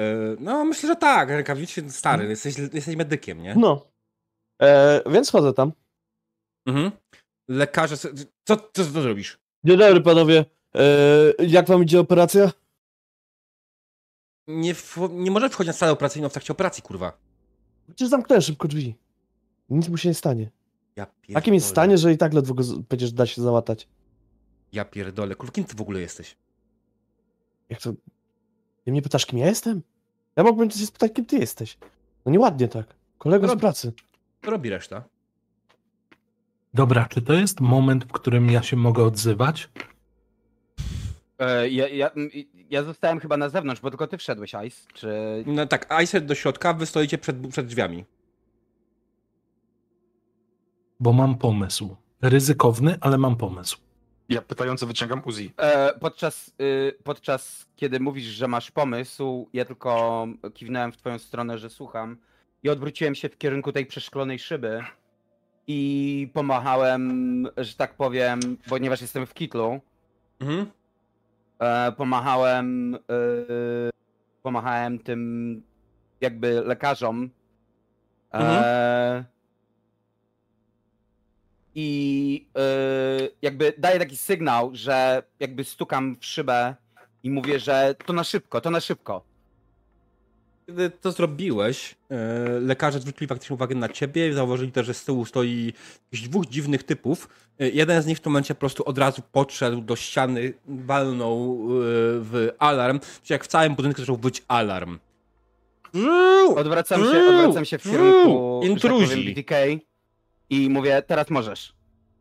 [0.00, 1.28] E, No, myślę, że tak.
[1.28, 3.54] Rękawicznie stary, jesteś, jesteś medykiem, nie?
[3.54, 3.86] No.
[4.62, 5.72] E, więc chodzę tam.
[6.66, 6.90] Mhm.
[7.48, 7.96] Lekarze.
[7.96, 8.08] Co,
[8.44, 9.38] co, co, zrobisz?
[9.64, 10.44] Dzień dobry panowie.
[10.74, 12.52] E, jak wam idzie operacja?
[14.46, 14.74] Nie,
[15.10, 17.18] nie może wchodzić na salę operacyjną w trakcie operacji, kurwa.
[17.86, 18.94] Przecież zamknąłem szybko drzwi.
[19.68, 20.50] Nic mu się nie stanie.
[20.96, 21.34] Ja pierdolę.
[21.34, 23.88] Takim jest stanie, że i tak ledwo go z- przecież da się załatać.
[24.72, 25.34] Ja pierdolę.
[25.34, 26.36] Kurwa, kim ty w ogóle jesteś?
[27.68, 27.92] Jak to...
[28.84, 29.82] Ty mnie pytasz, kim ja jestem?
[30.40, 31.78] Ja mógłbym cię spytać, kim ty jesteś.
[32.26, 32.86] No nieładnie tak.
[33.18, 33.92] Kolego z Rob- pracy.
[34.44, 35.04] Co robi reszta?
[36.74, 39.68] Dobra, czy to jest moment, w którym ja się mogę odzywać?
[41.38, 42.10] E, ja, ja,
[42.70, 44.88] ja zostałem chyba na zewnątrz, bo tylko ty wszedłeś, Ice.
[44.94, 45.08] Czy...
[45.46, 48.04] No tak, Ice do środka, wy stoicie przed, przed drzwiami.
[51.00, 51.96] Bo mam pomysł.
[52.22, 53.78] Ryzykowny, ale mam pomysł.
[54.30, 55.52] Ja pytająco wyciągam Uzi.
[55.56, 61.58] E, podczas, y, podczas kiedy mówisz, że masz pomysł, ja tylko kiwnąłem w twoją stronę,
[61.58, 62.16] że słucham
[62.62, 64.84] i odwróciłem się w kierunku tej przeszklonej szyby
[65.66, 69.80] i pomachałem, że tak powiem, ponieważ jestem w kitlu,
[70.40, 70.66] Mhm.
[71.58, 72.98] e, pomachałem, e,
[74.42, 75.62] pomachałem tym
[76.20, 77.30] jakby lekarzom.
[78.34, 79.24] E,
[81.74, 86.74] I e, jakby daję taki sygnał, że jakby stukam w szybę
[87.22, 89.24] i mówię, że to na szybko, to na szybko.
[90.66, 92.16] Kiedy to zrobiłeś, e,
[92.60, 95.72] lekarze zwrócili faktycznie uwagę na ciebie i zauważyli też, że z tyłu stoi
[96.12, 97.28] jakichś dwóch dziwnych typów.
[97.60, 101.58] E, Jeden z nich w tym momencie po prostu od razu podszedł do ściany, walnął
[102.20, 104.98] w alarm, czyli jak w całym budynku zaczął być alarm.
[106.56, 109.34] Odwracam się, odwracam się w kierunku że tak powiem, intruzi.
[109.34, 109.54] BTK
[110.50, 111.74] i mówię, teraz możesz.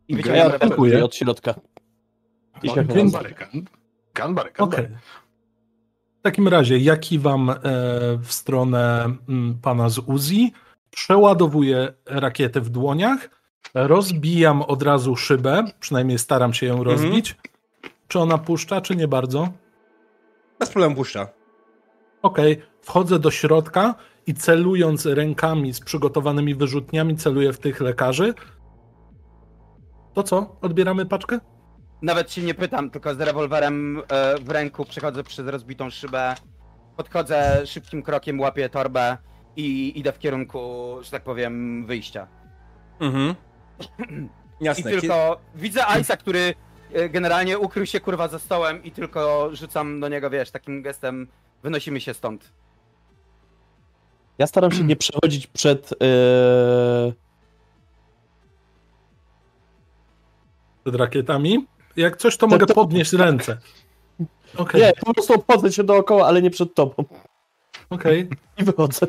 [0.07, 0.69] I Ja wyciągam dziękuję.
[0.91, 1.03] rewolwer.
[1.03, 1.56] od środka.
[2.64, 2.84] I się.
[2.84, 3.35] Ganbary,
[4.14, 4.97] ganbary, ganbary.
[6.19, 7.56] W takim razie ja kiwam e,
[8.22, 10.53] w stronę mm, pana z Uzi,
[10.91, 13.30] przeładowuję rakietę w dłoniach,
[13.73, 17.35] rozbijam od razu szybę, przynajmniej staram się ją rozbić.
[18.07, 19.49] Czy ona puszcza, czy nie bardzo?
[20.60, 21.27] Bez problemu puszcza.
[22.21, 23.95] Okej, wchodzę do środka
[24.27, 28.33] i celując rękami z przygotowanymi wyrzutniami, celuję w tych lekarzy.
[30.13, 30.55] To co?
[30.61, 31.39] Odbieramy paczkę?
[32.01, 36.35] Nawet się nie pytam, tylko z rewolwerem e, w ręku przechodzę przez rozbitą szybę,
[36.97, 39.17] podchodzę szybkim krokiem, łapię torbę
[39.55, 42.27] i idę w kierunku, że tak powiem, wyjścia.
[42.99, 43.35] Mhm.
[44.61, 44.91] I Jasne.
[44.91, 46.53] tylko widzę Ice'a, który
[47.10, 51.28] generalnie ukrył się kurwa za stołem i tylko rzucam do niego, wiesz, takim gestem
[51.64, 52.52] wynosimy się stąd.
[54.38, 55.91] Ja staram się nie przechodzić przed.
[56.03, 57.11] E,
[60.84, 61.68] Przed rakietami.
[61.95, 63.57] Jak coś, to mogę podnieść ręce.
[64.57, 66.94] Okej, Nie, po prostu obchodzę się dookoła, ale nie przed tobą.
[67.90, 68.30] okej.
[68.57, 69.07] I wychodzę.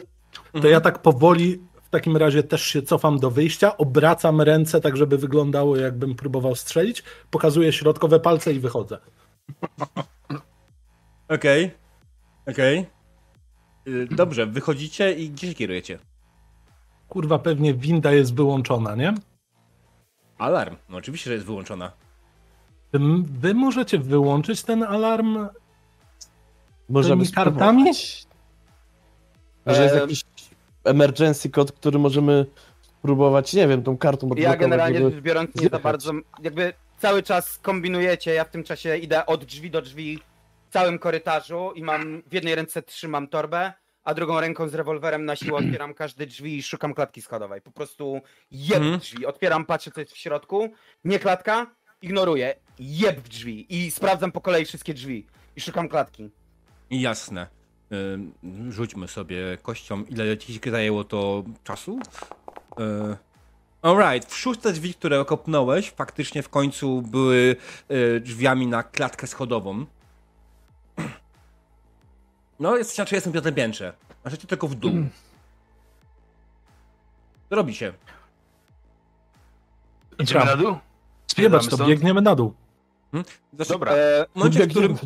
[0.62, 4.96] To ja tak powoli w takim razie też się cofam do wyjścia, obracam ręce tak,
[4.96, 8.98] żeby wyglądało jakbym próbował strzelić, pokazuję środkowe palce i wychodzę.
[11.28, 11.70] Okej.
[12.50, 12.86] Okej.
[13.88, 15.98] Y, Dobrze, wychodzicie i gdzie się kierujecie?
[17.08, 19.14] Kurwa, pewnie winda jest wyłączona, nie?
[20.38, 20.76] Alarm.
[20.88, 21.92] No oczywiście, że jest wyłączona.
[22.92, 25.48] Wy, wy możecie wyłączyć ten alarm?
[26.88, 27.94] Możemy Tymi kartami?
[27.94, 28.26] spróbować.
[29.66, 30.24] Może jest jakiś
[30.84, 32.46] emergency code, który możemy
[32.98, 36.12] spróbować, nie wiem, tą kartą Ja generalnie żeby- rzecz biorąc nie za bardzo,
[36.42, 40.18] jakby cały czas kombinujecie, ja w tym czasie idę od drzwi do drzwi
[40.68, 43.72] w całym korytarzu i mam, w jednej ręce trzymam torbę,
[44.04, 47.60] a drugą ręką z rewolwerem na siłę otwieram każde drzwi i szukam klatki schodowej.
[47.60, 48.20] Po prostu
[48.50, 48.98] jeb Mhm.
[48.98, 50.68] w drzwi, otwieram, patrzę co jest w środku,
[51.04, 51.66] nie klatka,
[52.02, 55.26] ignoruję, jeb w drzwi i sprawdzam po kolei wszystkie drzwi
[55.56, 56.30] i szukam klatki.
[56.90, 57.46] Jasne.
[58.68, 61.98] Rzućmy sobie kością, ile ci zajęło to czasu.
[62.78, 63.16] Yy,
[63.82, 67.56] Alright, w szóste drzwi, które okopnąłeś, faktycznie w końcu były
[67.90, 69.86] y, drzwiami na klatkę schodową.
[72.60, 73.92] No, jest na 35 piętrze.
[74.24, 74.92] Możecie tylko w dół.
[77.48, 77.92] Co robi się?
[80.18, 80.78] Idziemy na dół?
[81.26, 81.90] Spierdamy to, stąd?
[81.90, 82.54] biegniemy na dół.
[83.54, 83.92] Znaczy, Dobra.
[83.92, 84.96] E, W momencie, w którym...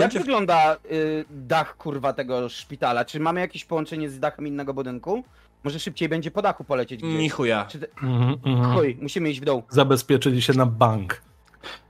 [0.00, 3.04] jak wygląda y, dach kurwa tego szpitala?
[3.04, 5.24] Czy mamy jakieś połączenie z dachem innego budynku?
[5.64, 7.18] Może szybciej będzie po dachu polecieć gdzieś?
[7.18, 7.64] Ni chuja.
[7.64, 7.78] Czy.
[8.02, 8.76] Mhm, mhm.
[8.76, 9.62] Chuj, musimy iść w dół.
[9.68, 11.22] Zabezpieczyli się na bank.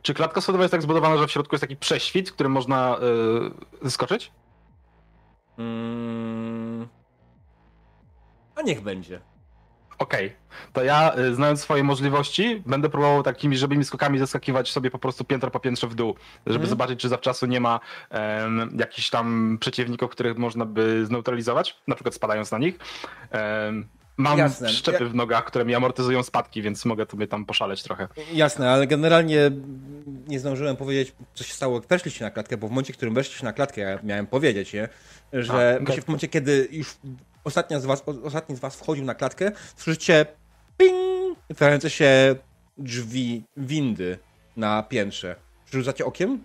[0.03, 2.99] Czy klatka schodowa jest tak zbudowana, że w środku jest taki prześwit, w którym można
[3.83, 4.33] y, zeskoczyć?
[5.59, 6.89] Mm...
[8.57, 9.21] A niech będzie.
[10.01, 10.33] Okej,
[10.73, 15.25] to ja, y, znając swoje możliwości, będę próbował takimi żebymi skokami zeskakiwać sobie po prostu
[15.25, 16.15] piętro po piętrze w dół,
[16.47, 16.69] żeby Mhm.
[16.71, 22.15] zobaczyć, czy zawczasu nie ma em, jakichś tam przeciwników, których można by zneutralizować, na przykład
[22.15, 22.79] spadając na nich.
[23.31, 24.69] Em, mam Jasne.
[24.69, 28.09] szczepy w nogach, które mi amortyzują spadki, więc mogę sobie tam poszaleć trochę.
[28.33, 29.51] Jasne, ale generalnie
[30.29, 33.15] nie zdążyłem powiedzieć, co się stało, jak weszliście na klatkę, bo w momencie, w którym
[33.15, 34.89] weszliście na klatkę, ja miałem powiedzieć, nie?
[35.33, 36.97] że A, w momencie, kiedy już
[37.45, 40.27] ostatnia z was, ostatni z was wchodził na klatkę, słyszycie
[40.77, 42.35] ping, otwierające się
[42.79, 44.19] drzwi windy
[44.57, 45.37] na piętrze.
[45.73, 46.45] Rzucacie okiem?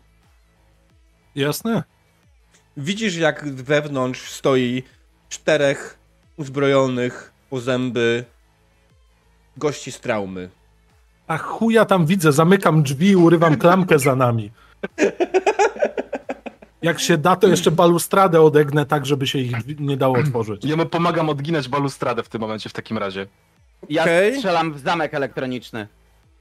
[1.35, 1.83] Jasne?
[2.77, 4.83] Widzisz, jak wewnątrz stoi
[5.29, 5.97] czterech
[6.37, 8.25] uzbrojonych po zęby
[9.57, 10.49] gości z traumy.
[11.27, 14.51] A chuja tam widzę, zamykam drzwi i urywam klamkę za nami.
[16.85, 20.65] Jak się da, to jeszcze balustradę odegnę tak, żeby się ich nie dało otworzyć.
[20.65, 23.27] Ja mu pomagam odginać balustradę w tym momencie w takim razie.
[23.89, 24.35] Ja Okej.
[24.35, 25.87] strzelam w zamek elektroniczny.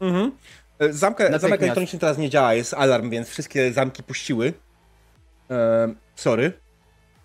[0.00, 0.32] Mhm.
[0.78, 4.52] E, Zamka, zamek elektroniczny teraz nie działa, jest alarm, więc wszystkie zamki puściły.
[5.50, 6.52] E, sorry.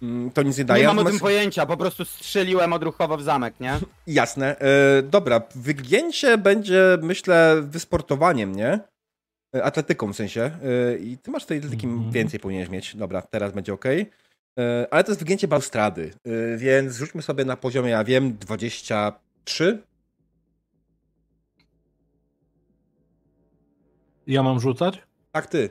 [0.01, 0.81] Mm, To nic nie daje.
[0.81, 3.79] Nie mam o tym pojęcia, po prostu strzeliłem odruchowo w zamek, nie?
[4.07, 4.59] Jasne.
[4.59, 8.79] E, dobra, wygięcie będzie, myślę, wysportowaniem, nie?
[9.55, 10.41] E, Atletyką w sensie.
[10.41, 12.11] E, I ty masz tej atletyki Mhm.
[12.11, 12.95] więcej powinieneś mieć.
[12.95, 13.85] Dobra, teraz będzie ok.
[14.91, 19.83] Ale to jest wygięcie balustrady, e, więc rzućmy sobie na poziomie, ja wiem, 23.
[24.27, 25.01] Ja mam rzucać?
[25.31, 25.69] Tak, ty.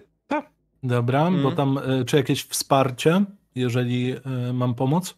[0.82, 1.42] Dobra, Mhm.
[1.42, 3.24] bo tam y, czy jakieś wsparcie,
[3.54, 4.14] jeżeli
[4.52, 5.14] mam pomóc?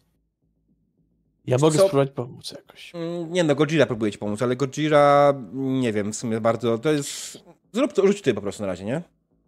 [1.45, 1.87] Ja mogę Co?
[1.87, 2.95] spróbować pomóc jakoś.
[2.95, 6.91] Mm, Nie no, Gojira próbuje ci pomóc, ale Gojira, nie wiem, w sumie bardzo, to
[6.91, 7.37] jest...
[7.71, 9.01] Zrób to, rzuć ty po prostu na razie, nie?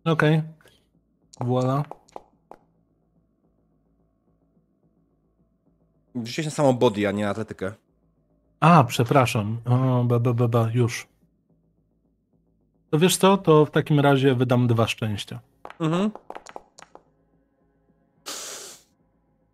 [0.06, 0.41] Okej.
[1.41, 1.84] Voila.
[6.16, 7.74] Rzuciłeś na samą body, a nie na atletykę.
[8.60, 9.58] A, przepraszam.
[9.66, 11.08] O, ba, ba, ba, ba, już.
[12.90, 15.40] To wiesz co, to w takim razie wydam dwa szczęścia.
[15.80, 16.12] Mhm.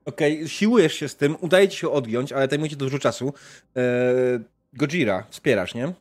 [0.06, 3.34] Okej, siłujesz się z tym, udaje ci się odgiąć, ale zajmuje ci dużo czasu.
[3.76, 4.40] Eee,
[4.74, 5.94] Gojira, wspierasz, nie?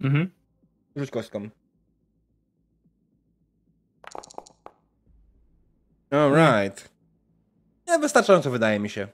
[0.00, 0.30] Mhm.
[0.96, 1.48] Rzuć kostką.
[6.10, 6.90] Alright.
[7.88, 9.08] Nie, wystarczająco wydaje mi się.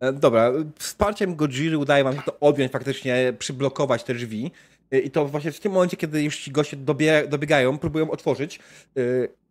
[0.00, 4.50] E, Dobra, wsparciem Godziry udaje wam się to odjąć faktycznie, przyblokować te drzwi.
[4.90, 8.58] E, I to właśnie w tym momencie, kiedy już ci goście dobie, dobiegają, próbują otworzyć
[8.96, 9.00] e,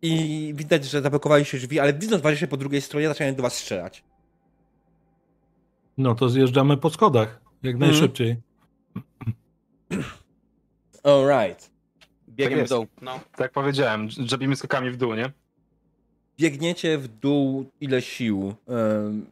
[0.02, 3.42] i widać, że zablokowali się drzwi, ale widząc was jeszcze po drugiej stronie, zaczynają do
[3.42, 4.04] was strzelać.
[5.98, 7.40] No to zjeżdżamy po schodach.
[7.62, 7.90] Jak Mhm.
[7.90, 8.36] najszybciej.
[11.02, 11.70] Alright.
[12.28, 12.86] Biegiem Tak w dół.
[13.02, 13.12] No.
[13.30, 15.32] Tak jak powiedziałem, drzebimy skokami w dół, nie?
[16.38, 18.54] Biegniecie w dół ile sił.
[19.06, 19.26] Ym,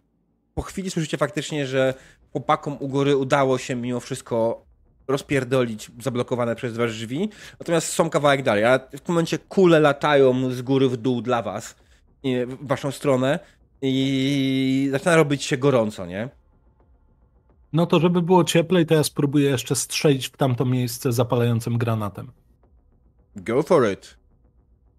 [0.55, 1.95] Po chwili słyszycie faktycznie, że
[2.33, 4.65] chłopakom u góry udało się mimo wszystko
[5.09, 7.29] rozpierdolić zablokowane przez was drzwi,
[7.61, 11.43] natomiast są kawałek dalej, a w tym momencie kule latają z góry w dół dla
[11.43, 11.77] was,
[12.25, 13.39] w waszą stronę
[13.83, 16.29] i zaczyna robić się gorąco, nie?
[17.73, 22.33] No to żeby było cieplej, to ja spróbuję jeszcze strzelić w tamto miejsce zapalającym granatem.
[23.37, 24.17] Go for it.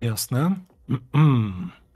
[0.01, 0.55] Jasne.
[0.89, 1.51] Mm-mm.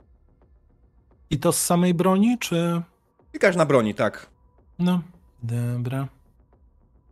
[1.32, 2.82] I to z samej broni, czy...
[3.30, 4.26] Klikasz na broni, tak.
[4.78, 5.02] No,
[5.42, 6.08] dobra.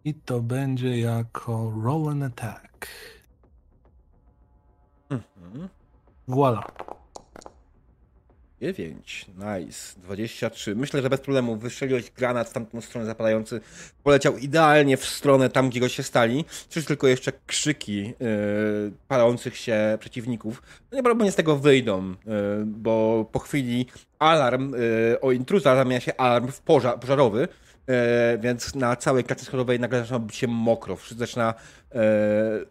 [0.05, 2.89] I to będzie jako roll and attack.
[5.11, 5.69] Mhm.
[6.29, 6.63] Voila.
[8.61, 10.77] 9, nice, 23.
[10.77, 13.61] Myślę, że bez problemu wystrzeliłeś granat w tamtą stronę zapalający.
[14.03, 16.45] Poleciał idealnie w stronę tam, gdzie go się stali.
[16.69, 18.15] Czyż tylko jeszcze krzyki yy,
[19.09, 20.63] palących się przeciwników.
[20.93, 22.15] No nieprawdopodobnie z tego wyjdą, yy,
[22.67, 23.87] bo po chwili
[24.19, 27.49] alarm yy, o intruza zamienia się alarm w pożar, pożarowy.
[27.87, 30.97] E, więc na całej klatce schodowej nagle zaczyna być się mokro.
[30.97, 31.55] Wszyscy zaczyna,
[31.95, 32.03] e,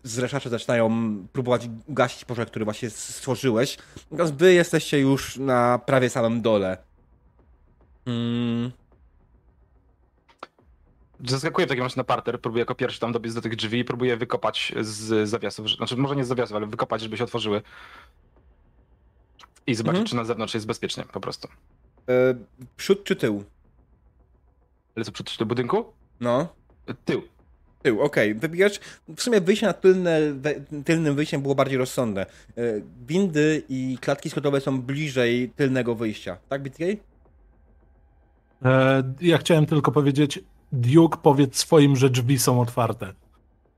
[0.04, 3.78] zreszacze zaczynają próbować gasić pożar, który właśnie stworzyłeś.
[4.12, 6.78] Natomiast wy jesteście już na prawie samym dole.
[8.06, 8.72] Mm.
[11.28, 13.86] Zaskakuję w takim razie na parter, próbuję jako pierwszy tam dobiec do tych drzwi i
[13.86, 17.62] próbuję wykopać z zawiasów, znaczy może nie z zawiasów, ale wykopać, żeby się otworzyły.
[19.68, 20.08] I zobaczyć, Mhm.
[20.10, 21.48] czy na zewnątrz jest bezpiecznie, po prostu.
[22.10, 22.36] E,
[22.78, 23.44] przód czy tył?
[25.00, 25.86] Ale co, przed do budynku?
[26.20, 26.48] No.
[27.06, 27.22] Tył.
[27.82, 28.36] Tył, okej.
[28.36, 28.80] Wybijasz.
[29.16, 32.22] W sumie wyjście na tylne, we- tylnym wyjściem było bardziej rozsądne.
[32.22, 32.26] E,
[33.08, 36.38] windy i klatki schodowe są bliżej tylnego wyjścia.
[36.50, 36.84] Tak, BTK?
[38.66, 40.40] E, ja chciałem tylko powiedzieć,
[40.72, 43.14] Duke, powiedz swoim, że drzwi są otwarte.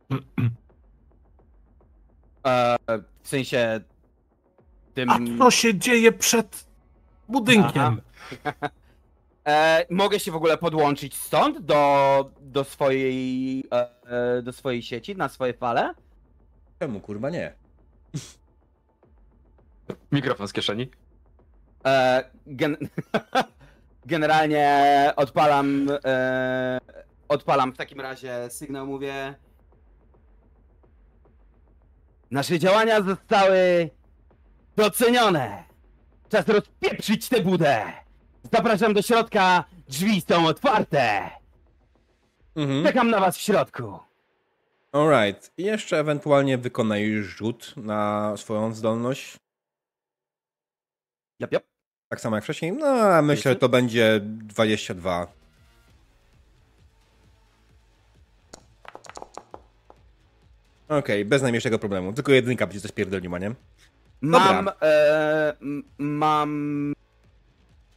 [2.48, 2.78] E,
[3.24, 3.82] w sensie
[4.94, 5.10] tym...
[5.10, 6.66] A co się dzieje przed
[7.30, 8.02] budynkiem?
[8.46, 8.70] Aha.
[9.48, 13.90] E, mogę się w ogóle podłączyć stąd do, do swojej e,
[14.38, 15.94] e, do swojej sieci, na swoje fale?
[16.80, 17.54] Czemu kurwa nie?
[20.12, 20.92] Mikrofon z kieszeni.
[21.86, 22.78] E, gen...
[24.06, 26.80] Generalnie odpalam e,
[27.28, 29.36] odpalam w takim razie sygnał, mówię
[32.32, 33.90] Nasze działania zostały
[34.76, 35.64] docenione.
[36.30, 37.94] Czas rozpieprzyć tę budę.
[38.52, 41.30] Zapraszam do środka, drzwi są otwarte.
[42.56, 42.84] Mhm.
[42.86, 44.00] Czekam na was w środku.
[44.92, 45.52] Alright.
[45.58, 49.38] I jeszcze ewentualnie wykonaj rzut na swoją zdolność.
[51.40, 51.64] Jop, jop.
[52.10, 52.72] Tak samo jak wcześniej.
[52.72, 55.28] No, a myślę, że to będzie 22.
[60.90, 62.14] Okej, bez najmniejszego problemu.
[62.14, 63.52] Tylko jedynka będzie coś pierdoliła, nie?
[64.22, 66.94] Mam, e, m- mam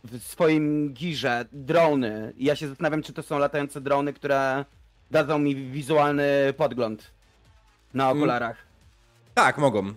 [0.05, 2.33] w swoim girze drony.
[2.39, 4.65] Ja się zastanawiam, czy to są latające drony, które
[5.11, 7.11] dadzą mi wizualny podgląd
[7.95, 8.57] na okularach.
[9.35, 9.95] Tak, mogą.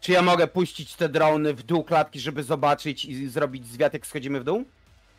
[0.00, 4.06] Czy ja mogę puścić te drony w dół klatki, żeby zobaczyć i zrobić zwiat, jak
[4.06, 4.64] schodzimy w dół?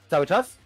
[0.10, 0.58] Cały czas?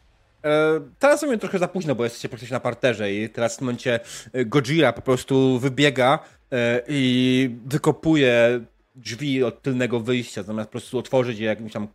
[0.43, 3.65] E, teraz sobie trochę za późno, bo jesteście praktycznie na parterze i teraz w tym
[3.65, 3.99] momencie
[4.33, 6.19] e, Gojira po prostu wybiega
[6.51, 8.59] e, i wykopuje
[8.95, 11.87] drzwi od tylnego wyjścia, zamiast po prostu otworzyć je jakimś tam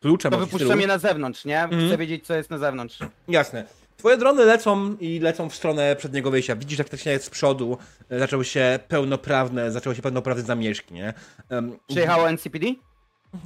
[0.00, 0.32] kluczem.
[0.32, 1.62] To wypuszczam je na zewnątrz, nie?
[1.62, 1.88] Mhm.
[1.88, 2.98] Chcę wiedzieć, co jest na zewnątrz.
[3.28, 3.64] Jasne.
[3.96, 6.56] Twoje drony lecą i lecą w stronę przedniego wyjścia.
[6.56, 7.78] Widzisz, jak faktycznie z przodu
[8.10, 11.14] e, zaczęły się pełnoprawne, zaczęły się pełnoprawne zamieszki, nie?
[11.50, 12.66] Em, Przyjechało NCPD?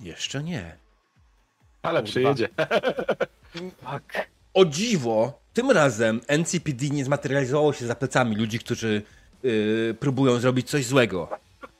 [0.02, 0.76] Jeszcze nie.
[1.82, 2.48] Ale przyjedzie.
[3.54, 4.12] Fuck.
[4.54, 9.02] O dziwo, tym razem NCPD nie zmaterializowało się za plecami ludzi, którzy
[9.42, 11.28] yy, próbują zrobić coś złego.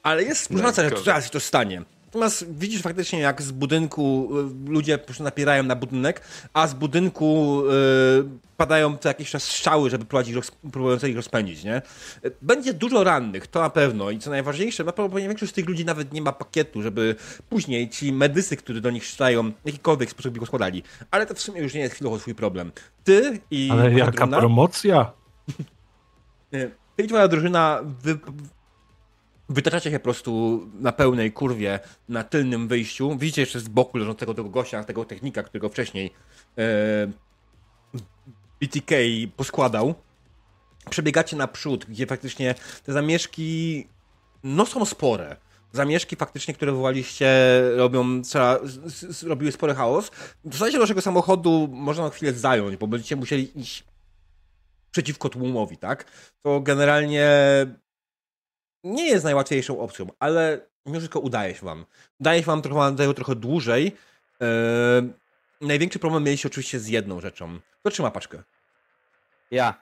[0.02, 1.04] Ale jest szansa, że Najgorzej.
[1.04, 1.82] zaraz się to stanie.
[2.12, 4.28] Natomiast widzisz faktycznie, jak z budynku
[4.66, 6.20] y, ludzie po prostu napierają na budynek,
[6.52, 7.72] a z budynku y,
[8.56, 11.82] padają co jakiś czas strzały, żeby ich roz, próbujące ich rozpędzić, nie?
[12.43, 14.10] Będzie dużo rannych, to na pewno.
[14.10, 17.16] I co najważniejsze, prawdopodobnie większość z tych ludzi nawet nie ma pakietu, żeby
[17.48, 20.82] później ci medycy, którzy do nich strzelają, w jakikolwiek sposób go składali.
[21.10, 22.72] Ale to w sumie już nie jest chwilowo twój problem.
[23.05, 25.12] Ty i Ale jaka drużyna- promocja?
[26.97, 28.18] Ty i twoja drużyna wy...
[29.52, 33.16] wytaczacie się po prostu na pełnej kurwie na tylnym wyjściu.
[33.18, 36.10] Widzicie jeszcze z boku leżącego tego gościa, tego technika, którego wcześniej
[36.58, 36.62] e...
[38.60, 38.94] BTK
[39.36, 39.94] poskładał.
[40.90, 42.54] Przebiegacie naprzód, gdzie faktycznie
[42.84, 43.86] te zamieszki
[44.44, 45.36] no są spore.
[45.72, 47.28] Zamieszki faktycznie, które wywołaliście,
[47.76, 48.58] robią, trzeba,
[49.22, 50.10] robiły spory chaos.
[50.44, 53.84] Dostajecie do waszego samochodu można na chwilę zająć, bo będziecie musieli iść
[54.90, 56.04] przeciwko tłumowi, tak?
[56.42, 57.26] To generalnie
[58.84, 61.84] nie jest najłatwiejszą opcją, ale mimo wszystko udaje się wam.
[62.20, 63.96] Udaje się wam trochę, daje trochę dłużej.
[64.40, 65.12] Eee,
[65.60, 67.59] największy problem mieliście oczywiście z jedną rzeczą.
[67.80, 68.42] Kto trzyma paczkę?
[69.50, 69.74] Ja.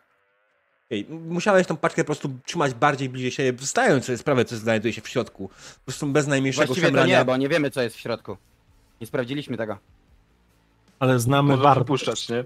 [0.91, 4.93] Ej, musiałeś tą paczkę po prostu trzymać bardziej bliżej siebie, zdając sobie sprawę, co znajduje
[4.95, 5.49] się w środku.
[5.49, 7.19] Po prostu bez najmniejszego Właściwie to szemrania.
[7.19, 8.37] nie, bo nie wiemy co jest w środku.
[9.01, 9.79] Nie sprawdziliśmy tego.
[10.99, 11.81] Ale znamy Może warto.
[11.81, 12.45] wypuszczać, nie?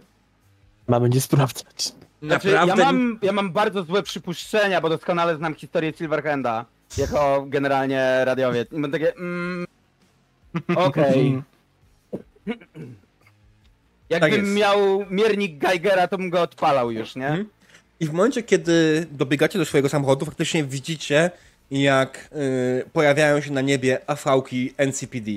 [0.89, 1.93] Mamy nie sprawdzać.
[2.27, 2.83] Znaczy, Naprawdę.
[2.83, 6.65] ja, mam, ja mam bardzo złe przypuszczenia, bo doskonale znam historię Silverhanda
[6.99, 8.73] jako generalnie radiowiec.
[8.73, 9.15] I mam takie.
[9.17, 9.67] Mm,
[10.77, 11.43] Okej.
[14.11, 17.27] Jakbym Tak miał miernik Geigera, to bym go odpalał już, nie?
[17.27, 17.49] Mhm.
[18.01, 21.31] I w momencie, kiedy dobiegacie do swojego samochodu, faktycznie widzicie,
[21.71, 25.31] jak y, pojawiają się na niebie afałki NCPD.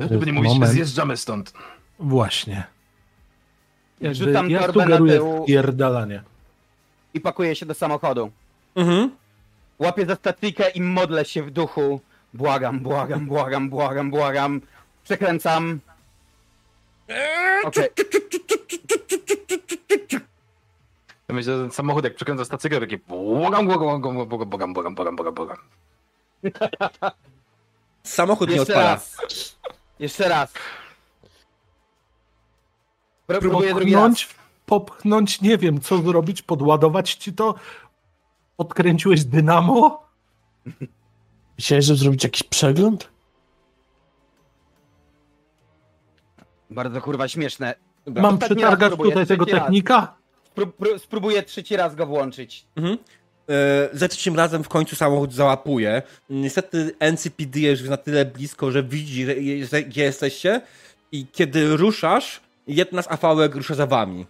[0.00, 0.72] Żeby nie mówić, Moment.
[0.72, 1.52] zjeżdżamy stąd.
[2.00, 2.64] Właśnie.
[4.00, 5.42] Jakby Wrzucam ja torbę na sugeruję tył.
[5.42, 6.22] wpierdalanie.
[7.14, 8.30] I pakuję się do samochodu.
[8.76, 9.10] Mhm.
[9.78, 12.00] Łapię za stacyjkę i modlę się w duchu.
[12.34, 14.60] Błagam, błagam, błagam, błagam, błagam.
[15.04, 15.80] Przekręcam.
[17.64, 17.88] Okej.
[21.28, 24.74] Ja myślę, że ten samochód jak przekręca stację, to takie błagam, błagam, błagam, błagam, błagam,
[24.74, 25.56] błagam, błagam, błagam, błagam.
[28.02, 28.90] Samochód nie Jeszcze odpala.
[28.90, 29.16] raz.
[29.98, 30.52] Jeszcze raz.
[33.38, 34.00] Pró- Próbuję drugi raz.
[34.02, 34.28] Popchnąć,
[34.66, 37.54] popchnąć, nie wiem co zrobić, podładować ci to.
[38.58, 40.06] Odkręciłeś dynamo?
[41.58, 43.08] Myślałeś, żeby zrobić jakiś przegląd?
[46.70, 47.74] Bardzo kurwa śmieszne.
[48.06, 48.22] Dobra.
[48.22, 50.14] Mam przetargać tutaj tego technika?
[50.56, 52.64] Spró- pró- spróbuję trzeci raz go włączyć.
[52.76, 52.98] Mhm.
[53.48, 56.02] E, Za trzecim razem w końcu samochód załapuje.
[56.30, 60.60] Niestety NCPD jest już na tyle blisko, że widzi, że je- że- gdzie jesteście
[61.12, 62.40] i kiedy ruszasz,
[62.74, 64.26] jedna z afałek rusza za wami.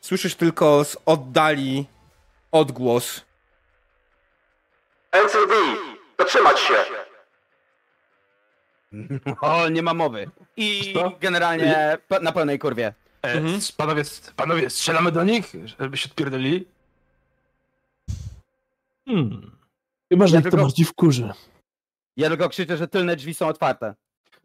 [0.00, 1.86] Słyszysz tylko z oddali
[2.52, 3.24] odgłos.
[5.12, 5.54] NCPD,
[6.18, 6.74] zatrzymać się!
[9.40, 10.30] O, nie ma mowy.
[10.56, 11.12] I Co?
[11.20, 12.94] generalnie na pełnej kurwie.
[13.22, 13.54] E, Mhm.
[13.54, 14.02] s- Panowie,
[14.36, 16.66] panowie, strzelamy do nich, żeby się odpierdolili?
[19.08, 19.50] Hmm.
[20.12, 21.30] Chyba, że Ja ich to tylko- bardziej wkurzy.
[22.16, 23.94] Ja tylko krzyczę, że tylne drzwi są otwarte.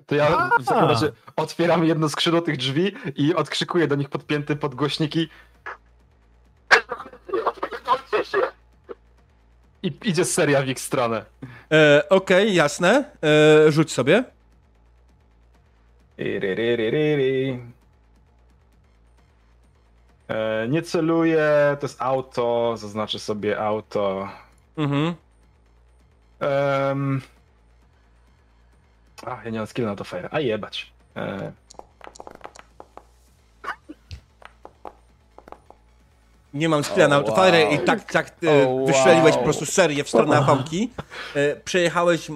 [0.05, 4.55] To ja w takim razie otwieram jedno skrzydło tych drzwi i odkrzykuję do nich podpięty
[4.55, 5.29] pod głośniki.
[9.83, 11.25] I idzie seria w ich stronę.
[11.71, 13.11] E, Okej, jasne.
[13.23, 14.23] E, rzuć sobie.
[20.27, 24.29] E, nie celuję, to jest auto, zaznaczę sobie auto.
[24.77, 25.15] Mhm.
[26.41, 27.21] Um...
[29.27, 30.29] A, ja nie mam skill na to fire.
[30.31, 30.91] A jebać.
[31.15, 31.51] E,
[36.53, 37.73] Nie mam skilla na autofire wow.
[37.73, 39.31] i tak, tak e, O, wow.
[39.37, 40.89] po prostu serię w stronę afałki.
[41.35, 42.27] E, przejechałeś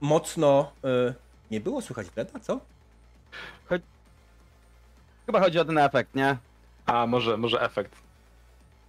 [0.00, 0.72] mocno...
[0.84, 1.14] E,
[1.50, 2.60] nie było słychać Bleda, co?
[5.26, 6.36] Chyba chodzi o ten efekt, nie?
[6.86, 7.92] a, może, może efekt.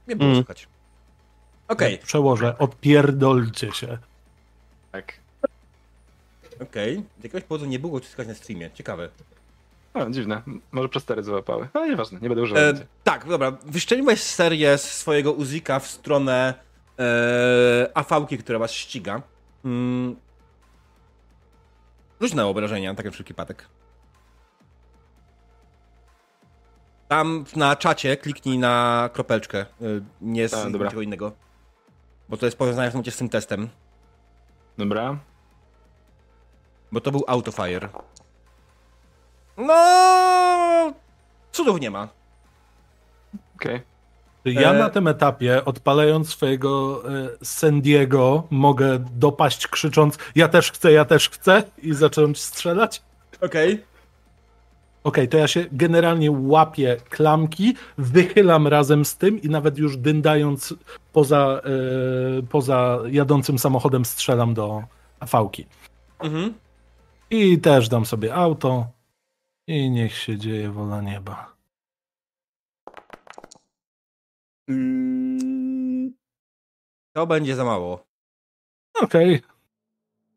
[0.08, 0.44] Nie było Mm.
[0.44, 0.68] słychać.
[1.68, 3.98] Okej, Przełożę, odpierdolcie się.
[4.92, 5.14] Tak.
[6.62, 7.04] Okej.
[7.20, 8.72] Z jakiegoś powodu nie było słychać na streamie.
[8.74, 9.10] Ciekawe.
[9.94, 10.42] O, dziwne.
[10.72, 11.68] Może przestery złapały.
[11.74, 12.64] No nieważne, nie będę używał.
[12.64, 12.74] E,
[13.04, 13.52] tak, dobra.
[13.66, 16.54] Wyszczeliłeś serię z swojego Uzika w stronę
[17.00, 19.22] e, afałki, która was ściga.
[19.66, 20.16] Mm.
[22.36, 23.68] Na obrażenia, tak jak wszelki przypadek.
[27.08, 29.66] Tam na czacie kliknij na kropelczkę, e,
[30.22, 30.88] nie z A, dobra.
[30.88, 31.32] niczego innego.
[32.30, 33.70] Bo to jest powiązane w tym z tym testem.
[34.78, 35.18] Dobra.
[36.94, 37.90] Bo to był autofire.
[39.58, 40.94] No...
[41.52, 42.08] Cudów nie ma.
[43.56, 43.82] Okej.
[44.46, 50.92] Ja E- na tym etapie, odpalając swojego e, Sandiego, mogę dopaść krzycząc ja też chcę,
[50.92, 53.02] ja też chcę i zacząć strzelać?
[53.42, 53.84] Okej.
[55.04, 60.74] Okej, to ja się generalnie łapię klamki, wychylam razem z tym i nawet już dyndając
[61.14, 61.62] poza,
[62.40, 64.84] e, poza jadącym samochodem strzelam do
[65.20, 65.66] afałki.
[66.20, 66.54] Mhm.
[67.36, 68.88] I też dam sobie auto
[69.68, 71.56] i niech się dzieje wola nieba.
[74.70, 76.14] Mm,
[77.16, 78.06] To będzie za mało.
[79.02, 79.42] Okej,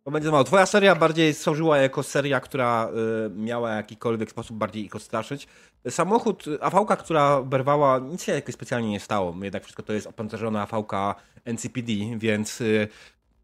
[0.04, 0.44] To będzie za mało.
[0.44, 2.88] Twoja seria bardziej służyła jako seria, która
[3.26, 5.48] y, miała jakikolwiek sposób bardziej ich odstraszyć.
[5.90, 9.34] Samochód, AV-ka, która berwała, nic się jakoś specjalnie nie stało.
[9.42, 11.14] Jednak wszystko to jest opancerzona AV-ka
[11.44, 12.88] NCPD, więc y,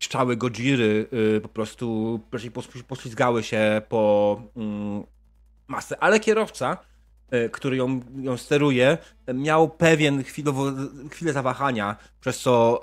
[0.05, 1.07] strzały Godziry
[1.37, 2.21] y, po prostu
[2.89, 5.03] poślizgały się po mm,
[5.69, 6.03] masę.
[6.03, 6.79] Ale kierowca,
[7.35, 8.99] y, który ją, ją steruje,
[9.35, 10.65] miał pewien chwilowo,
[11.11, 12.81] chwilę zawahania, przez co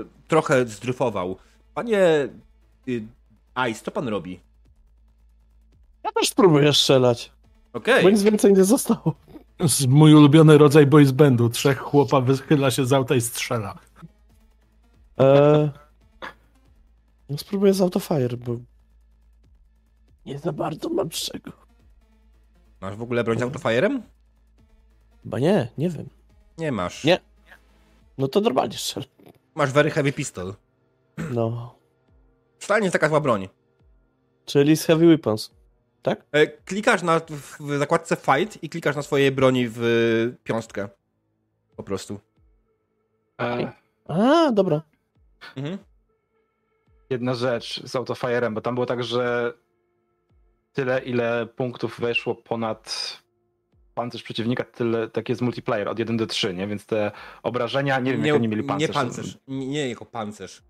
[0.00, 1.36] y, trochę zdryfował.
[1.74, 2.28] Panie
[2.88, 3.02] y,
[3.70, 4.40] Ice, co pan robi?
[6.04, 7.32] Ja też spróbuję strzelać,
[7.72, 9.14] Okej, bo nic więcej nie zostało.
[9.60, 11.48] Z mój ulubiony rodzaj boys bandu.
[11.48, 13.78] Trzech chłopa wychyla się z auta i strzela.
[15.18, 15.70] Eee,
[17.28, 18.56] no spróbuję z Autofire, bo
[20.26, 21.52] nie za bardzo mam czego.
[22.80, 24.02] Masz w ogóle broń z autofajerem?
[25.22, 26.08] Chyba nie, nie wiem.
[26.58, 27.04] Nie masz.
[27.04, 27.18] Nie.
[28.18, 29.04] No to normalnie strzel.
[29.54, 30.54] Masz very heavy pistol.
[31.30, 31.74] No.
[32.58, 33.48] Wcale nie jest taka zła broń.
[34.44, 35.50] Czyli z Heavy Weapons.
[36.02, 36.24] Tak?
[36.32, 37.20] E, Klikasz na,
[37.60, 39.80] w zakładce fight i klikasz na swojej broni w
[40.44, 40.88] piąstkę.
[41.76, 42.20] Po prostu.
[43.40, 43.72] E,
[44.08, 44.82] A, dobra.
[45.56, 45.78] Mhm.
[47.10, 49.52] Jedna rzecz z Autofirem, bo tam było tak, że
[50.72, 53.16] tyle, ile punktów weszło ponad
[53.94, 56.66] pancerz przeciwnika, tyle tak jest multiplayer od 1 do 3, nie?
[56.66, 57.12] Więc te
[57.42, 58.88] obrażenia, nie wiem, jak oni mieli pancerz.
[58.88, 59.38] Nie pancerz.
[59.48, 60.62] Nie, nie jako pancerz.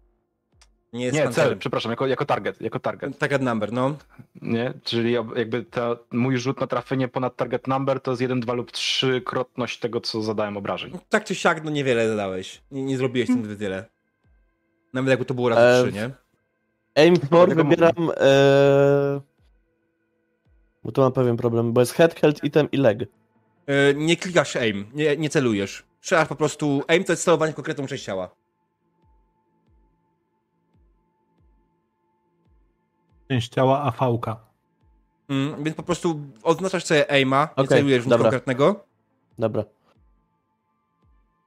[0.93, 3.97] Nie jest Nie, cel, przepraszam, jako, jako target, jako target, Target number, no.
[4.43, 4.73] nie?
[4.85, 8.73] Czyli jakby to, mój rzut na trafienie ponad target number to jest 1, 2 lub
[8.73, 10.99] 3 krotność tego, co zadałem obrażeń.
[11.09, 12.63] Tak czy siak, no niewiele zadałeś.
[12.71, 13.85] Nie, nie zrobiłeś tym zbyt wiele.
[14.93, 16.11] Nawet jakby to było razy E, trzy, nie?
[16.97, 18.10] Aim for wybieram.
[18.16, 19.20] E...
[20.85, 22.98] Bo tu mam pewien problem, bo jest head, health, item i leg.
[23.66, 25.85] E, nie klikasz aim, nie, nie celujesz.
[26.01, 26.82] Strzelasz po prostu.
[26.89, 28.31] Aim to jest celowanie w konkretną część ciała.
[33.28, 34.47] Część ciała AV-ka.
[35.28, 38.24] Mm, więc po prostu oznaczasz sobie aima, nie Okej, celujesz w nic dobra.
[38.24, 38.85] konkretnego.
[39.39, 39.64] Dobra.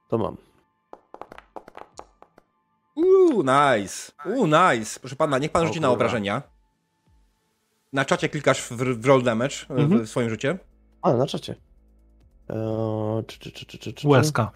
[0.08, 0.36] To mam.
[3.30, 4.12] Uuu, nice.
[4.26, 5.00] Uuu, nice.
[5.00, 6.42] Proszę pana, niech pan O rzuci na obrażenia.
[7.92, 10.06] Na czacie klikasz w, w roll damage Mhm.
[10.06, 10.58] w swoim rzucie.
[11.02, 11.54] A, na czacie.
[12.48, 14.08] Eee, czy, czy, czy, czy, czy, czy.
[14.08, 14.50] Łezka.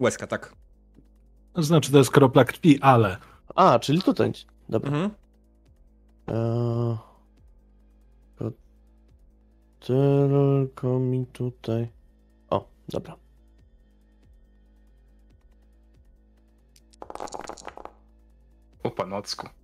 [0.00, 0.54] Łezka, tak.
[1.52, 3.16] To znaczy to jest kropla krwi, ale
[3.54, 4.32] A, czyli tutaj.
[4.68, 4.90] Dobra.
[4.90, 5.10] Mhm.
[6.28, 6.96] Eee,
[9.80, 11.88] tylko mi tutaj.
[12.50, 13.16] O, dobra.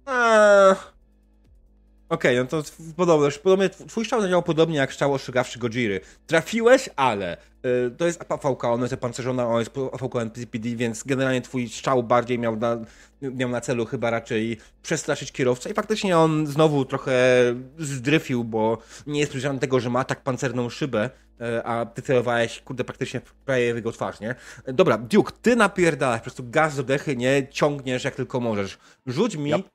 [0.06, 0.94] O
[2.08, 2.62] Okej, no to
[2.96, 6.00] podobnie, podobnie, twój strzał zadziałał podobnie jak strzał ostrzegawczy Gojiry.
[6.26, 7.36] Trafiłeś, ale
[7.66, 12.02] y, to jest AVK, ona jest pancerzona, ona jest AVK NPCPD, więc generalnie twój strzał
[12.02, 12.78] bardziej miał na,
[13.22, 17.14] miał na celu chyba raczej przestraszyć kierowcę i faktycznie on znowu trochę
[17.78, 21.10] zdryfił, bo nie jest przyjrzany tego, że ma tak pancerną szybę,
[21.40, 24.34] y, a ty celowałeś, kurde, praktycznie prawie w jego twarz, nie?
[24.66, 27.48] Dobra, Duke, ty napierdalasz, po prostu gaz do dechy, nie?
[27.50, 28.78] Ciągniesz jak tylko możesz.
[29.06, 29.68] Rzuć mi Yep.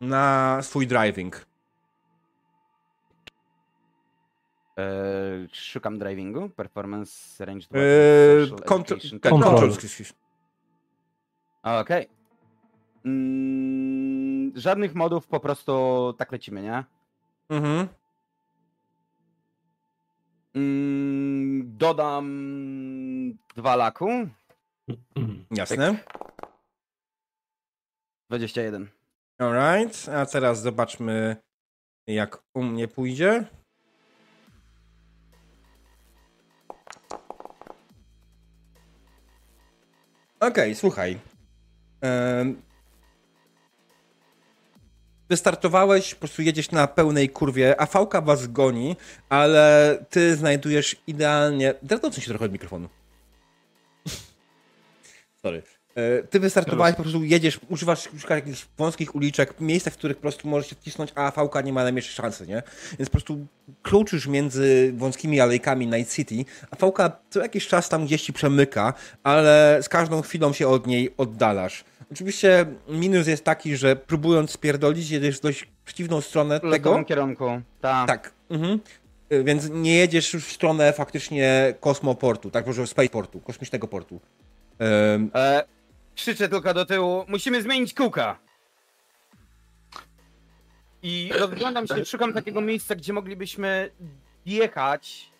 [0.00, 1.46] na swój driving.
[4.76, 9.00] Eee, szukam drivingu, performance, range, Eee, tak, Control.
[9.20, 10.12] control skills.
[11.62, 12.08] Okej.
[13.04, 16.84] Mm, żadnych modów, po prostu tak lecimy, nie?
[17.48, 17.88] Mhm.
[20.54, 22.26] Mm, dodam
[23.56, 24.08] dwa laku.
[25.50, 25.96] Jasne.
[28.30, 28.88] 21.
[29.38, 30.08] Alright.
[30.08, 31.36] A teraz zobaczmy,
[32.06, 33.44] jak u mnie pójdzie.
[40.46, 41.18] Okej, słuchaj.
[45.28, 48.96] Wystartowałeś, po prostu jedziesz na pełnej kurwie, a fałka was goni,
[49.28, 51.74] ale ty znajdujesz idealnie...
[52.02, 52.88] Odsuń się trochę od mikrofonu.
[55.42, 55.75] Sorry.
[55.96, 60.48] E, Ty wystartowałeś, po prostu jedziesz, używasz, jakichś wąskich uliczek, miejsca, w których po prostu
[60.48, 62.62] możesz się wcisnąć, a fałka nie ma najmniejszej szansy, nie?
[62.98, 63.46] Więc po prostu
[63.82, 68.94] kluczysz między wąskimi alejkami Night City, a fałka co jakiś czas tam gdzieś ci przemyka,
[69.22, 71.84] ale z każdą chwilą się od niej oddalasz.
[72.12, 77.04] Oczywiście minus jest taki, że próbując spierdolić, jedziesz w dość przeciwną stronę W tego.
[77.04, 77.60] kierunku.
[77.80, 78.08] Tak.
[78.08, 78.32] Tak.
[78.50, 78.80] Mhm.
[79.32, 84.20] Y, Więc nie jedziesz już w stronę faktycznie kosmoportu, tak, może spaceportu, kosmicznego portu.
[84.80, 85.64] E,
[86.16, 88.38] krzyczę tylko do tyłu, musimy zmienić kółka.
[91.02, 93.90] I rozglądam się, szukam takiego miejsca, gdzie moglibyśmy
[94.46, 95.30] jechać,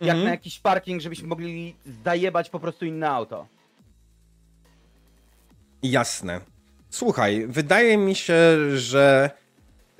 [0.00, 0.24] jak Mhm.
[0.24, 3.46] na jakiś parking, żebyśmy mogli zajebać po prostu inne auto.
[5.82, 6.40] Jasne.
[6.90, 8.36] Słuchaj, wydaje mi się,
[8.78, 9.30] że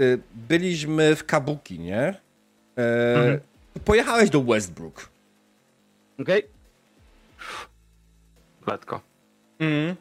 [0.00, 1.98] y, byliśmy w Kabuki, nie?
[2.78, 3.40] E, Mhm.
[3.84, 5.08] Pojechałeś do Westbrook.
[6.20, 6.42] Okej?
[8.66, 9.00] Letko.
[9.58, 9.96] Mhm.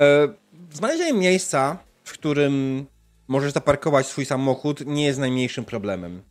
[0.00, 0.34] E,
[0.70, 2.86] znalezienie miejsca, w którym
[3.28, 6.22] możesz zaparkować swój samochód, nie jest najmniejszym problemem.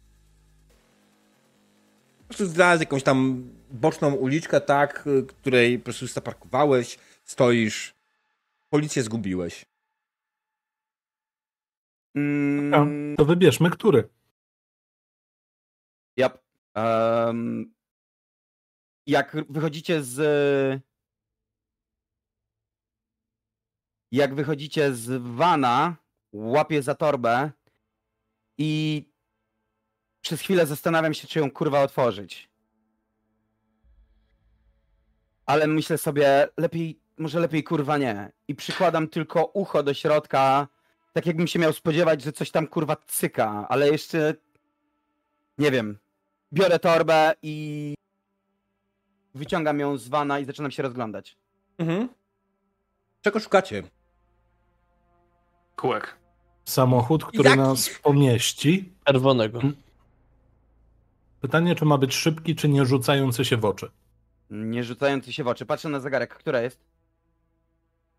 [2.19, 7.93] Po prostu znalazł jakąś tam boczną uliczkę, tak, której po prostu zaparkowałeś, stoisz,
[8.69, 9.65] policję zgubiłeś.
[12.15, 14.09] Mm, to wybierzmy który.
[16.19, 16.43] Yep.
[16.75, 17.73] Um,
[19.07, 20.88] jak wychodzicie z.
[24.11, 25.95] Jak wychodzicie z wana,
[26.33, 27.51] łapię za torbę
[28.57, 29.03] i
[30.21, 32.49] przez chwilę zastanawiam się, czy ją kurwa otworzyć.
[35.45, 38.31] Ale myślę sobie, lepiej, może lepiej kurwa nie.
[38.47, 40.67] I przykładam tylko ucho do środka,
[41.13, 44.33] tak jakbym się miał spodziewać, że coś tam kurwa cyka, ale jeszcze
[45.57, 45.97] nie wiem.
[46.53, 47.93] Biorę torbę i
[49.35, 51.37] wyciągam ją z wana i zaczynam się rozglądać.
[51.77, 52.09] Mhm.
[53.21, 53.83] Czego szukacie?
[55.79, 56.15] Kółek.
[56.65, 57.61] Samochód, który Jaki?
[57.61, 58.93] nas pomieści.
[59.05, 59.61] Czerwonego.
[61.41, 63.91] Pytanie, czy ma być szybki, czy nie rzucający się w oczy.
[64.49, 65.65] Nie rzucający się w oczy.
[65.65, 66.33] Patrzę na zegarek.
[66.35, 66.79] Która jest?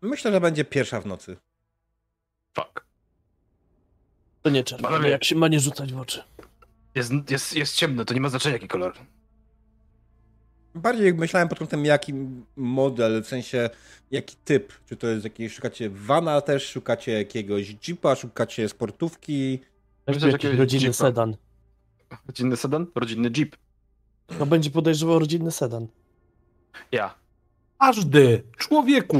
[0.01, 1.37] Myślę, że będzie pierwsza w nocy.
[2.55, 2.85] Fuck.
[4.41, 5.09] To nie czerwony, Panowie.
[5.09, 6.23] jak się ma nie rzucać w oczy.
[6.95, 8.93] Jest, jest, jest ciemno, to nie ma znaczenia jaki kolor.
[10.75, 12.13] Bardziej myślałem pod kątem jaki
[12.55, 13.69] model, w sensie
[14.11, 14.73] jaki typ.
[14.85, 19.59] Czy to jest jakiś, szukacie vana też, szukacie jakiegoś jeepa, szukacie sportówki.
[20.07, 20.97] Jak że jakiś rodzinny jeepa.
[20.97, 21.35] sedan.
[22.27, 22.87] Rodzinny sedan?
[22.95, 23.55] Rodzinny jeep.
[24.39, 25.87] No będzie podejrzewał rodzinny sedan.
[26.91, 27.15] Ja.
[27.79, 29.17] Każdy człowieku,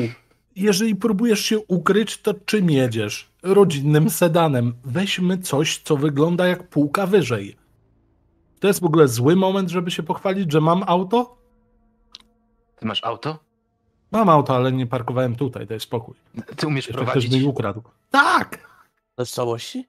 [0.55, 3.31] jeżeli próbujesz się ukryć, to czym jedziesz?
[3.43, 4.73] Rodzinnym sedanem.
[4.83, 7.55] Weźmy coś, co wygląda jak półka wyżej.
[8.59, 11.40] To jest w ogóle zły moment, żeby się pochwalić, że mam auto?
[12.81, 13.39] Ty masz auto?
[14.11, 16.15] Mam auto, ale nie parkowałem tutaj, daj spokój.
[16.57, 17.31] Ty umiesz Jeszcze ktoś prowadzić?
[17.33, 17.83] mi ukradł.
[18.11, 18.57] Tak!
[19.15, 19.87] To jest w całości?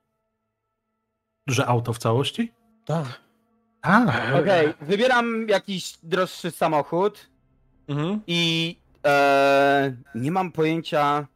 [1.47, 2.53] Że auto w całości?
[2.85, 3.07] Tak.
[3.83, 4.35] Tak.
[4.43, 7.29] Okej, wybieram jakiś droższy samochód
[7.89, 8.21] Mhm.
[8.27, 11.27] i e, nie mam pojęcia.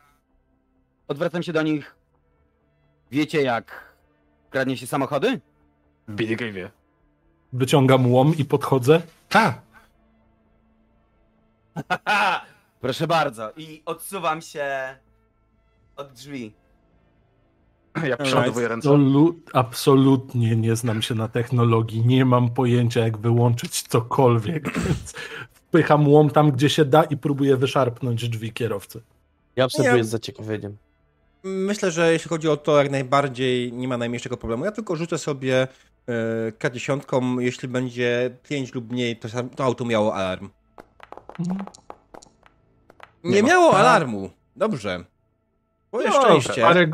[1.09, 1.97] Odwracam się do nich.
[3.11, 3.95] Wiecie, jak
[4.51, 5.41] kradnie się samochody?
[6.11, 6.69] Billy Gave'ie.
[7.53, 9.03] Wyciągam łom i podchodzę.
[9.29, 9.66] Tak.
[12.81, 13.53] Proszę bardzo.
[13.57, 14.97] I odsuwam się
[15.97, 16.53] od drzwi.
[18.05, 18.89] Ja przeładowuję ręce.
[18.89, 22.07] Absolu- absolutnie nie znam się na technologii.
[22.07, 24.65] Nie mam pojęcia, jak wyłączyć cokolwiek.
[24.87, 25.15] Więc
[25.53, 29.03] wpycham łom tam, gdzie się da i próbuję wyszarpnąć drzwi kierowcy.
[29.57, 30.77] Ja obserwuję z zaciekawieniem.
[31.43, 34.65] Myślę, że jeśli chodzi o to, jak najbardziej nie ma najmniejszego problemu.
[34.65, 35.69] Ja tylko rzucę sobie
[36.09, 39.21] e, K10, jeśli będzie 5 lub mniej,
[39.57, 40.49] to auto miało alarm.
[41.39, 41.47] Nie,
[43.25, 43.49] Nie ma.
[43.49, 43.81] miało Tak.
[43.81, 44.31] alarmu.
[44.57, 45.05] Dobrze.
[45.89, 46.63] Twoje No, szczęście.
[46.63, 46.87] Parę,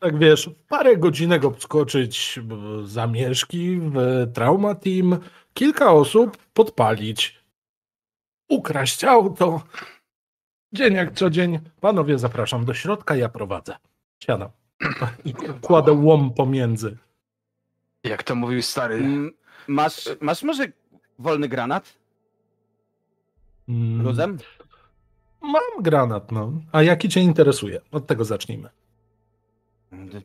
[0.00, 2.40] tak wiesz, parę godzinek obskoczyć
[2.84, 3.96] zamieszki w
[4.34, 5.18] Trauma Team,
[5.54, 7.40] kilka osób podpalić,
[8.48, 9.62] ukraść auto.
[10.72, 11.58] Dzień jak co dzień.
[11.80, 13.76] Panowie, zapraszam do środka, ja prowadzę.
[14.22, 14.48] Siadam.
[15.24, 16.96] I kładę łom pomiędzy.
[18.04, 19.02] Jak to mówił stary.
[19.68, 20.64] Masz, masz może
[21.18, 21.94] wolny granat?
[23.68, 24.38] Mm, Luzem?
[25.42, 26.52] Mam granat, no.
[26.72, 27.80] A jaki cię interesuje?
[27.92, 28.68] Od tego zacznijmy.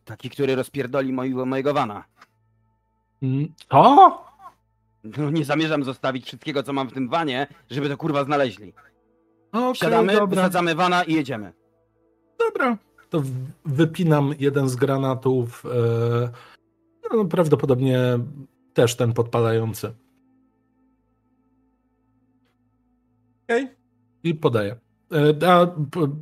[0.06, 2.04] Taki, który rozpierdoli mojego, mojego wana.
[3.24, 4.24] Mm, To?
[5.04, 8.74] No nie zamierzam zostawić wszystkiego, co mam w tym wanie, żeby to kurwa znaleźli.
[9.52, 10.26] Okej, Wsiadamy, dobra.
[10.28, 11.54] wysadzamy wana i jedziemy.
[12.40, 12.78] Dobra.
[13.10, 13.24] To
[13.66, 15.64] wypinam jeden z granatów.
[15.66, 16.30] E,
[17.18, 18.00] no, prawdopodobnie
[18.74, 19.94] też ten podpalający.
[23.52, 23.68] Okej.
[24.24, 24.76] I podaję.
[25.12, 25.68] E, a,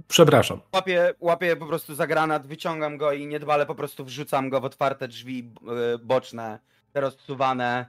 [0.08, 0.60] przepraszam.
[0.74, 4.66] Łapię, łapię po prostu za granat, wyciągam go i niedbale po prostu wrzucam go w
[4.66, 5.52] otwarte drzwi
[5.94, 6.60] e, boczne,
[6.94, 7.86] te rozsuwane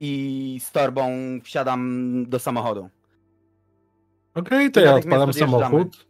[0.00, 1.10] i z torbą
[1.42, 2.88] wsiadam do samochodu.
[4.34, 6.06] Okej, to I ja odpalam samochód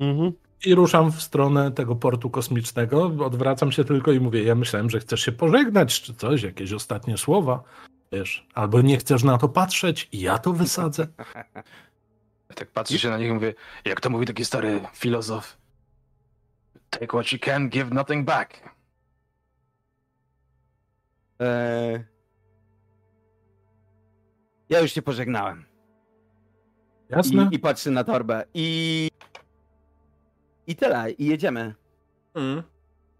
[0.00, 0.32] Mhm.
[0.66, 3.04] i ruszam w stronę tego portu kosmicznego.
[3.04, 7.18] Odwracam się tylko i mówię, ja myślałem, że chcesz się pożegnać czy coś, jakieś ostatnie
[7.18, 7.62] słowa.
[8.12, 11.06] Wiesz, albo nie chcesz na to patrzeć i ja to wysadzę.
[12.54, 13.54] Tak patrzę się na nich i mówię,
[13.84, 15.56] jak to mówi taki stary filozof.
[16.90, 18.70] Take what you can, give nothing back.
[21.38, 22.04] Eee...
[24.68, 25.64] Ja już się pożegnałem.
[27.08, 27.48] Jasne?
[27.52, 28.44] I, I patrzę na torbę.
[28.54, 29.08] I.
[30.66, 31.74] I tyle, i jedziemy.
[32.34, 32.62] Mm.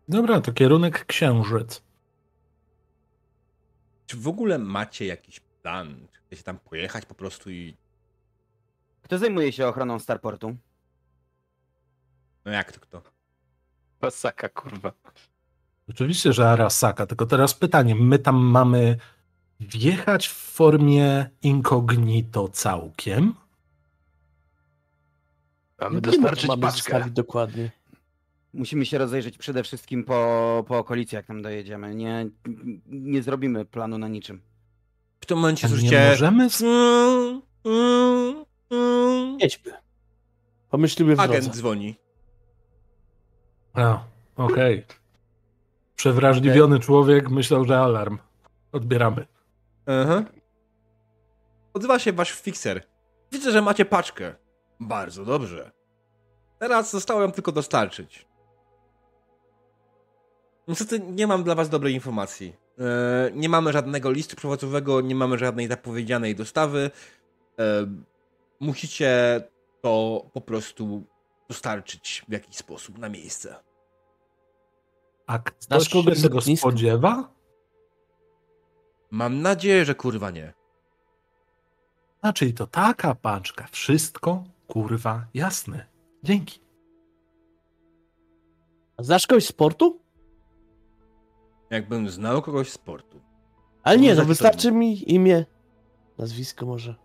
[0.09, 1.83] Dobra, to kierunek księżyc.
[4.07, 6.07] Czy w ogóle macie jakiś plan?
[6.13, 7.77] Czy chcecie tam pojechać po prostu i...
[9.13, 10.57] Kto zajmuje się ochroną Starportu?
[12.45, 13.03] No jak to kto?
[14.03, 14.93] Masaka, kurwa.
[15.91, 18.97] Oczywiście, że Arasaka, tylko teraz pytanie, my tam mamy
[19.61, 23.35] wjechać w formie incognito całkiem?
[25.81, 27.11] Mamy dostarczyć mamy paczkę.
[27.11, 27.71] dokładnie?
[28.53, 31.95] Musimy się rozejrzeć przede wszystkim po, po okolicy, jak tam dojedziemy.
[31.95, 32.27] Nie,
[32.87, 34.41] nie zrobimy planu na niczym.
[35.21, 36.09] W tym momencie A nie słyszycie...
[36.11, 39.39] możemy z- Mm, Mm, mm.
[39.41, 39.73] Jedźmy.
[40.71, 41.59] Pomyślimy w Agent drodze.
[41.59, 41.97] dzwoni.
[43.75, 44.05] A,
[44.37, 44.85] okej.
[45.97, 48.19] Przewrażliwiony człowiek myślał, że alarm.
[48.73, 49.27] Odbieramy.
[49.87, 50.25] Aha.
[51.75, 52.87] Odzywa się wasz fixer.
[53.33, 54.35] Widzę, że macie paczkę.
[54.81, 55.71] Bardzo dobrze.
[56.59, 58.27] Teraz zostało ją tylko dostarczyć.
[60.69, 62.57] Niestety nie mam dla was dobrej informacji.
[62.79, 66.91] E, nie mamy żadnego listu przewozowego, nie mamy żadnej zapowiedzianej dostawy.
[68.63, 69.43] Musicie
[69.81, 71.03] to po prostu
[71.49, 73.57] dostarczyć w jakiś sposób na miejsce.
[75.27, 76.69] A ktoś Znasz kogoś się tego lotniska?
[76.69, 77.33] spodziewa?
[79.11, 80.53] Mam nadzieję, że kurwa nie.
[82.21, 83.67] Znaczy to taka paczka.
[83.71, 85.87] Wszystko, kurwa, jasne.
[86.23, 86.61] Dzięki.
[88.99, 90.01] Znasz kogoś z sportu?
[91.71, 93.21] Jakbym znał kogoś z sportu.
[93.83, 95.45] Ale nie, no wystarczy mi imię,
[96.19, 97.02] nazwisko może.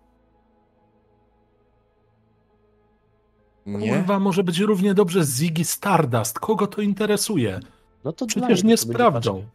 [3.67, 3.93] Nie?
[3.97, 6.39] Kurwa, może być równie dobrze Ziggy Stardust.
[6.39, 7.59] Kogo to interesuje?
[8.03, 9.45] No to Przecież nie sprawdzą.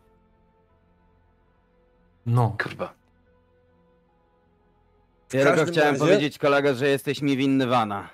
[2.26, 2.56] No.
[2.62, 2.94] Kurwa.
[5.28, 8.10] W Ja tylko chciałem razie powiedzieć, kolego, że jesteś mi winny wana.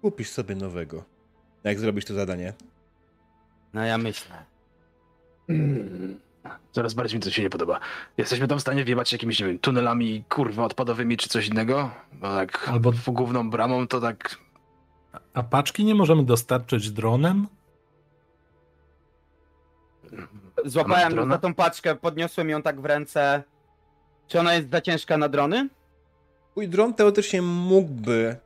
[0.00, 1.04] Kupisz sobie nowego.
[1.64, 2.52] Jak zrobisz to zadanie.
[3.74, 4.44] No ja myślę.
[6.72, 7.80] Coraz bardziej mi to się nie podoba.
[8.16, 11.90] Jesteśmy tam w stanie wjebać jakimiś, nie wiem, tunelami, kurwa, odpadowymi czy coś innego?
[12.12, 14.36] Bo tak Albo- główną bramą to tak...
[15.34, 17.46] A paczki nie możemy dostarczyć dronem?
[20.64, 23.42] Złapałem za tą paczkę, podniosłem ją tak w ręce.
[24.28, 25.68] Czy ona jest za ciężka na drony?
[26.50, 28.36] Twój dron teoretycznie mógłby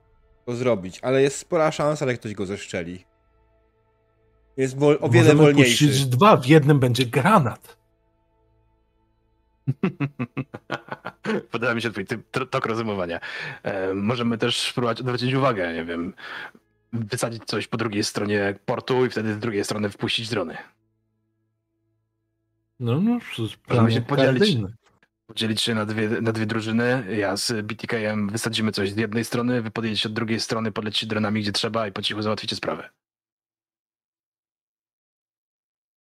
[0.46, 3.04] to zrobić, ale jest spora szansa, że ktoś go zeszczeli.
[4.56, 5.86] Jest o wiele Możemy wolniejszy.
[5.86, 7.77] puścić dwa, w jednym będzie granat.
[11.50, 12.06] Podoba mi się twój
[12.50, 13.20] tok rozumowania.
[13.62, 16.14] E, możemy też spróbować odwrócić uwagę, nie wiem,
[16.92, 20.56] wysadzić coś po drugiej stronie portu i wtedy z drugiej strony wpuścić drony.
[22.80, 23.18] No, no,
[23.68, 24.40] Możemy się podzielić.
[24.40, 24.72] kardyjny.
[25.26, 27.16] Podzielić się na dwie, na dwie drużyny.
[27.16, 31.40] Ja z BTK-em wysadzimy coś z jednej strony, wy podjedziecie od drugiej strony, podlecicie dronami
[31.40, 32.90] gdzie trzeba i po cichu załatwicie sprawę.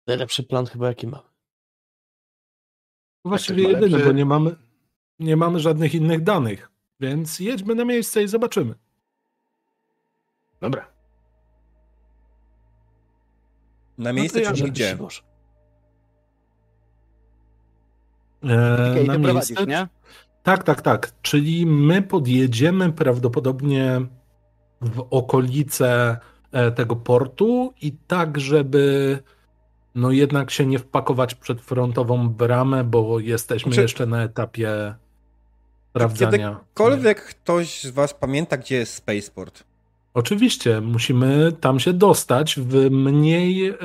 [0.07, 1.21] Najlepszy plan chyba jaki mam.
[3.27, 4.55] Właściwie ma jedyny, bo nie mamy,
[5.19, 6.71] nie mamy żadnych innych danych.
[6.99, 8.75] Więc jedźmy na miejsce i zobaczymy.
[10.61, 10.87] Dobra.
[13.97, 14.97] Na miejsce to ja czy gdzie?
[18.43, 19.65] E, Okej, na miejsce.
[19.65, 19.87] nie?
[20.43, 21.11] Tak, tak, tak.
[21.21, 24.01] Czyli my podjedziemy prawdopodobnie
[24.81, 26.17] w okolice
[26.51, 29.19] e, tego portu i tak, żeby
[29.95, 34.95] no jednak się nie wpakować przed frontową bramę, bo jesteśmy Znaczy- jeszcze na etapie
[35.89, 36.51] sprawdzania.
[36.51, 39.63] Kiedykolwiek ktoś z was pamięta, gdzie jest Spaceport?
[40.13, 43.75] Oczywiście, musimy tam się dostać w mniej e,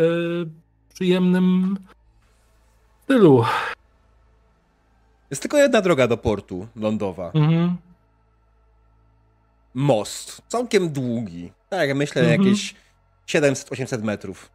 [0.95, 1.77] przyjemnym
[3.05, 3.45] stylu.
[5.31, 7.31] Jest tylko jedna droga do portu lądowa.
[7.35, 7.77] Mhm.
[9.75, 10.43] Most.
[10.49, 11.53] Całkiem długi.
[11.69, 12.43] Tak, myślę, Mhm.
[12.43, 12.75] jakieś
[13.27, 14.51] 700-800 metrów.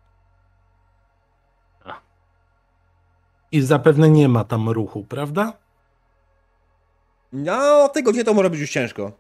[3.52, 5.53] I zapewne nie ma tam ruchu, prawda?
[7.34, 9.11] No, o tej godzinie to może być już ciężko.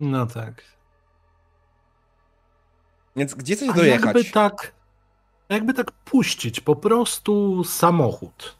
[0.00, 0.62] No tak.
[3.16, 4.04] Więc gdzie chcesz A dojechać?
[4.04, 4.72] jakby tak,
[5.48, 8.56] jakby tak puścić po prostu samochód.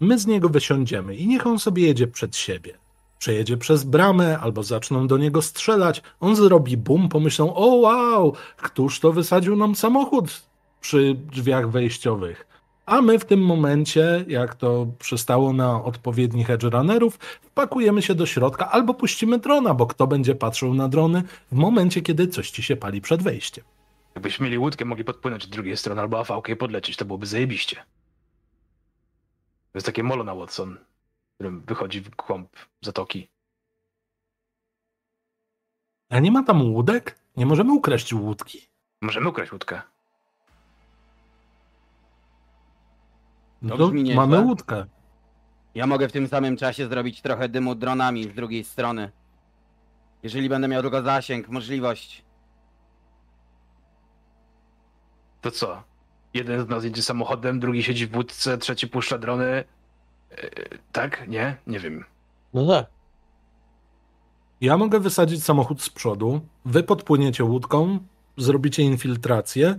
[0.00, 2.78] My z niego wysiądziemy i niech on sobie jedzie przed siebie.
[3.18, 6.02] Przejedzie przez bramę albo zaczną do niego strzelać.
[6.20, 10.42] On zrobi bum, pomyślą: O wow, któż to wysadził nam samochód
[10.80, 12.46] przy drzwiach wejściowych.
[12.86, 18.26] A my w tym momencie, jak to przystało na odpowiednich edge runnerów, wpakujemy się do
[18.26, 22.62] środka albo puścimy drona, bo kto będzie patrzył na drony w momencie, kiedy coś ci
[22.62, 23.64] się pali przed wejściem.
[24.14, 27.76] Jakbyśmy mieli łódkę, mogli podpłynąć z drugiej strony albo afałkę i podlecieć, to byłoby zajebiście.
[29.72, 30.78] To jest takie molo na Watson,
[31.34, 33.28] którym wychodzi w głąb zatoki.
[36.10, 37.18] A nie ma tam łódek?
[37.36, 38.68] Nie możemy ukraść łódki?
[39.02, 39.82] Możemy ukraść łódkę.
[43.64, 44.14] No To nieźle.
[44.14, 44.84] mamy łódkę.
[45.74, 49.10] Ja mogę w tym samym czasie zrobić trochę dymu dronami z drugiej strony.
[50.22, 52.24] Jeżeli będę miał tylko zasięg, możliwość.
[55.40, 55.82] To co?
[56.34, 59.64] Jeden z nas jedzie samochodem, drugi siedzi w łódce, trzeci puszcza drony.
[60.30, 60.38] Yy,
[60.92, 61.28] tak?
[61.28, 61.56] Nie?
[61.66, 62.04] Nie wiem.
[62.54, 62.86] No tak.
[64.60, 67.98] Ja mogę wysadzić samochód z przodu, wy podpłyniecie łódką,
[68.36, 69.76] zrobicie infiltrację,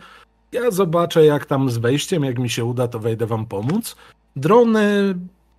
[0.51, 3.95] ja zobaczę jak tam z wejściem, jak mi się uda, to wejdę wam pomóc.
[4.35, 5.15] Drony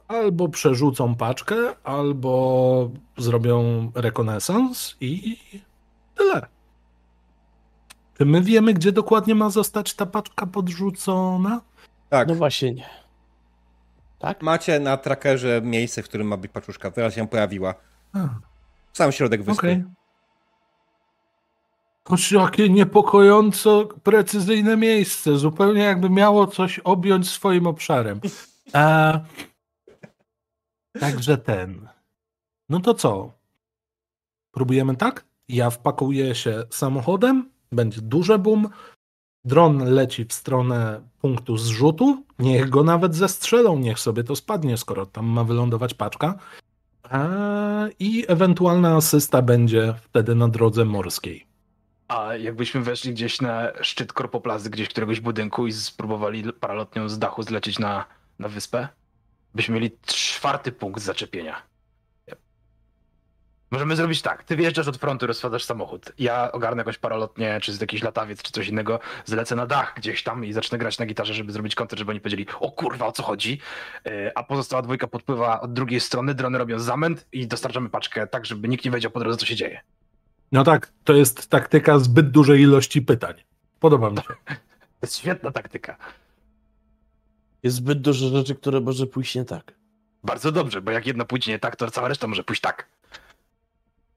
[0.08, 5.38] albo przerzucą paczkę, albo zrobią rekonesans i
[6.14, 6.46] tyle.
[8.18, 11.60] Czy my wiemy, gdzie dokładnie ma zostać ta paczka podrzucona?
[12.08, 12.88] Tak, No właśnie nie.
[14.18, 14.42] Tak?
[14.42, 16.90] macie na trackerze miejsce, w którym ma być paczuszka.
[16.90, 17.74] Teraz się pojawiła.
[18.12, 18.28] A,
[18.92, 19.58] Sam środek wyspy.
[19.66, 19.84] Okej.
[22.08, 25.36] Choć jakie niepokojąco precyzyjne miejsce.
[25.36, 28.20] Zupełnie jakby miało coś objąć swoim obszarem.
[28.72, 29.20] A,
[31.00, 31.88] także ten.
[32.68, 33.32] No to co?
[34.50, 35.24] Próbujemy tak?
[35.48, 38.68] Ja wpakuję się samochodem, będzie duży boom.
[39.44, 42.24] Dron leci w stronę punktu zrzutu.
[42.38, 46.38] Niech go nawet zestrzelą, niech sobie to spadnie, skoro tam ma wylądować paczka.
[47.02, 47.28] A,
[47.98, 51.45] I ewentualna asysta będzie wtedy na drodze morskiej.
[52.08, 57.42] A jakbyśmy weszli gdzieś na szczyt korpoplazy, gdzieś któregoś budynku i spróbowali paralotnią z dachu
[57.42, 58.04] zlecieć na,
[58.38, 58.88] na wyspę,
[59.54, 61.62] byśmy mieli czwarty punkt zaczepienia.
[63.70, 64.44] Możemy zrobić tak.
[64.44, 66.12] Ty wjeżdżasz od frontu, rozwadasz samochód.
[66.18, 70.22] Ja ogarnę jakąś paralotnię, czy z jakiś latawiec, czy coś innego, zlecę na dach gdzieś
[70.22, 73.12] tam i zacznę grać na gitarze, żeby zrobić koncert, żeby oni powiedzieli, o kurwa, o
[73.12, 73.60] co chodzi?
[74.04, 78.46] Yy, A pozostała dwójka podpływa od drugiej strony, drony robią zamęt i dostarczamy paczkę tak,
[78.46, 79.80] żeby nikt nie wiedział po drodze, co się dzieje.
[80.52, 83.35] No tak, to jest taktyka zbyt dużej ilości pytań.
[83.81, 84.23] Podoba mi się.
[84.24, 85.97] To jest świetna taktyka.
[87.62, 89.74] Jest zbyt dużo rzeczy, które może pójść nie tak.
[90.24, 92.89] Bardzo dobrze, bo jak jedno pójdzie nie tak, to cała reszta może pójść tak.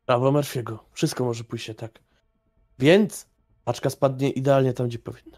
[0.05, 0.77] Prawo Murphy'ego.
[0.93, 1.99] Wszystko może pójść nie tak.
[2.79, 3.27] Więc
[3.65, 5.37] paczka spadnie idealnie tam, gdzie powinna.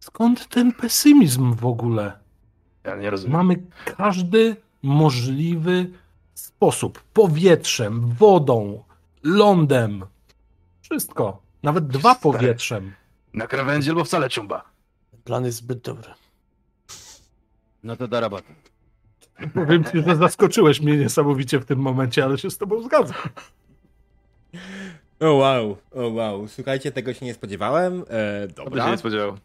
[0.00, 2.18] Skąd ten pesymizm w ogóle?
[2.84, 3.32] Ja nie rozumiem.
[3.36, 5.90] Mamy każdy możliwy
[6.34, 7.02] sposób.
[7.12, 8.84] Powietrzem, wodą,
[9.22, 10.04] lądem.
[10.90, 11.42] Wszystko.
[11.62, 12.20] Nawet dwa Stary.
[12.38, 12.92] powietrzem.
[13.34, 14.64] Na krawędzi albo wcale czumba.
[15.10, 16.10] Ten plan jest zbyt dobry.
[17.82, 18.54] No to do roboty.
[19.54, 23.16] Powiem ci, że zaskoczyłeś mnie niesamowicie w tym momencie, ale się z tobą zgadzam.
[25.20, 26.48] O wow, o wow.
[26.48, 28.04] Słuchajcie, tego się nie spodziewałem.
[28.08, 28.90] E, To by się dobra.
[28.90, 29.38] nie spodziewał.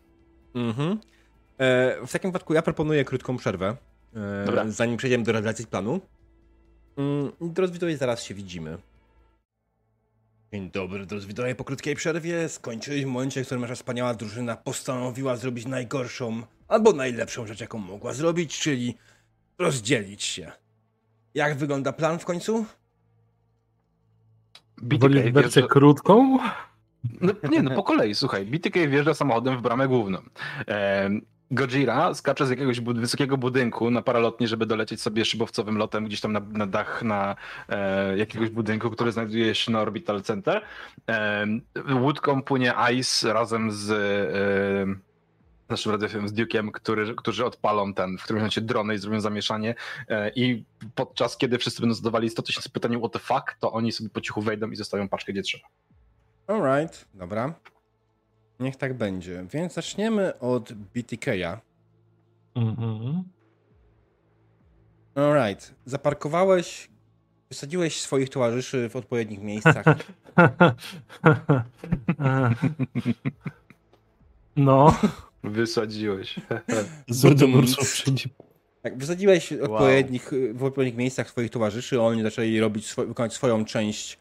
[0.56, 0.99] Mhm.
[1.57, 3.78] E, w takim wypadku ja proponuję krótką przerwę,
[4.15, 4.64] e, Dobra.
[4.72, 5.99] zanim przejdziemy do realizacji planu.
[6.98, 8.78] Mm, drodzy widzowie, zaraz się widzimy.
[10.53, 14.55] Dzień dobry, drodzy widzowie, po krótkiej przerwie skończyliśmy w momencie, w którym nasza wspaniała drużyna
[14.55, 18.97] postanowiła zrobić najgorszą albo najlepszą rzecz, jaką mogła zrobić, czyli
[19.57, 20.51] rozdzielić się.
[21.34, 22.65] Jak wygląda plan w końcu?
[24.81, 25.67] BTK wersję wjeżdża...
[25.67, 26.38] krótką?
[27.21, 28.45] No, nie, no po kolei, słuchaj.
[28.45, 30.17] BTK wjeżdża samochodem w bramę główną.
[30.67, 31.21] Em,
[31.53, 36.21] Gojira skacze z jakiegoś bud- wysokiego budynku na paralotni, żeby dolecieć sobie szybowcowym lotem gdzieś
[36.21, 37.35] tam na, na dach na
[37.69, 40.61] e, jakiegoś budynku, który znajduje się na Orbital Center.
[41.07, 41.61] Em,
[42.01, 45.13] łódką płynie Ice razem z e,
[45.69, 49.75] naszym radiofem z Duke'em, który, którzy odpalą ten, w którym momencie drony i zrobią zamieszanie
[50.09, 50.63] e, i
[50.95, 54.21] podczas kiedy wszyscy będą zadawali 100 tysięcy pytań what the fuck, to oni sobie po
[54.21, 55.67] cichu wejdą i zostawią paczkę gdzie trzeba.
[56.47, 57.53] Alright, dobra.
[58.64, 59.45] Niech tak będzie.
[59.53, 61.61] Więc zaczniemy od BTK-a.
[62.56, 63.23] Mhm.
[65.15, 65.76] Alright.
[65.85, 66.90] Zaparkowałeś,
[67.49, 69.85] wysadziłeś swoich towarzyszy w odpowiednich miejscach.
[74.56, 74.99] No,
[75.44, 76.35] Wysadziłeś.
[77.68, 78.30] Słów wszędzie.
[78.81, 84.19] Tak, wysadziłeś odpowiednich, w odpowiednich miejscach swoich towarzyszy, oni zaczęli robić swo- wykonać swoją część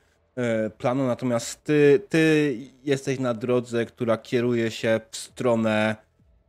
[0.78, 5.96] planu, natomiast ty, ty jesteś na drodze, która kieruje się w stronę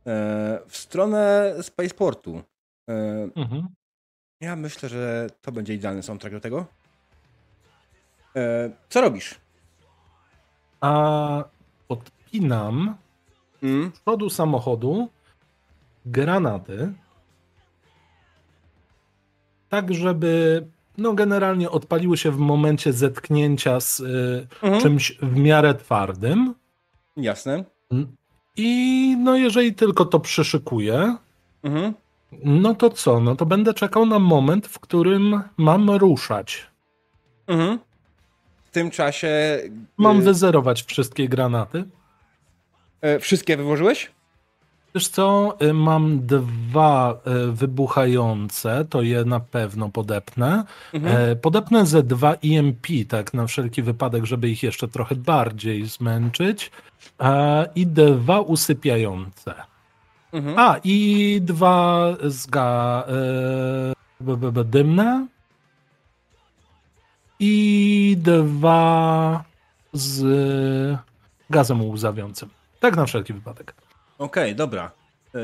[0.06, 2.42] e, w stronę spaceportu.
[2.90, 2.92] E,
[3.36, 3.68] mhm.
[4.40, 6.66] ja myślę, że to będzie idealny soundtrack do tego.
[8.36, 9.44] E, co robisz?
[10.80, 11.44] a
[11.88, 12.96] podpinam
[13.62, 13.92] Mm?
[13.94, 15.08] z przodu samochodu
[16.06, 16.92] granaty,
[19.68, 20.66] tak żeby
[20.98, 24.82] no generalnie odpaliły się w momencie zetknięcia z y, Mhm.
[24.82, 26.54] czymś w miarę twardym.
[27.16, 27.64] Jasne.
[28.56, 31.16] I no jeżeli tylko to przyszykuję,
[31.62, 31.94] Mhm.
[32.44, 33.20] no to co?
[33.20, 36.66] No to będę czekał na moment, w którym mam ruszać.
[37.46, 37.78] Mhm.
[38.64, 39.28] W tym czasie.
[39.96, 41.84] Mam y, wyzerować wszystkie granaty.
[43.00, 44.10] e, wszystkie wyłożyłeś?
[44.94, 50.64] Wiesz co, y, mam dwa y, wybuchające, to je na pewno podepnę.
[50.92, 51.16] Mhm.
[51.16, 56.70] E, Podepnę ze dwa EMP, tak na wszelki wypadek, żeby ich jeszcze trochę bardziej zmęczyć.
[57.20, 59.54] E, I dwa usypiające.
[60.32, 60.58] Mhm.
[60.58, 63.04] A, i dwa zga...
[64.20, 65.26] e, dymne.
[67.40, 69.44] I dwa
[69.92, 70.98] z
[71.50, 72.48] gazem łzawiącym.
[72.80, 73.74] Tak na wszelki wypadek.
[74.18, 74.90] Okej, dobra.
[75.34, 75.38] E,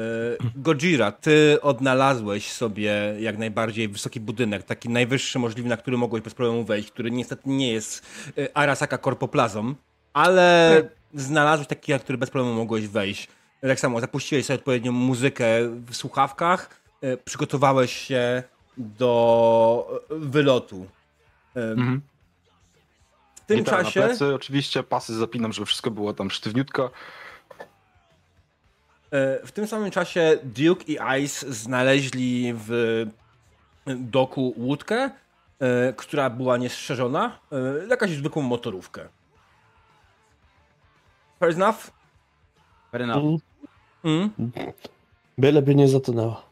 [0.57, 6.35] Gojira, ty odnalazłeś sobie jak najbardziej wysoki budynek, taki najwyższy możliwy, na który mogłeś bez
[6.35, 8.07] problemu wejść, który niestety nie jest
[8.39, 9.75] e, Arasaka Korpoplazą,
[10.13, 10.83] ale
[11.15, 13.29] znalazłeś taki, na który bez problemu mogłeś wejść.
[13.61, 15.47] Tak samo zapuściłeś sobie odpowiednią muzykę
[15.87, 18.43] w słuchawkach, e, przygotowałeś się
[18.77, 20.87] do wylotu.
[21.55, 22.01] Mhm.
[23.35, 24.01] W tym Gitara na czasie...
[24.01, 26.91] plecy, oczywiście pasy zapinam, żeby wszystko było tam sztywniutko.
[29.13, 32.71] E, W tym samym czasie Duke i Ice znaleźli w
[33.87, 35.11] doku łódkę,
[35.61, 39.09] e, która była niestrzeżona, e, jakaś zwykłą motorówkę.
[41.41, 41.91] Fair enough?
[42.93, 43.23] Fair enough.
[43.25, 43.39] Mm,
[44.05, 44.31] Mm.
[45.39, 46.43] Byleby nie zatonęła.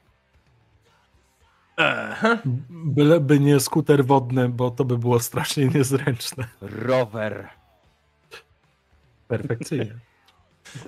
[1.76, 2.38] Aha.
[2.70, 6.48] Byleby nie skuter wodny, bo to by było strasznie niezręczne.
[6.60, 7.48] Rower.
[9.28, 9.94] Perfekcyjnie.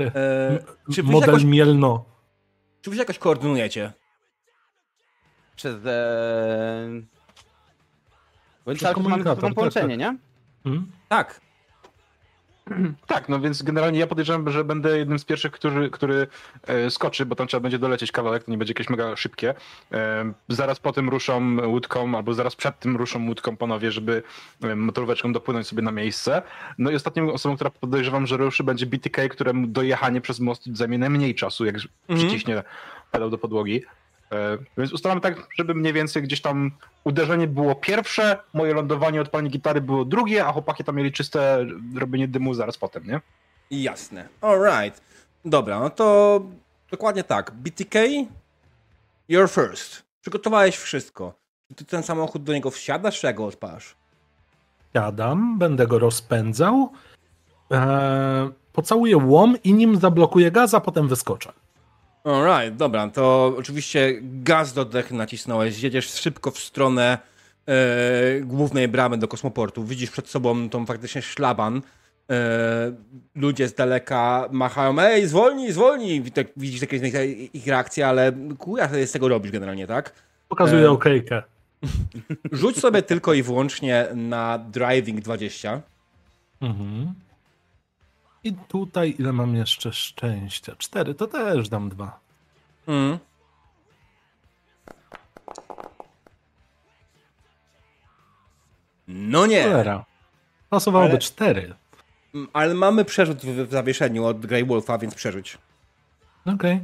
[0.00, 2.04] E, czy, wy się Model jakoś, Mielno.
[2.82, 3.92] czy wy się jakoś koordynujecie?
[5.56, 5.86] Przez...
[5.86, 6.88] E...
[8.64, 10.18] Bo Przez cały mamy komunikator, tak, połączenie, nie?
[10.64, 10.92] Hmm?
[11.08, 11.40] Tak.
[13.06, 16.26] Tak, no więc generalnie ja podejrzewam, że będę jednym z pierwszych, który, który
[16.66, 19.54] e, skoczy, bo tam trzeba będzie dolecieć kawałek, to nie będzie jakieś mega szybkie.
[19.92, 24.22] E, zaraz po tym ruszą łódką, albo zaraz przed tym ruszą łódką panowie, żeby
[24.62, 26.42] e, motoróweczką dopłynąć sobie na miejsce.
[26.78, 30.98] No i ostatnią osobą, która podejrzewam, że ruszy będzie BTK, któremu dojechanie przez most zajmie
[30.98, 31.76] najmniej czasu, jak
[32.08, 32.62] przyciśnie
[33.10, 33.82] pedał do podłogi.
[34.32, 36.70] E, Więc ustalamy tak, żeby mniej więcej gdzieś tam
[37.04, 42.28] uderzenie było pierwsze, moje lądowanie, odpalenie gitary było drugie, a chłopaki tam mieli czyste robienie
[42.28, 43.20] dymu zaraz potem, nie?
[43.70, 44.28] Jasne.
[44.40, 45.02] Alright.
[45.44, 46.40] Dobra, no to
[46.90, 47.50] dokładnie tak.
[47.50, 47.98] BTK,
[49.30, 50.02] you're first.
[50.20, 51.34] Przygotowałeś wszystko.
[51.68, 53.94] Czy ty ten samochód do niego wsiadasz, czy jak go odpalasz?
[54.92, 56.92] Siadam, będę go rozpędzał,
[57.72, 61.52] e, pocałuję łom i nim zablokuję gaz, a potem wyskoczę.
[62.24, 67.18] Alright, dobra, to oczywiście gaz do dech nacisnąłeś, jedziesz szybko w stronę
[67.66, 67.74] e,
[68.40, 69.84] głównej bramy do kosmoportu.
[69.84, 71.82] Widzisz przed sobą tą faktycznie szlaban.
[72.30, 72.92] E,
[73.34, 76.22] ludzie z daleka machają, ej, zwolnij, zwolnij.
[76.22, 77.00] Wi- Widzisz jakieś
[77.52, 80.12] ich- reakcje, ale kuja z tego robisz generalnie, tak?
[80.48, 81.42] Pokazuję E, okejkę.
[82.52, 85.80] Rzuć sobie tylko i wyłącznie na driving 20.
[86.60, 87.14] Mhm.
[88.44, 90.76] I tutaj ile mam jeszcze szczęścia?
[90.78, 92.20] Cztery, to też dam dwa.
[92.88, 93.18] Mm.
[99.08, 99.62] No nie.
[99.62, 100.04] Cholera.
[100.70, 101.74] Pasowałoby Ale- cztery.
[102.34, 105.58] Mm, Ale mamy przerzut w, w zawieszeniu od Grey Wolfa, więc przerzuć.
[106.46, 106.80] Okej.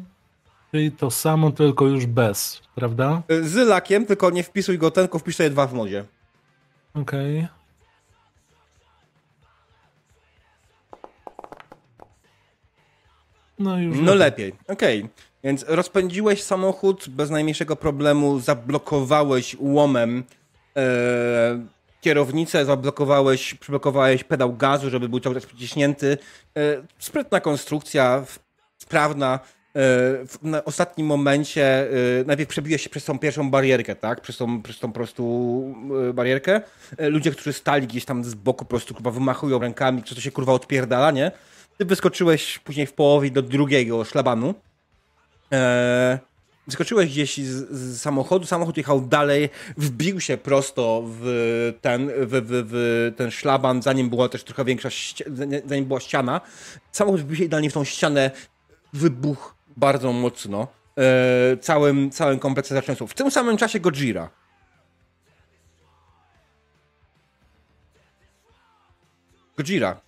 [0.71, 3.23] Czyli to samo, tylko już bez, prawda?
[3.31, 6.05] Y, Z lakiem, tylko nie wpisuj go ten, tylko wpisz sobie dwa w modzie.
[6.95, 7.49] Okej.
[13.59, 13.97] No już.
[14.01, 14.53] No lepiej.
[14.69, 15.09] Okej.
[15.45, 20.25] Więc rozpędziłeś samochód bez najmniejszego problemu, zablokowałeś łomem
[20.77, 21.67] e,
[22.01, 26.19] kierownicę, zablokowałeś, przyblokowałeś pedał gazu, żeby był cały czas przyciśnięty.
[26.57, 28.25] E, sprytna konstrukcja,
[28.79, 29.35] sprawna.
[29.35, 29.79] E,
[30.25, 31.89] w ostatnim momencie
[32.27, 34.21] najpierw przebiłeś się przez tą pierwszą barierkę, tak?
[34.21, 35.75] Przez tą, przez tą po prostu
[36.11, 36.61] e, barierkę.
[36.99, 40.31] Ludzie, którzy stali gdzieś tam z boku, po prostu kurwa wymachują rękami, czy to się
[40.31, 41.33] kurwa odpierdala, nie?
[41.79, 44.55] Ty wyskoczyłeś później w połowie do drugiego szlabanu.
[45.51, 46.19] Eee,
[46.67, 52.67] wyskoczyłeś gdzieś z, z samochodu, samochód jechał dalej, wbił się prosto w ten, w, w,
[52.71, 54.89] w ten szlaban, zanim była też trochę większa,
[55.67, 56.41] zanim była ściana.
[56.93, 58.31] Samochód wbił się idealnie w tą ścianę,
[58.93, 60.67] wybuchł bardzo mocno.
[60.97, 63.07] Eee, całym, całym kompleksem zatrzęsł.
[63.07, 64.31] W tym samym czasie Gojira.
[69.57, 70.06] Gojira.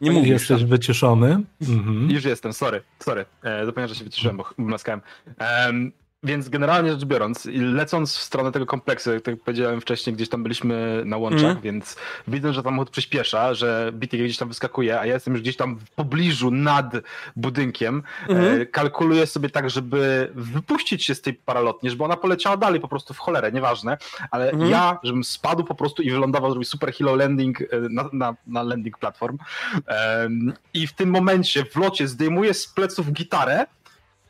[0.00, 0.30] Nie mówisz.
[0.30, 1.40] Jesteś wyciszony.
[1.68, 2.10] Mhm.
[2.10, 3.24] Już jestem, sorry, sorry.
[3.42, 5.00] E, zapomniałem, że się wyciszyłem, bo maskałem.
[5.38, 10.28] Em, więc generalnie rzecz biorąc, lecąc w stronę tego kompleksu, jak tak powiedziałem wcześniej, gdzieś
[10.28, 11.60] tam byliśmy na łączach, Mhm.
[11.60, 11.96] więc
[12.28, 15.76] widzę, że samochód przyspiesza, że BTK gdzieś tam wyskakuje, a ja jestem już gdzieś tam
[15.76, 16.92] w pobliżu nad
[17.36, 18.02] budynkiem.
[18.28, 22.88] E, kalkuluję sobie tak, żeby wypuścić się z tej paralotni, żeby ona poleciała dalej po
[22.88, 23.98] prostu w cholerę, nieważne,
[24.30, 24.70] ale Mhm.
[24.70, 28.62] ja, żebym spadł po prostu i wylądował, zrobił super hilo landing e, na, na, na
[28.62, 29.38] landing platform.
[30.74, 33.66] I w tym momencie w locie zdejmuję z pleców gitarę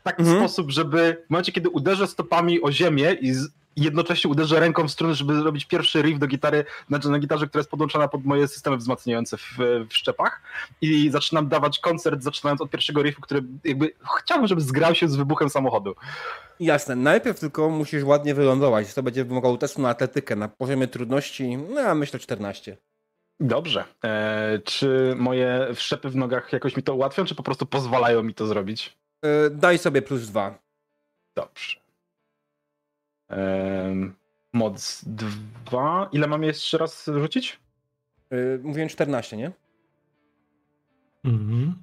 [0.01, 0.39] w taki Mhm.
[0.39, 4.91] sposób, żeby w momencie, kiedy uderzę stopami o ziemię i z, jednocześnie uderzę ręką w
[4.91, 8.47] strunę, żeby zrobić pierwszy riff do gitary, znaczy na gitarze, która jest podłączona pod moje
[8.47, 9.57] systemy wzmacniające w,
[9.89, 10.41] w szczepach
[10.81, 15.15] i zaczynam dawać koncert, zaczynając od pierwszego riffu, który jakby chciałbym, żeby zgrał się z
[15.15, 15.95] wybuchem samochodu.
[16.59, 18.93] Jasne, najpierw tylko musisz ładnie wylądować.
[18.93, 22.77] To będzie wymagało testu na atletykę na poziomie trudności, no ja myślę 14.
[23.39, 23.83] Dobrze.
[24.03, 28.33] E, czy moje wszczepy w nogach jakoś mi to ułatwią, czy po prostu pozwalają mi
[28.33, 29.00] to zrobić?
[29.21, 30.59] E, daj sobie plus dwa.
[31.35, 31.79] Dobrze.
[33.29, 34.15] Um,
[34.53, 36.09] moc 2.
[36.11, 37.59] Ile mam jeszcze raz rzucić?
[38.29, 39.51] E, mówiłem 14, nie?
[41.23, 41.81] Mhm.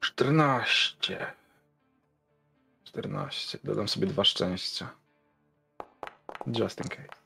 [0.00, 1.26] 14.
[2.84, 3.58] 14.
[3.64, 4.90] Dodam sobie dwa szczęścia.
[6.46, 7.21] Just in case.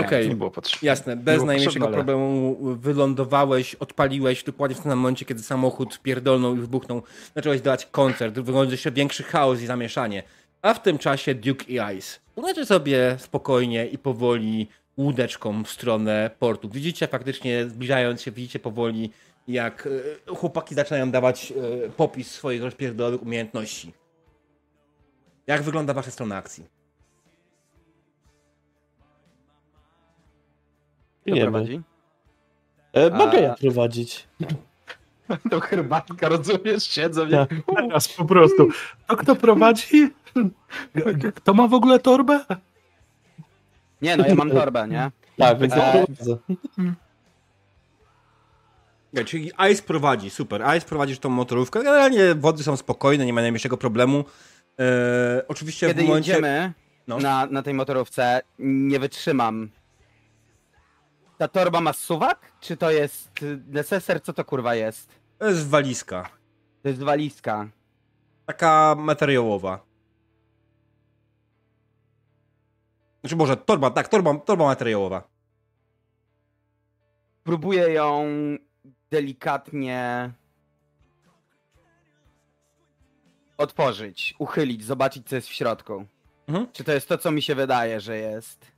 [0.00, 0.28] Okej.
[0.28, 0.86] Nie było potrzebne.
[0.86, 6.60] Jasne, bez najmniejszego ale- problemu wylądowałeś, odpaliłeś dokładnie w tym momencie, kiedy samochód pierdolnął i
[6.60, 7.02] wybuchnął.
[7.36, 10.22] Zacząłeś dawać koncert, wygląda jeszcze większy chaos i zamieszanie.
[10.62, 12.18] A w tym czasie Duke i Ice.
[12.36, 16.68] Uleczy sobie spokojnie i powoli łódeczką w stronę portu.
[16.68, 19.10] Widzicie faktycznie, zbliżając się, widzicie powoli,
[19.48, 19.88] jak
[20.30, 21.52] e, chłopaki zaczynają dawać
[21.86, 23.92] e, popis swoich rozpierdolonych umiejętności.
[25.46, 26.64] Jak wygląda wasza strona akcji?
[31.34, 31.80] Kto prowadzi?
[32.92, 34.26] E, mogę A- ja prowadzić.
[35.50, 36.84] To herbatka, rozumiesz?
[36.84, 37.28] Siedzą.
[37.30, 37.50] Tak.
[37.76, 38.68] Teraz po prostu.
[39.06, 40.10] To kto prowadzi?
[41.34, 42.44] Kto ma w ogóle torbę?
[44.02, 45.10] Nie, no ja mam torbę, nie?
[45.38, 46.36] Tak, więc ja prowadzę.
[49.12, 50.62] Ja, czyli Ice prowadzi, super.
[50.78, 51.82] Ice prowadzisz tą motorówkę.
[51.82, 54.24] Generalnie wody są spokojne, nie ma najmniejszego problemu.
[54.80, 56.30] E, oczywiście Kiedy w momencie...
[56.32, 56.72] jedziemy
[57.08, 57.18] No.
[57.18, 59.68] na, na tej motorówce, nie wytrzymam.
[61.42, 62.52] Ta torba ma suwak?
[62.60, 64.22] Czy to jest y, neseser?
[64.22, 65.20] Co to kurwa jest?
[65.38, 66.30] To jest walizka.
[66.82, 67.68] To jest walizka.
[68.46, 69.84] Taka materiałowa.
[73.20, 75.22] Znaczy może torba, tak, torba, torba materiałowa.
[77.44, 78.26] Próbuję ją
[79.10, 80.30] delikatnie
[83.58, 86.06] otworzyć, uchylić, zobaczyć co jest w środku.
[86.48, 86.72] Mhm.
[86.72, 88.72] Czy to jest to, co mi się wydaje, że jest?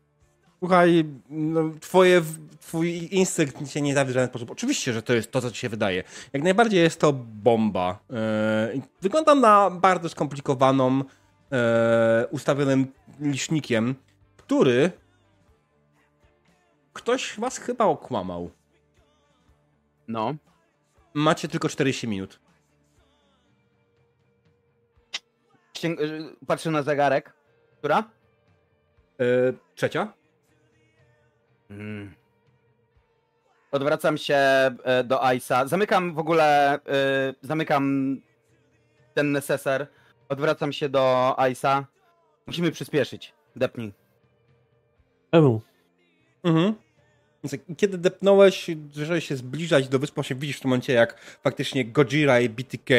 [0.65, 2.23] Słuchaj, no, twoje,
[2.61, 4.51] twój instynkt cię nie zawie w żaden sposób.
[4.51, 6.05] Oczywiście, że to jest to, co ci się wydaje.
[6.33, 7.99] Jak najbardziej jest to bomba.
[8.13, 8.73] E,
[9.03, 11.03] wygląda na bardzo skomplikowaną,
[11.53, 13.95] e, ustawionym licznikiem,
[14.37, 14.91] który
[16.93, 18.51] ktoś was chyba okłamał.
[20.09, 20.35] No.
[21.15, 22.41] Macie tylko 40 minut.
[26.47, 27.33] Patrzę na zegarek.
[27.79, 27.99] Która?
[27.99, 29.25] E,
[29.75, 30.24] trzecia?
[31.71, 32.15] Mm.
[33.73, 35.69] Odwracam się e, do Ice'a.
[35.69, 36.75] Zamykam w ogóle.
[36.75, 38.17] e, zamykam
[39.15, 39.87] ten neseser.
[40.29, 41.85] Odwracam się do Ice'a.
[42.47, 43.35] Musimy przyspieszyć.
[43.57, 43.93] Depnij.
[45.33, 45.61] Emu.
[46.45, 46.75] Mhm.
[47.77, 52.41] Kiedy depnąłeś, zacząłeś się zbliżać do wyspy, właśnie widzisz w tym momencie, jak faktycznie Gojira
[52.41, 52.95] i BTK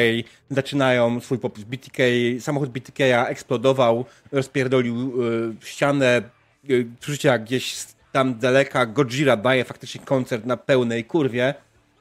[0.50, 1.64] zaczynają swój popis.
[1.64, 2.02] BTK,
[2.40, 6.22] samochód BTK eksplodował, rozpierdolił y, ścianę.
[6.70, 7.74] Y, słyszycie, jak gdzieś
[8.16, 11.54] tam daleka Gojira daje faktycznie koncert na pełnej kurwie.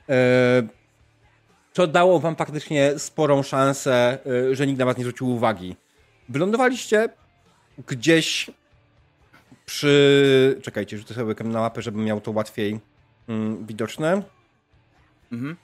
[0.10, 0.14] Y,
[1.74, 4.18] co dało wam faktycznie sporą szansę,
[4.52, 5.76] y, że nikt na was nie zwrócił uwagi.
[6.30, 7.10] Wylądowaliście
[7.88, 8.52] gdzieś
[9.66, 10.60] przy...
[10.64, 12.80] Czekajcie, rzucę sobie na mapę, żebym miał to łatwiej
[13.28, 14.22] mm, widoczne.
[15.32, 15.56] Mhm.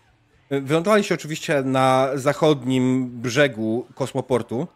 [0.49, 4.67] Wylądowaliście oczywiście na zachodnim brzegu kosmoportu.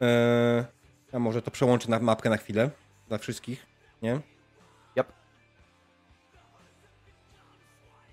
[0.00, 0.64] Eee,
[1.12, 2.70] a może to przełączę na mapkę na chwilę.
[3.08, 3.66] Dla wszystkich,
[4.02, 4.20] nie?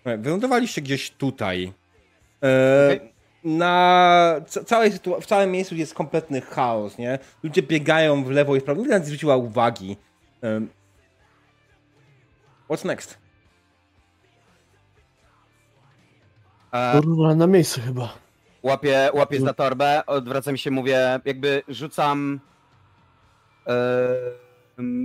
[0.05, 1.73] Wylądowaliście gdzieś tutaj.
[2.41, 3.13] Eee, Okej.
[3.43, 7.19] na ca- całej w całym miejscu jest kompletny chaos, nie?
[7.43, 8.79] Ludzie biegają w lewo i w prawo.
[8.79, 9.97] Nikt nawet nie zwróciła uwagi.
[10.41, 10.69] Em,
[12.69, 13.17] What's next?
[16.73, 18.13] E, Kurwa, na miejscu chyba.
[18.63, 22.39] łapię, łapię za torbę, odwracam się, mówię, jakby rzucam.
[23.67, 23.73] e,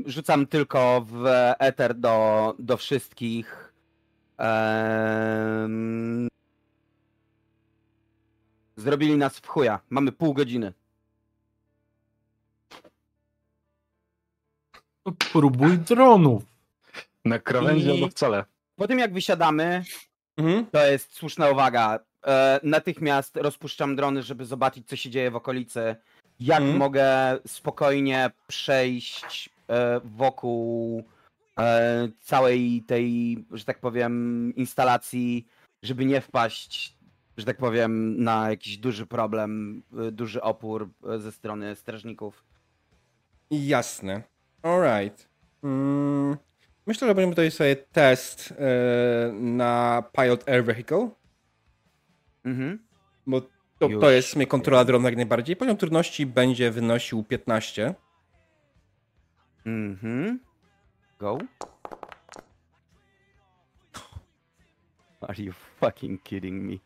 [0.06, 1.24] rzucam tylko w
[1.58, 3.67] eter do, do wszystkich.
[8.76, 9.80] Zrobili nas w chuja.
[9.90, 10.72] Mamy pół godziny.
[15.32, 16.42] Próbuj dronów.
[17.24, 18.44] Na krawędzi I- albo wcale.
[18.76, 19.84] Po tym jak wysiadamy,
[20.36, 20.66] Mhm.
[20.66, 21.98] to jest słuszna uwaga.
[22.26, 25.96] E, natychmiast rozpuszczam drony, żeby zobaczyć, co się dzieje w okolicy.
[26.40, 26.78] Jak Mhm.
[26.78, 31.04] mogę spokojnie przejść e, wokół
[32.20, 35.46] całej tej, że tak powiem, instalacji,
[35.82, 36.98] żeby nie wpaść,
[37.36, 42.44] że tak powiem, na jakiś duży problem, e, duży opór e, ze strony strażników.
[43.50, 44.22] Jasne.
[44.62, 45.28] Alright.
[45.62, 46.36] Mm,
[46.86, 51.10] myślę, że będziemy tutaj sobie test e, na Pilot Air Vehicle,
[52.44, 52.78] Mhm.
[53.26, 53.40] bo
[53.78, 55.56] to, to jest w sumie kontrola drona jak najbardziej.
[55.56, 57.94] Poziom trudności będzie wynosił 15.
[59.66, 60.40] Mhm.
[61.18, 61.38] Go.
[65.28, 66.80] Are you fucking kidding me?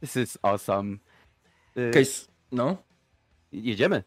[0.00, 1.00] This is awesome.
[1.76, 2.76] Y, Case, no.
[3.52, 4.02] Jedziemy.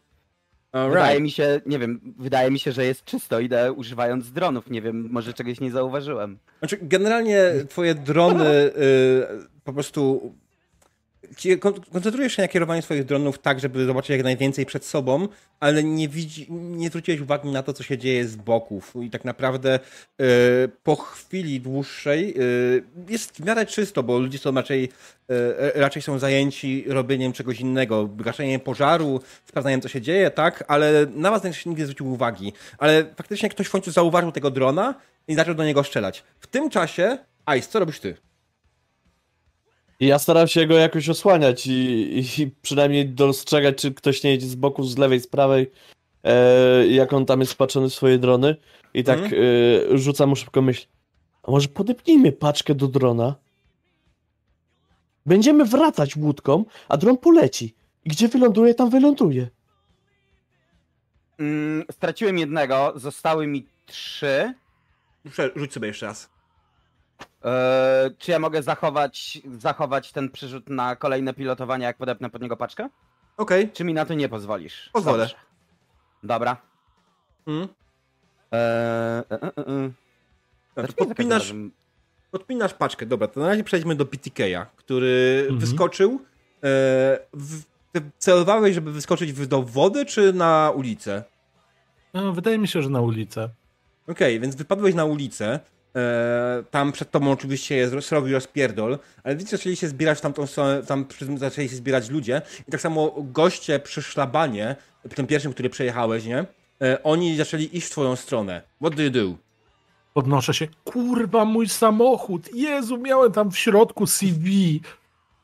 [0.72, 0.94] Alright.
[0.94, 3.40] Wydaje mi się, nie wiem, wydaje mi się, że jest czysto.
[3.40, 4.70] Idę używając dronów.
[4.70, 6.38] Nie wiem, może czegoś nie zauważyłem.
[6.58, 8.72] Znaczy, generalnie twoje drony y,
[9.64, 10.34] po prostu.
[11.90, 15.28] Koncentrujesz się na kierowaniu swoich dronów tak, żeby zobaczyć jak najwięcej przed sobą,
[15.60, 18.94] ale nie, widzi, nie zwróciłeś uwagi na to, co się dzieje z boków.
[19.02, 19.80] I tak naprawdę
[20.20, 20.24] y,
[20.82, 26.18] po chwili dłuższej y, jest w miarę czysto, bo ludzie są raczej, y, raczej są
[26.18, 31.78] zajęci robieniem czegoś innego, gaszeniem pożaru, sprawdzaniem, co się dzieje, tak, ale na was nikt
[31.78, 32.52] nie zwrócił uwagi.
[32.78, 34.94] Ale faktycznie ktoś w końcu zauważył tego drona
[35.28, 36.24] i zaczął do niego strzelać.
[36.40, 37.18] W tym czasie,
[37.58, 38.16] Ice, co robisz ty?
[40.02, 41.72] I ja staram się go jakoś osłaniać i,
[42.38, 45.70] i przynajmniej dostrzegać, czy ktoś nie jedzie z boku, z lewej, z prawej,
[46.24, 48.56] e, jak on tam jest wpatrzony w swoje drony.
[48.94, 49.42] I tak Mhm.
[49.92, 50.86] e, rzucam mu szybko myśl,
[51.42, 53.34] a może podepnijmy paczkę do drona?
[55.26, 57.74] Będziemy wracać łódką, a dron poleci.
[58.04, 59.48] I gdzie wyląduje, tam wyląduje.
[61.38, 64.54] Mm, straciłem jednego, zostały mi trzy.
[65.56, 66.30] Rzuć sobie jeszcze raz.
[67.44, 72.56] E, czy ja mogę zachować, zachować ten przyrzut na kolejne pilotowanie, jak podepnę pod niego
[72.56, 72.88] paczkę?
[73.36, 73.70] Okej.
[73.70, 74.90] Czy mi na to nie pozwolisz?
[74.92, 75.18] Pozwolę.
[75.18, 75.34] Dobrze.
[76.22, 76.56] Dobra.
[77.46, 77.68] Mm.
[78.52, 78.56] E,
[79.30, 79.90] e, e, e,
[80.74, 81.70] każdym podpinasz, razem-
[82.30, 83.06] podpinasz paczkę.
[83.06, 85.58] Dobra, to na razie przejdźmy do PTK-a, który Mhm.
[85.58, 86.10] wyskoczył.
[86.14, 86.18] E,
[87.32, 87.62] w,
[87.92, 91.24] ty celowałeś, żeby wyskoczyć w- do wody, czy na ulicę?
[92.14, 93.48] No, wydaje mi się, że na ulicę.
[94.08, 95.60] Okej, więc wypadłeś na ulicę.
[95.96, 100.46] E, tam przed tobą oczywiście jest srogi rozpierdol, ale widzicie, zaczęli się zbierać w tamtą
[100.46, 101.06] stronę, tam
[101.36, 104.76] zaczęli się zbierać ludzie i tak samo goście przy szlabanie,
[105.14, 106.44] tym pierwszym, który przejechałeś, nie?
[106.82, 108.62] E, oni zaczęli iść w twoją stronę.
[108.80, 109.20] What do you do?
[110.14, 110.68] Podnoszę się.
[110.84, 112.54] Kurwa, mój samochód.
[112.54, 114.80] Jezu, miałem tam w środku CV.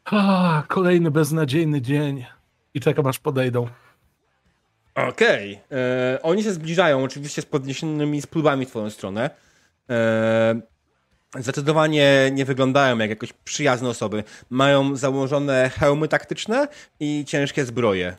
[0.05, 2.27] A, kolejny beznadziejny dzień.
[2.75, 3.69] I czekam, aż podejdą.
[4.95, 5.61] Okej.
[5.73, 9.31] E, Oni się zbliżają, oczywiście z podniesionymi spluwami w twoją stronę.
[9.91, 10.61] E,
[11.39, 14.25] Zdecydowanie nie wyglądają jak jakoś przyjazne osoby.
[14.51, 16.69] Mają założone hełmy taktyczne
[17.01, 18.17] i ciężkie zbroje.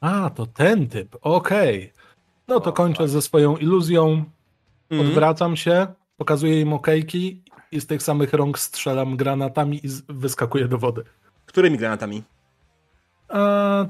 [0.00, 1.16] A, to ten typ.
[1.20, 1.92] Okej.
[2.48, 4.24] No to kończę ze swoją iluzją.
[4.90, 5.10] Mhm.
[5.10, 5.86] Odwracam się,
[6.16, 7.42] pokazuję im okejki
[7.72, 11.04] i z tych samych rąk strzelam granatami i wyskakuję do wody.
[11.46, 12.22] Którymi granatami?
[13.28, 13.86] A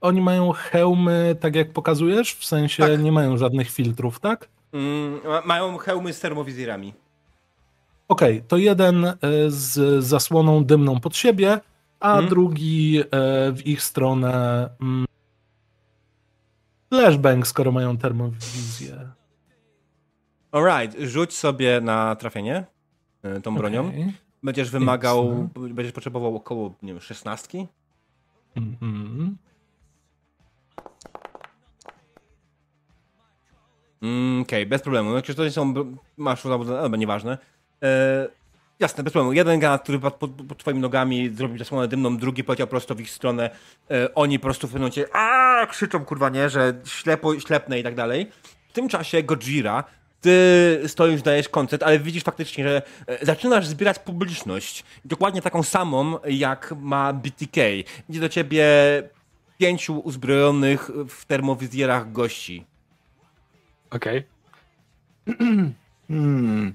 [0.00, 2.34] oni mają hełmy, tak jak pokazujesz?
[2.34, 3.02] W sensie Tak.
[3.02, 4.48] nie mają żadnych filtrów, tak?
[4.72, 6.94] Mm, ma- mają hełmy z termowizjerami.
[8.08, 9.16] Okej, to jeden e,
[9.48, 11.60] z zasłoną dymną pod siebie,
[12.00, 12.28] a Mhm.
[12.28, 13.04] drugi e,
[13.52, 15.06] w ich stronę mm,
[16.90, 19.08] flashbang, skoro mają termowizję.
[20.52, 22.64] Alright, rzuć sobie na trafienie
[23.22, 23.88] e, tą bronią.
[23.88, 24.12] Okej.
[24.42, 25.74] Będziesz wymagał, Jasne.
[25.74, 27.66] będziesz potrzebował około, nie wiem, szesnastki.
[28.56, 28.76] Mhm.
[28.82, 29.36] Mm,
[34.42, 35.10] Okej, bez problemu.
[35.10, 35.96] No, Przecież to nie są.
[36.16, 37.38] Masz ale nieważne.
[37.82, 38.28] E,
[38.80, 39.32] jasne, bez problemu.
[39.32, 43.00] Jeden granat, który padł pod, pod twoimi nogami, zrobił zasłonę dymną, drugi poleciał prosto w
[43.00, 43.50] ich stronę.
[43.90, 47.82] E, oni po prostu w pewnym momencie a krzyczą, kurwa, nie, że ślepo, ślepne i
[47.82, 48.30] tak dalej.
[48.68, 49.84] W tym czasie Gojira,
[50.20, 54.84] ty stoisz, dajesz koncert, ale widzisz faktycznie, że e, zaczynasz zbierać publiczność.
[55.04, 57.60] Dokładnie taką samą, jak ma BTK.
[58.08, 58.66] Idzie do ciebie
[59.58, 62.71] pięciu uzbrojonych w termowizjerach gości.
[63.96, 64.24] Okej.
[66.08, 66.74] hmm.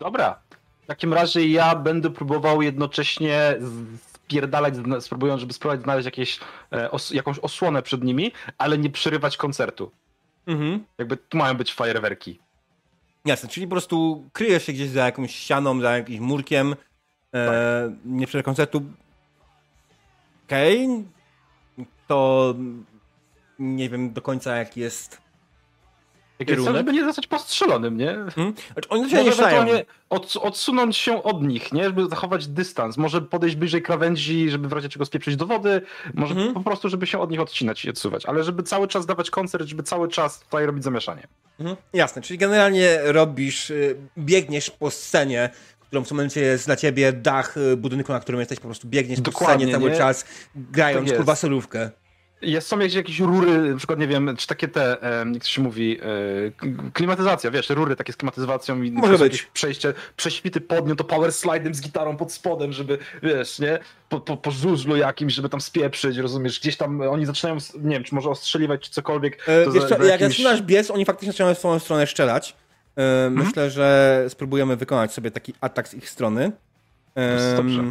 [0.00, 0.40] Dobra.
[0.82, 3.56] W takim razie ja będę próbował jednocześnie
[4.02, 6.40] spierdalać, spróbując, żeby spróbować znaleźć jakieś,
[6.72, 9.90] e, os jakąś osłonę przed nimi, ale nie przerywać koncertu.
[10.46, 10.84] Mhm.
[10.98, 12.38] Jakby tu mają być fajerwerki.
[13.24, 16.76] Jasne, czyli po prostu kryjesz się gdzieś za jakąś ścianą, za jakimś murkiem,
[17.34, 18.82] e, nie przed koncertu.
[20.46, 20.88] Okej,
[22.06, 22.54] to
[23.60, 25.18] nie wiem do końca jak jest.
[26.38, 28.16] Jak jest żeby nie zostać postrzelonym, nie?
[28.34, 28.54] Hmm?
[28.72, 29.24] Znaczy, oni ciebie
[29.66, 31.84] nie od, odsunąć się od nich, nie?
[31.84, 32.96] Żeby zachować dystans.
[32.96, 35.82] Może podejść bliżej krawędzi, żeby w razie czego spieprzyć do wody.
[36.14, 36.54] Może Mhm.
[36.54, 38.26] po prostu, żeby się od nich odcinać i odsuwać.
[38.26, 41.26] Ale żeby cały czas dawać koncert, żeby cały czas tutaj robić zamieszanie.
[41.58, 41.76] Mhm.
[41.92, 45.50] Jasne, czyli generalnie robisz, y, biegniesz po scenie,
[45.80, 48.88] którą w tym momencie jest dla ciebie dach y, budynku, na którym jesteś, po prostu
[48.88, 49.96] biegniesz po Dokładnie, scenie cały nie?
[49.96, 50.24] czas,
[50.54, 51.90] grając Tak kurwa solówkę.
[52.42, 54.96] Jest, są jakieś, jakieś rury, na przykład, nie wiem, czy takie te,
[55.34, 59.42] jak to się mówi, e, klimatyzacja, wiesz, rury takie z klimatyzacją i Może być.
[59.42, 64.20] przejście, prześwity pod nią, to power slidem z gitarą pod spodem, żeby, wiesz, nie, po,
[64.20, 68.14] po, po żużlu jakimś, żeby tam spieprzyć, rozumiesz, gdzieś tam oni zaczynają, nie wiem, czy
[68.14, 69.48] może ostrzeliwać, czy cokolwiek.
[69.48, 71.78] E, to wiesz za- co, za jak jakimś- zaczynasz biec, oni faktycznie zaczynają w swoją
[71.78, 72.56] stronę strzelać.
[72.96, 73.46] E, Mhm.
[73.46, 76.52] Myślę, że spróbujemy wykonać sobie taki atak z ich strony.
[77.16, 77.82] jest dobrze.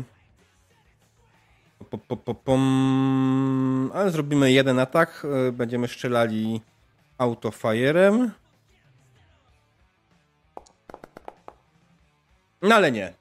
[1.89, 3.91] Po, po, po, pom.
[3.93, 5.25] Ale zrobimy jeden atak.
[5.47, 6.61] e, Będziemy strzelali
[7.17, 8.31] autofajerem.
[12.61, 13.13] No ale nie.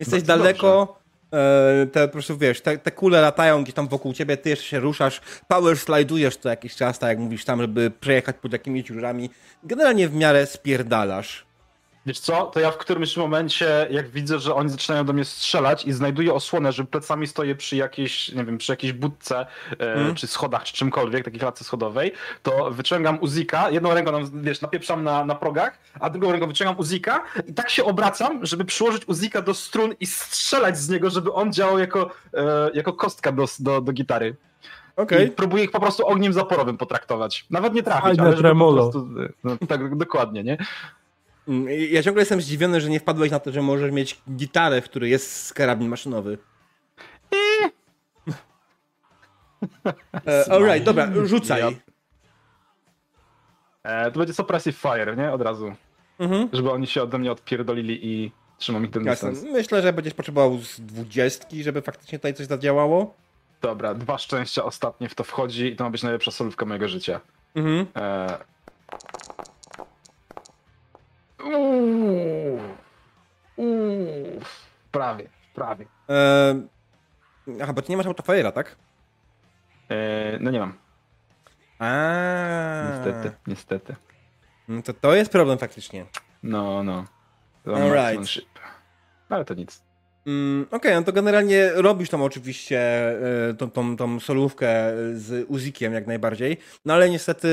[0.00, 0.98] Jesteś Bardzo daleko.
[1.32, 4.64] e, Te po prostu wiesz, te, te kule latają gdzieś tam wokół ciebie, ty jeszcze
[4.66, 8.84] się ruszasz, power slajdujesz co jakiś czas, tak jak mówisz tam, żeby przejechać pod jakimiś
[8.84, 9.30] dziurami.
[9.64, 11.46] Generalnie w miarę spierdalasz.
[12.06, 15.84] Wiesz co, to ja w którymś momencie, jak widzę, że oni zaczynają do mnie strzelać
[15.84, 19.46] i znajduję osłonę, że plecami stoję przy jakiejś, nie wiem, przy jakiejś budce,
[19.80, 20.14] e, Mm.
[20.14, 22.12] czy schodach, czy czymkolwiek, takiej klatce schodowej,
[22.42, 27.22] to wyciągam uzika, jedną ręką, wiesz, napieprzam na, na progach, a drugą ręką wyciągam uzika
[27.46, 31.52] i tak się obracam, żeby przyłożyć uzika do strun i strzelać z niego, żeby on
[31.52, 34.36] działał jako, e, jako kostka do, do, do gitary.
[34.96, 35.28] Okej.
[35.28, 37.46] I próbuję ich po prostu ogniem zaporowym potraktować.
[37.50, 38.86] Nawet nie trafić, Fajne ale żeby tremolo.
[38.86, 39.08] po prostu,
[39.44, 40.56] no, tak, dokładnie, nie?
[41.50, 44.84] Mm, Ja ciągle jestem zdziwiony, że nie wpadłeś na to, że możesz mieć gitarę, w
[44.84, 46.38] której jest karabin maszynowy.
[50.26, 51.60] E, Alright, dobra, rzucaj.
[51.60, 51.70] Ja-
[53.82, 55.32] E, to będzie suppressive fire, nie?
[55.32, 55.74] Od razu.
[56.18, 56.48] Mhm.
[56.52, 59.30] Żeby oni się ode mnie odpierdolili i trzymam ich ten Jasne.
[59.30, 59.52] dystans.
[59.52, 63.14] Myślę, że będziesz potrzebował z dwudziestki, żeby faktycznie tutaj coś zadziałało.
[63.62, 67.20] Dobra, dwa szczęścia ostatnie w to wchodzi i to ma być najlepsza solówka mojego życia.
[67.54, 67.86] Mhm.
[67.96, 68.38] E...
[71.44, 72.60] Uuu.
[73.56, 74.40] Uuu.
[74.92, 75.86] Prawie, prawie.
[76.08, 76.54] E,
[77.62, 78.76] aha, bo ty nie masz autofajera, tak?
[79.90, 80.72] E, no nie mam,
[81.78, 83.96] A, niestety, niestety.
[84.68, 86.06] No to to jest problem faktycznie.
[86.42, 87.04] No, no.
[87.66, 88.42] Alright.
[89.28, 89.82] Ale to nic.
[90.26, 92.78] Mm, Okej, no to generalnie robisz tam oczywiście
[93.48, 94.68] e, tą, tą, tą solówkę
[95.14, 97.48] z Uzikiem jak najbardziej, no ale niestety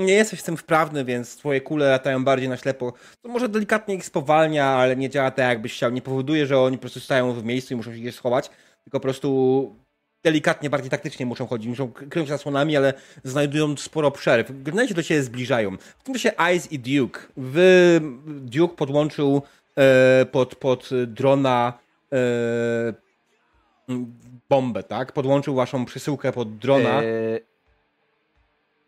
[0.00, 2.92] nie jesteś w tym wprawny, więc twoje kule latają bardziej na ślepo.
[3.22, 5.90] To może delikatnie ich spowalnia, ale nie działa tak jakbyś chciał.
[5.90, 8.50] Nie powoduje, że oni po prostu stają w miejscu i muszą się gdzieś schować,
[8.84, 9.76] tylko po prostu
[10.24, 11.68] delikatnie, bardziej taktycznie muszą chodzić.
[11.68, 12.94] Muszą kryć się zasłonami, ale
[13.24, 14.48] znajdują sporo przerw.
[14.62, 15.76] Generalnie się do siebie zbliżają.
[15.98, 17.20] W tym czasie Ice i Duke.
[17.36, 19.42] Wy, Duke podłączył
[19.76, 21.78] e, pod, pod drona
[22.12, 22.16] e,
[24.48, 25.12] bombę, tak?
[25.12, 27.02] Podłączył waszą przesyłkę pod drona.
[27.02, 27.49] Yy,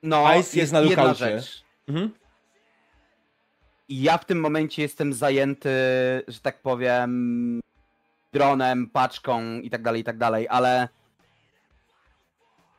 [0.03, 1.41] No, Ice jest na jedna lukaucie.
[1.41, 1.65] rzecz.
[1.89, 2.11] Mhm.
[3.89, 5.71] I Ja w tym momencie jestem zajęty,
[6.29, 7.61] że tak powiem,
[8.33, 10.89] dronem, paczką i tak dalej, i tak dalej, ale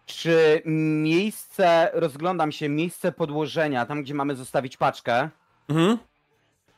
[0.05, 5.29] czy miejsce, rozglądam się, miejsce podłożenia, tam gdzie mamy zostawić paczkę,
[5.69, 5.97] Mhm.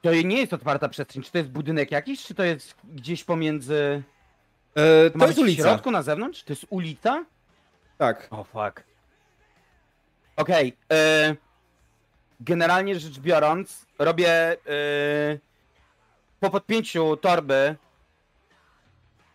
[0.02, 1.24] to nie jest otwarta przestrzeń.
[1.24, 4.04] Czy to jest budynek jakiś, czy to jest gdzieś pomiędzy...
[4.76, 5.64] E, To to jest być w ulica.
[5.64, 6.44] środku, na zewnątrz?
[6.44, 7.26] To jest ulica?
[7.98, 8.28] Tak.
[8.32, 8.84] O, fuck.
[10.36, 10.74] Okej.
[10.92, 11.36] e,
[12.40, 14.58] generalnie rzecz biorąc, robię e,
[16.40, 17.76] po podpięciu torby.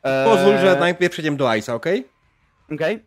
[0.03, 2.09] e, Pozwól, że najpierw przejdziemy do Ice'a, okej?
[2.75, 3.03] Okej.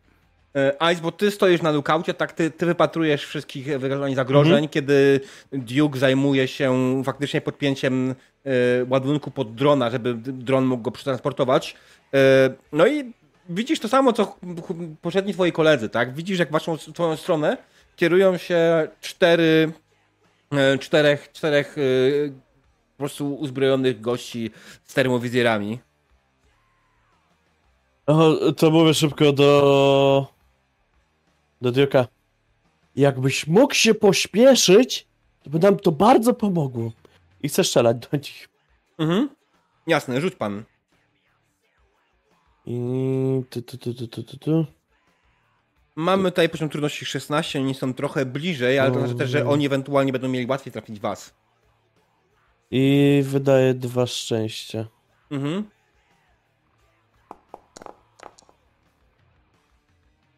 [0.55, 3.67] E, Ice, bo ty stoisz na lukaucie, tak ty, ty wypatrujesz wszystkich
[4.15, 5.19] zagrożeń, kiedy
[5.51, 8.15] Duke zajmuje się faktycznie podpięciem
[8.45, 8.51] e,
[8.89, 11.75] ładunku pod drona, żeby dron mógł go przetransportować.
[12.13, 12.19] E,
[12.71, 13.13] no i
[13.49, 14.37] widzisz to samo, co
[15.01, 16.13] poprzedni twoi koledzy, tak?
[16.15, 17.57] Widzisz, jak waszą twoją stronę
[17.95, 19.73] kierują się cztery,
[20.51, 21.81] e, czterech, czterech e,
[22.91, 24.51] po prostu uzbrojonych gości
[24.83, 25.79] z termowizjerami.
[28.07, 30.27] O, to mówię szybko do...
[31.61, 32.05] Do Duke'a.
[32.95, 35.07] Jakbyś mógł się pośpieszyć,
[35.43, 36.91] to by nam to bardzo pomogło.
[37.43, 38.49] I chcę strzelać do nich.
[38.97, 39.29] Mhm.
[39.87, 40.63] Jasne, rzuć pan.
[42.65, 43.41] I...
[43.49, 44.65] Tu, tu, tu, tu, tu, tu.
[45.95, 49.65] Mamy tutaj poziom trudności 16, oni są trochę bliżej, ale to znaczy też, że oni
[49.65, 51.33] ewentualnie będą mieli łatwiej trafić was.
[52.71, 54.87] I wydaje dwa szczęścia.
[55.31, 55.63] Mhm.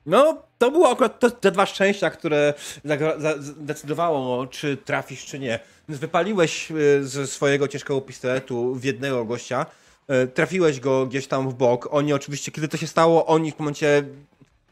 [0.05, 2.53] No, to było akurat te, te dwa szczęścia, które
[3.39, 5.59] zdecydowało, czy trafisz, czy nie.
[5.89, 9.65] Więc wypaliłeś y, ze swojego ciężkiego pistoletu w jednego gościa,
[10.23, 11.87] y, trafiłeś go gdzieś tam w bok.
[11.91, 14.03] Oni oczywiście, kiedy to się stało, oni w momencie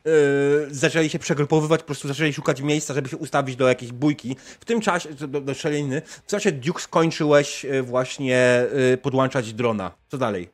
[0.08, 4.36] y, zaczęli się przegrupowywać, po prostu zaczęli szukać miejsca, żeby się ustawić do jakiejś bójki.
[4.60, 9.92] W tym czasie, do, do strzeliny, w czasie Duke skończyłeś y, właśnie y, podłączać drona.
[10.08, 10.50] Co dalej?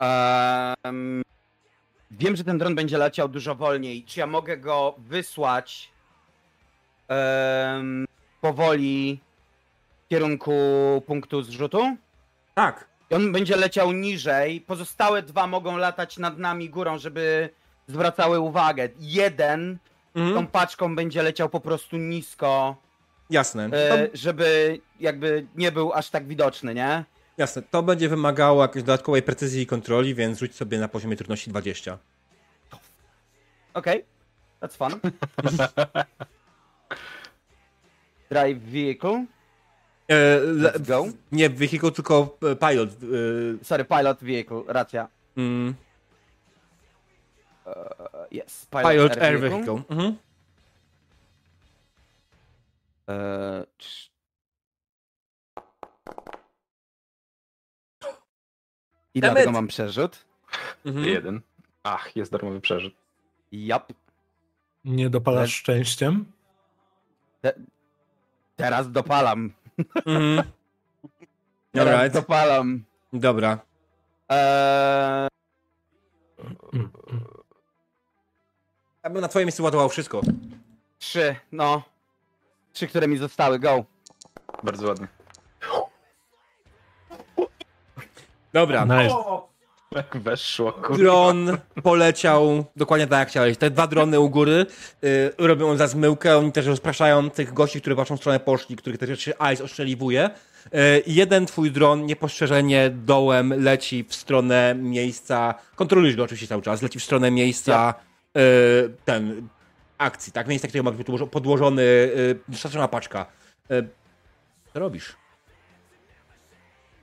[0.00, 1.22] Em,
[2.10, 4.04] wiem, że ten dron będzie leciał dużo wolniej.
[4.04, 5.90] Czy ja mogę go wysłać
[7.08, 8.06] em,
[8.40, 9.20] powoli
[10.04, 10.52] w kierunku
[11.06, 11.96] punktu zrzutu?
[12.54, 12.90] Tak.
[13.10, 14.60] I on będzie leciał niżej.
[14.60, 17.50] Pozostałe dwa mogą latać nad nami górą, żeby
[17.90, 18.88] zwracały uwagę.
[19.00, 19.78] Jeden
[20.14, 20.46] tą Mhm.
[20.46, 22.76] paczką będzie leciał po prostu nisko
[23.30, 23.70] Jasne.
[23.70, 27.04] To, e, żeby jakby nie był aż tak widoczny, nie?
[27.38, 27.62] jasne.
[27.62, 31.98] To będzie wymagało jakiejś dodatkowej precyzji i kontroli, więc rzuć sobie na poziomie trudności 20.
[33.74, 34.04] Okej,
[34.62, 35.00] that's fun.
[38.30, 39.26] Drive vehicle.
[40.08, 41.06] E, le, Let's go.
[41.32, 42.90] Nie vehicle, tylko e, pilot.
[43.62, 45.08] Sorry, pilot vehicle, racja.
[45.36, 45.74] mm,
[47.66, 47.72] Uh,
[48.30, 49.82] yes, pilot, pilot air vehicle.
[49.90, 50.16] Mhm.
[53.08, 53.66] E,
[59.14, 59.54] I Damn dlatego it.
[59.54, 60.24] mam przerzut.
[60.84, 61.04] Mhm.
[61.04, 61.40] Jeden.
[61.82, 62.94] Ach, jest darmowy przerzut.
[63.52, 63.92] Jap.
[64.84, 66.32] Nie dopalasz szczęściem?
[68.56, 69.52] Teraz dopalam.
[70.06, 70.42] Mhm.
[71.72, 72.14] Teraz Alright.
[72.14, 72.84] dopalam.
[73.12, 73.58] Dobra.
[74.28, 75.28] Eee.
[79.04, 80.20] Ja bym na twoim miejscu ładował wszystko.
[80.98, 81.82] trzy, no.
[82.72, 83.84] Trzy, które mi zostały, go.
[84.62, 85.06] Bardzo ładnie.
[88.52, 88.84] Dobra.
[88.84, 89.14] Nice.
[89.92, 91.02] Jak weszło, kurde.
[91.02, 93.56] Dron poleciał dokładnie tak jak chciałeś.
[93.56, 94.66] Te dwa drony u góry
[95.04, 96.38] y, robią za zmyłkę.
[96.38, 100.30] Oni też rozpraszają tych gości, którzy w waszą stronę poszli, których te rzeczy Ice ostrzeliwuje.
[100.66, 105.54] Y, jeden twój dron niepostrzeżenie dołem leci w stronę miejsca.
[105.76, 106.82] Kontrolujesz go oczywiście cały czas.
[106.82, 107.94] Leci w stronę miejsca
[109.04, 109.48] ten
[109.98, 110.48] akcji, tak?
[110.48, 113.26] Miejsce, które ma być podłożo- podłożony, y, dostarczona paczka.
[113.70, 113.88] Y,
[114.72, 115.16] co robisz?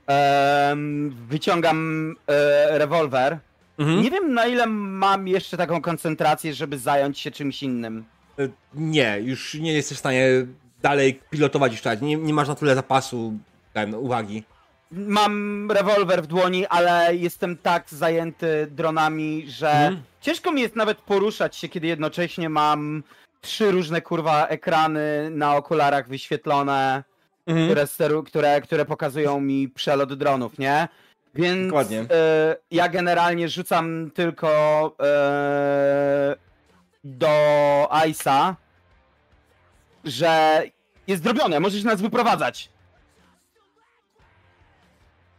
[0.06, 3.38] Ehm, wyciągam e, rewolwer.
[3.78, 4.02] Mhm.
[4.02, 8.04] Nie wiem na ile mam jeszcze taką koncentrację, żeby zająć się czymś innym.
[8.74, 10.28] Nie, już nie jesteś w stanie
[10.82, 12.02] dalej pilotować już tak.
[12.02, 13.38] Nie, nie masz na tyle zapasu
[13.72, 14.44] ten, uwagi.
[14.90, 20.02] Mam rewolwer w dłoni, ale jestem tak zajęty dronami, że Mhm.
[20.20, 23.02] ciężko mi jest nawet poruszać się, kiedy jednocześnie mam
[23.40, 27.04] trzy różne kurwa ekrany na okularach wyświetlone,
[27.46, 27.66] Mhm.
[27.66, 30.88] które, steru, które, które pokazują mi przelot dronów, nie?
[31.34, 32.00] Więc Dokładnie.
[32.00, 34.48] e, ja generalnie rzucam tylko
[35.02, 36.36] e,
[37.04, 37.28] do
[37.90, 38.54] Ice'a,
[40.04, 40.62] że
[41.06, 42.68] jest zrobione, możesz nas wyprowadzać.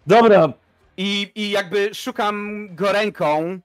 [0.10, 0.54] Dobra,
[0.98, 3.60] I, I jakby szukam go ręką.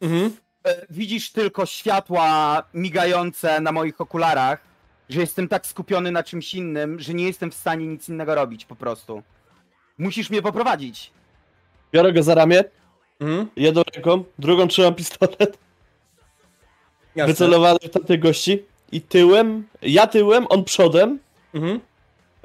[0.00, 0.36] Mhm.
[0.66, 4.60] E, Widzisz tylko światła migające na moich okularach,
[5.08, 8.64] że jestem tak skupiony na czymś innym, że nie jestem w stanie nic innego robić
[8.64, 9.22] po prostu.
[9.98, 11.10] Musisz mnie poprowadzić.
[11.92, 12.64] biorę go za ramię,
[13.20, 13.48] Mhm.
[13.56, 15.58] jedną ręką, drugą trzymam pistolet,
[17.16, 17.32] Jasne.
[17.32, 18.62] wycelowany w tamtych gości
[18.92, 21.18] i tyłem, ja tyłem, on przodem,
[21.54, 21.80] Mhm.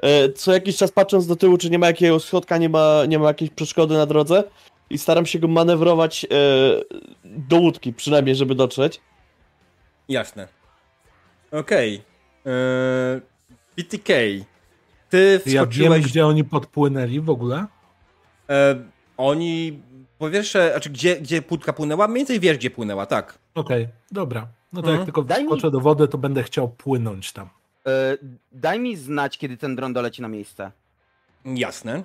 [0.00, 3.18] E, co jakiś czas patrząc do tyłu, czy nie ma jakiegoś schodka, nie ma, nie
[3.18, 4.44] ma jakiejś przeszkody na drodze
[4.90, 6.28] i staram się go manewrować e,
[7.24, 9.00] do łódki przynajmniej, żeby dotrzeć.
[10.08, 10.48] Jasne.
[11.52, 12.02] Okej.
[12.46, 13.20] Eee,
[13.76, 14.12] BTK.
[15.10, 16.04] Ty Ja wiem, wskoczyłeś...
[16.06, 17.66] gdzie oni podpłynęli w ogóle.
[18.50, 18.76] E,
[19.16, 19.80] oni...
[20.18, 22.08] Po pierwsze, znaczy gdzie, gdzie płódka płynęła?
[22.08, 23.38] Mniej więcej wiesz, gdzie płynęła, tak.
[23.54, 24.46] Okej, dobra.
[24.72, 24.96] No to Mhm.
[24.96, 27.48] jak tylko Daj mi- wskoczę do wody, to będę chciał płynąć tam.
[27.86, 28.18] E,
[28.52, 30.70] Daj mi znać, kiedy ten dron doleci na miejsce.
[31.44, 32.04] Jasne.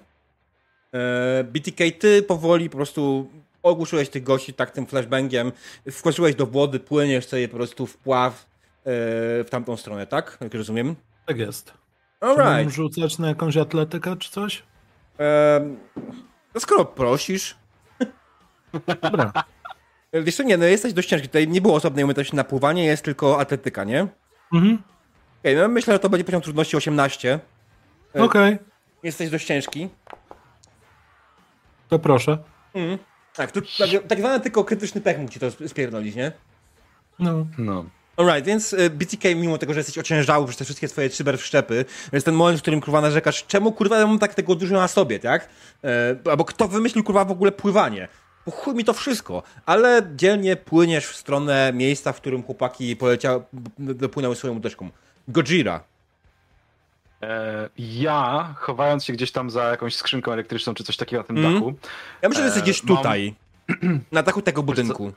[0.94, 3.30] E, BTK, ty powoli po prostu
[3.64, 5.52] ogłuszyłeś tych gości tak tym flashbangiem,
[5.92, 8.44] wskoczyłeś do wody, płyniesz sobie po prostu w pław e,
[9.44, 10.38] w tamtą stronę, tak?
[10.42, 10.96] Jak rozumiem?
[11.26, 11.74] Tak jest.
[12.20, 12.76] Czy Alright.
[12.76, 14.64] rzucać na jakąś atletykę czy coś?
[15.18, 15.78] Ehm,
[16.56, 17.56] no skoro prosisz.
[19.02, 19.32] Dobra.
[20.14, 21.28] Wiesz co, nie, no jesteś dość ciężki.
[21.28, 24.08] Tutaj nie było osobnej umiejętności na pływanie, jest tylko atletyka, nie?
[24.54, 24.78] Mhm.
[25.42, 27.40] Okej, no myślę, że to będzie poziom trudności 18.
[28.16, 28.58] E, Okej,
[29.04, 29.90] Jesteś dość ciężki.
[31.90, 32.38] to proszę.
[32.74, 32.98] Mhm.
[33.36, 36.32] Tak, tu, tak, tak zwany tylko krytyczny pech mógł ci to sp- spierdolić, nie?
[37.20, 37.46] No.
[37.58, 37.86] No.
[38.18, 42.26] Alright, więc y, BTK, mimo tego, że jesteś ociężały przez te wszystkie twoje cyberwszczepy, jest
[42.26, 45.20] ten moment, w którym kurwa narzekasz, czemu kurwa ja mam tak tego dużo na sobie,
[45.20, 45.50] tak?
[45.84, 48.08] E, albo kto wymyślił kurwa w ogóle pływanie?
[48.46, 53.44] Po chuj mi to wszystko, ale dzielnie płyniesz w stronę miejsca, w którym chłopaki poleciały,
[53.80, 54.90] dopłynęły swoją łódeczką.
[55.32, 55.84] Gojira.
[57.22, 61.38] E, ja, chowając się gdzieś tam za jakąś skrzynką elektryczną czy coś takiego na tym
[61.38, 61.54] Mhm.
[61.56, 61.74] dachu,
[62.22, 63.36] Ja myślę, że jesteś E, gdzieś mam- tutaj,
[64.12, 65.14] na dachu tego budynku.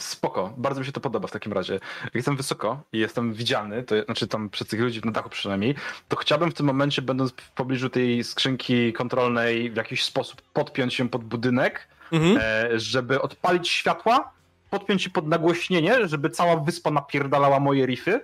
[0.00, 1.74] spoko, bardzo mi się to podoba w takim razie.
[2.04, 5.74] Jak jestem wysoko i jestem widzialny, to znaczy tam przez tych ludzi na dachu przynajmniej,
[6.08, 10.94] to chciałbym w tym momencie, będąc w pobliżu tej skrzynki kontrolnej, w jakiś sposób podpiąć
[10.94, 12.38] się pod budynek, Mhm.
[12.42, 14.32] e, żeby odpalić światła,
[14.70, 18.20] podpiąć się pod nagłośnienie, żeby cała wyspa napierdalała moje riffy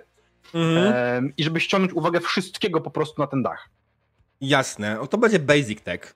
[0.53, 1.33] Mhm.
[1.37, 3.69] i żeby ściągnąć uwagę wszystkiego po prostu na ten dach.
[4.41, 6.15] Jasne, o, to będzie basic tech.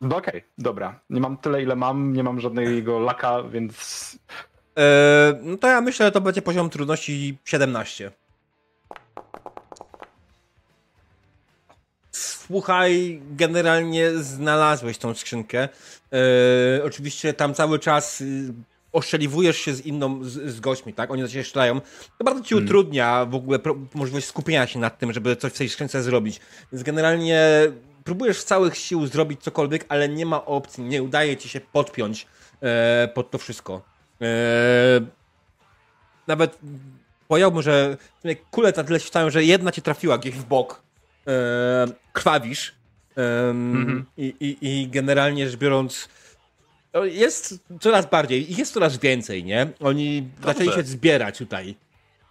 [0.00, 1.00] No okej, dobra.
[1.10, 4.18] Nie mam tyle, ile mam, nie mam żadnego laka, więc
[4.78, 8.10] E, no to ja myślę, że to będzie poziom trudności 17.
[12.12, 15.68] słuchaj, generalnie znalazłeś tą skrzynkę.
[16.12, 18.52] E, oczywiście tam cały czas y,
[18.94, 21.10] oszczeliwujesz się z inną, z, z gośćmi, tak?
[21.10, 21.80] Oni na ciebie strzelają.
[22.18, 25.58] To bardzo ci utrudnia w ogóle pro, możliwość skupienia się nad tym, żeby coś w
[25.58, 26.40] tej skrzynce zrobić.
[26.72, 27.40] Więc generalnie
[28.04, 32.26] próbujesz z całych sił zrobić cokolwiek, ale nie ma opcji, nie udaje ci się podpiąć
[32.62, 33.82] e, pod to wszystko.
[34.22, 34.26] E,
[36.26, 36.58] nawet
[37.28, 37.96] powiedziałbym, że
[38.50, 40.82] kule na tyle się stają, że jedna cię trafiła gdzieś w bok.
[41.26, 42.74] E, krwawisz.
[43.16, 46.08] Em, i, i, I generalnie rzecz biorąc,
[47.02, 49.72] jest coraz bardziej, ich jest coraz więcej, nie?
[49.80, 51.74] Oni zaczęli się zbierać tutaj.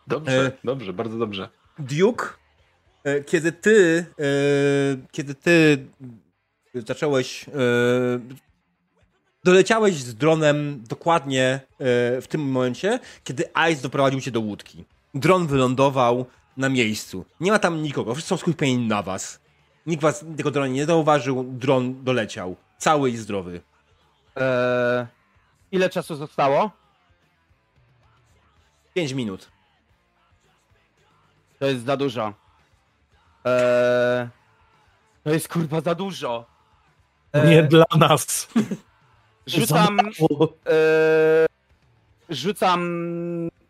[0.08, 1.50] Dobrze, E, dobrze, bardzo dobrze.
[1.80, 2.26] Duke,
[3.04, 4.24] e, kiedy ty, e,
[5.12, 5.86] kiedy ty
[6.76, 7.52] zacząłeś, e,
[9.44, 11.60] doleciałeś z dronem dokładnie e,
[12.22, 14.86] w tym momencie, kiedy Ice doprowadził cię do łódki.
[15.14, 16.26] Dron wylądował
[16.58, 17.26] na miejscu.
[17.40, 19.40] Nie ma tam nikogo, wszyscy są skupieni na was.
[19.86, 22.56] Nikt was tego drona nie zauważył, dron doleciał.
[22.78, 23.62] Cały i zdrowy.
[24.36, 25.08] Eee,
[25.72, 26.72] ile czasu zostało?
[28.94, 29.50] 5 minut.
[31.60, 32.34] To jest za dużo.
[33.46, 34.28] Eee,
[35.24, 36.46] to jest kurwa za dużo.
[37.34, 38.48] Eee, Nie dla nas.
[39.48, 40.00] Rzucam.
[40.66, 41.48] Eee,
[42.30, 42.82] rzucam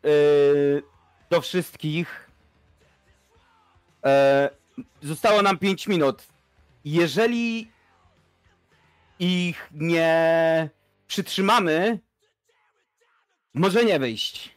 [0.03, 0.82] eee,
[1.30, 2.30] do wszystkich.
[4.03, 4.50] Eee,
[5.01, 6.24] zostało nam 5 minut.
[6.85, 7.72] Jeżeli
[9.23, 10.69] ich nie
[11.07, 11.99] przytrzymamy,
[13.53, 14.55] może nie wyjść.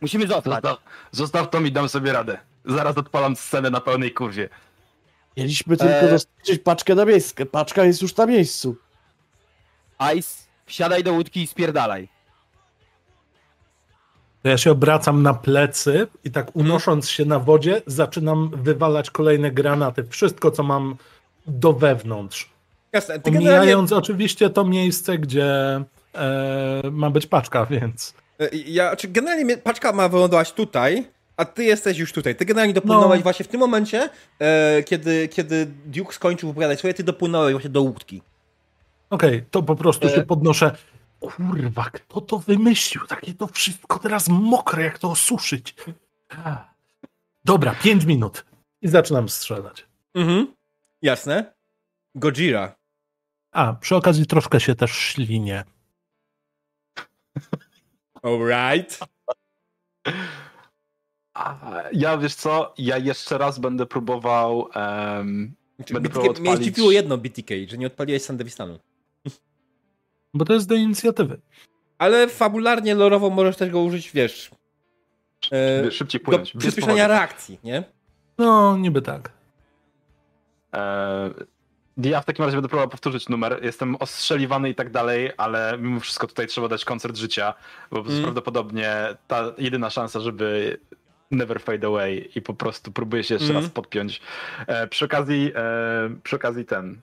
[0.00, 0.62] Musimy zostać.
[0.62, 0.78] Zostaw,
[1.12, 2.38] zostaw to mi dam sobie radę.
[2.64, 4.48] Zaraz odpalam scenę na pełnej kurwie.
[5.36, 6.10] Mieliśmy tylko Eee.
[6.10, 7.46] dostarczyć paczkę na miejsce.
[7.46, 8.76] Paczka jest już na miejscu.
[10.16, 12.08] Ice, wsiadaj do łódki i spierdalaj.
[14.42, 19.50] To ja się obracam na plecy i tak unosząc się na wodzie, zaczynam wywalać kolejne
[19.50, 20.04] granaty.
[20.04, 20.96] Wszystko, co mam
[21.46, 22.50] do wewnątrz.
[22.92, 25.80] Jasne, ty generalnie, Omijając oczywiście to miejsce, gdzie
[26.14, 28.14] e, ma być paczka, więc.
[28.40, 32.36] e, ja, czy generalnie mnie- paczka ma wylądować tutaj, a ty jesteś już tutaj.
[32.36, 33.22] Ty generalnie dopłynąłeś No.
[33.22, 34.08] właśnie w tym momencie,
[34.38, 38.22] e, kiedy, kiedy Duke skończył wypowiadać swoje, ty dopłynąłeś właśnie do łódki.
[39.10, 40.10] Okej, to po prostu E.
[40.10, 40.76] się podnoszę.
[41.20, 43.06] Kurwa, kto to wymyślił?
[43.06, 45.74] Takie to wszystko teraz mokre, jak to osuszyć.
[47.44, 48.44] Dobra, pięć minut.
[48.82, 49.86] I zaczynam strzelać.
[50.14, 50.54] Mhm.
[51.02, 51.54] Jasne.
[52.14, 52.74] Gojira.
[53.52, 55.64] A, przy okazji troszkę się też ślinię.
[58.22, 58.98] Alright.
[61.92, 64.68] Ja wiesz co, ja jeszcze raz będę próbował.
[64.74, 65.54] em,
[65.92, 68.78] Będę BTK, próbował odpalić- zdziwiło jedno BTK, że nie odpaliłeś Sandewistanu.
[70.34, 71.40] Bo to jest do inicjatywy.
[71.98, 74.50] Ale fabularnie, lorowo możesz też go użyć, wiesz,
[75.52, 76.52] e, szybciej do płynąć.
[76.54, 77.84] bez przyspieszenia reakcji, nie?
[78.38, 79.32] No, niby tak.
[80.74, 81.30] E,
[81.98, 83.58] Ja w takim razie będę próbował powtórzyć numer.
[83.62, 87.54] Jestem ostrzeliwany i tak dalej, ale mimo wszystko tutaj trzeba dać koncert życia,
[87.90, 88.22] bo Mm.
[88.22, 88.94] prawdopodobnie
[89.28, 90.78] ta jedyna szansa, żeby
[91.30, 93.62] never fade away i po prostu próbuję się jeszcze Mm.
[93.62, 94.20] raz podpiąć.
[94.66, 97.00] E, przy okazji, e, przy okazji ten.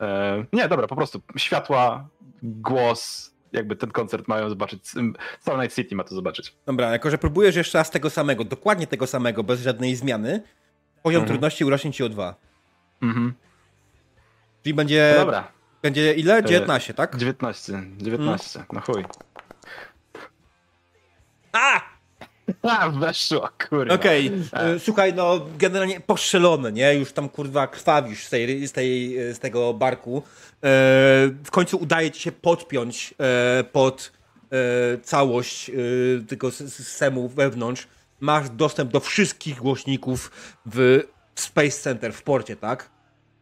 [0.00, 2.08] E, nie, dobra, po prostu światła,
[2.42, 4.80] głos, jakby ten koncert mają zobaczyć.
[5.40, 6.54] Cała Night City ma to zobaczyć.
[6.66, 10.42] Dobra, jako że próbujesz jeszcze raz tego samego, dokładnie tego samego, bez żadnej zmiany,
[11.02, 11.28] poziom Mhm.
[11.28, 12.34] trudności urośnie ci o dwa.
[13.02, 13.32] Mhm.
[14.64, 15.48] Czyli będzie, No dobra,
[15.82, 16.42] będzie ile?
[16.42, 17.16] 19, tak?
[17.16, 19.04] 19, 19, no chuj.
[21.52, 21.80] A!
[22.62, 23.94] A, weszło, kurwa.
[23.94, 24.72] Okej, E.
[24.74, 26.94] y, słuchaj, no generalnie postrzelony, nie?
[26.94, 30.18] Już tam kurwa krwawisz z, tej, z, tej, z tego barku.
[30.18, 30.22] E,
[31.44, 34.12] w końcu udaje ci się podpiąć e, pod
[34.52, 35.72] e, całość e,
[36.28, 37.86] tego systemu wewnątrz.
[38.20, 40.30] Masz dostęp do wszystkich głośników
[40.66, 41.00] w
[41.34, 42.90] Space Center w porcie, tak?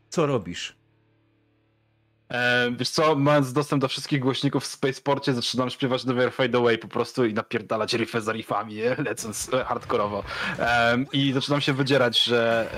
[0.09, 0.82] Co robisz?
[2.79, 6.89] Wiesz co, mając dostęp do wszystkich głośników w Spaceporcie, zaczynam śpiewać Never Fade Away po
[6.89, 8.75] prostu i napierdalać riffy za riffami,
[9.09, 10.25] lecąc hardkorowo.
[11.13, 12.71] I zaczynam się wydzierać, że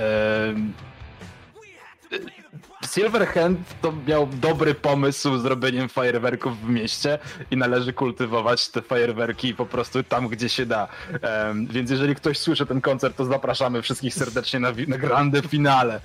[2.87, 7.19] Silverhand to miał dobry pomysł z robieniem fajerwerków w mieście
[7.51, 10.89] i należy kultywować te fajerwerki po prostu tam, gdzie się da.
[11.23, 16.01] Em, więc jeżeli ktoś słyszy ten koncert, to zapraszamy wszystkich serdecznie na, na grande finale.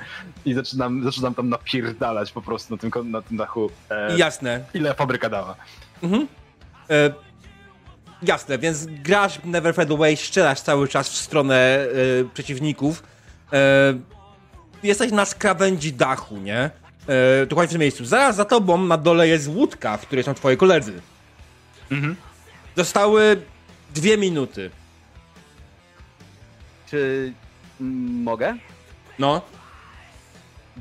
[0.45, 3.71] I zaczynam, zaczynam tam napierdalać po prostu na tym, na tym dachu.
[3.89, 4.63] E, Jasne.
[4.73, 5.55] Ile fabryka dała?
[6.89, 7.13] E,
[8.23, 11.85] jasne, więc grasz w Never Fade Away, strzelasz cały czas w stronę e,
[12.33, 13.03] przeciwników.
[13.53, 13.93] E,
[14.83, 16.69] jesteś na skrawędzi dachu, nie?
[17.41, 18.05] E, dokładnie w tym miejscu.
[18.05, 20.93] Zaraz za tobą na dole jest łódka, w której są twoi koledzy.
[21.91, 22.15] Mhm.
[22.75, 23.41] Zostały
[23.95, 24.69] dwie minuty.
[26.89, 27.33] Czy
[28.23, 28.55] mogę?
[29.19, 29.41] No.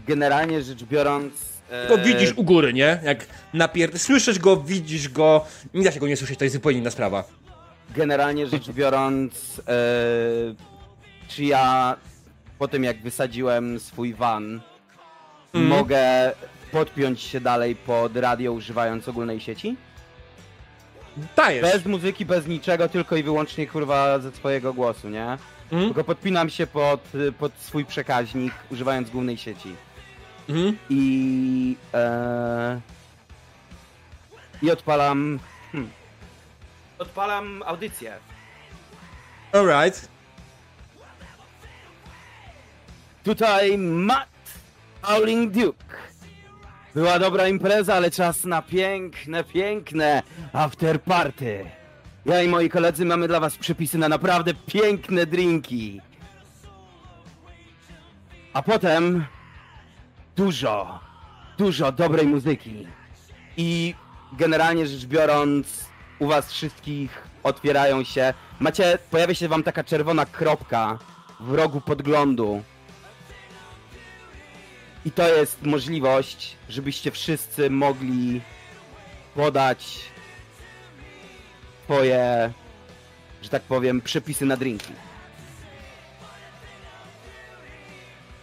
[0.07, 1.33] generalnie rzecz biorąc...
[1.71, 3.01] e, To widzisz u góry, nie?
[3.05, 3.99] Jak napier...
[3.99, 5.45] Słyszysz go, widzisz go,
[5.75, 7.25] nie da się go nie słyszeć, to jest zupełnie inna sprawa.
[7.97, 9.73] Generalnie rzecz biorąc, e,
[11.29, 11.97] czy ja
[12.59, 14.61] po tym jak wysadziłem swój van,
[15.55, 15.79] Mhm.
[15.79, 16.33] mogę
[16.73, 19.77] podpiąć się dalej pod radio używając ogólnej sieci?
[21.37, 21.63] Dajesz.
[21.63, 25.39] Bez muzyki, bez niczego, tylko i wyłącznie kurwa ze swojego głosu, nie?
[25.73, 25.85] Mhm.
[25.85, 29.75] Tylko podpinam się pod, pod swój przekaźnik używając głównej sieci.
[30.49, 30.77] Mhm.
[30.91, 31.77] I.
[31.95, 32.81] E,
[34.63, 35.39] I odpalam.
[35.73, 35.91] Hmm,
[36.99, 38.13] odpalam audycję.
[39.53, 40.09] Alright.
[43.29, 44.29] Tutaj Matt
[45.03, 45.97] Howling Duke.
[46.95, 51.65] Była dobra impreza, ale czas na piękne, piękne after party.
[52.27, 56.01] Ja i moi koledzy mamy dla was przepisy na naprawdę piękne drinki.
[58.53, 59.25] A potem
[60.37, 61.01] dużo,
[61.59, 62.87] dużo dobrej muzyki.
[63.57, 63.95] I
[64.33, 68.35] generalnie rzecz biorąc, u was wszystkich otwierają się.
[68.61, 70.99] Macie, pojawia się wam taka czerwona kropka
[71.41, 72.63] w rogu podglądu.
[75.05, 78.41] I to jest możliwość, żebyście wszyscy mogli
[79.35, 79.99] podać
[81.85, 82.53] swoje,
[83.43, 84.93] że tak powiem, przepisy na drinki.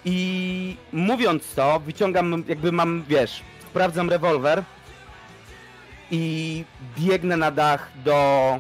[0.06, 4.64] I mówiąc to, wyciągam, jakby mam, wiesz, sprawdzam rewolwer
[6.12, 6.64] i
[6.98, 8.60] biegnę na dach do.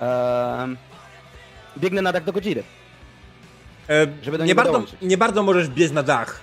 [0.00, 0.76] em,
[1.78, 2.62] biegnę na dach do Godziry.
[3.90, 4.96] E, Żeby do nie, bardzo, dołączyć.
[5.02, 6.40] nie bardzo możesz biec na dach.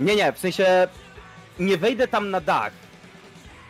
[0.00, 0.88] Nie, nie, w sensie
[1.58, 2.72] nie wejdę tam na dach,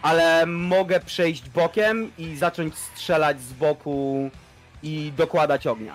[0.02, 4.30] ale mogę przejść bokiem i zacząć strzelać z boku
[4.82, 5.94] i dokładać ognia.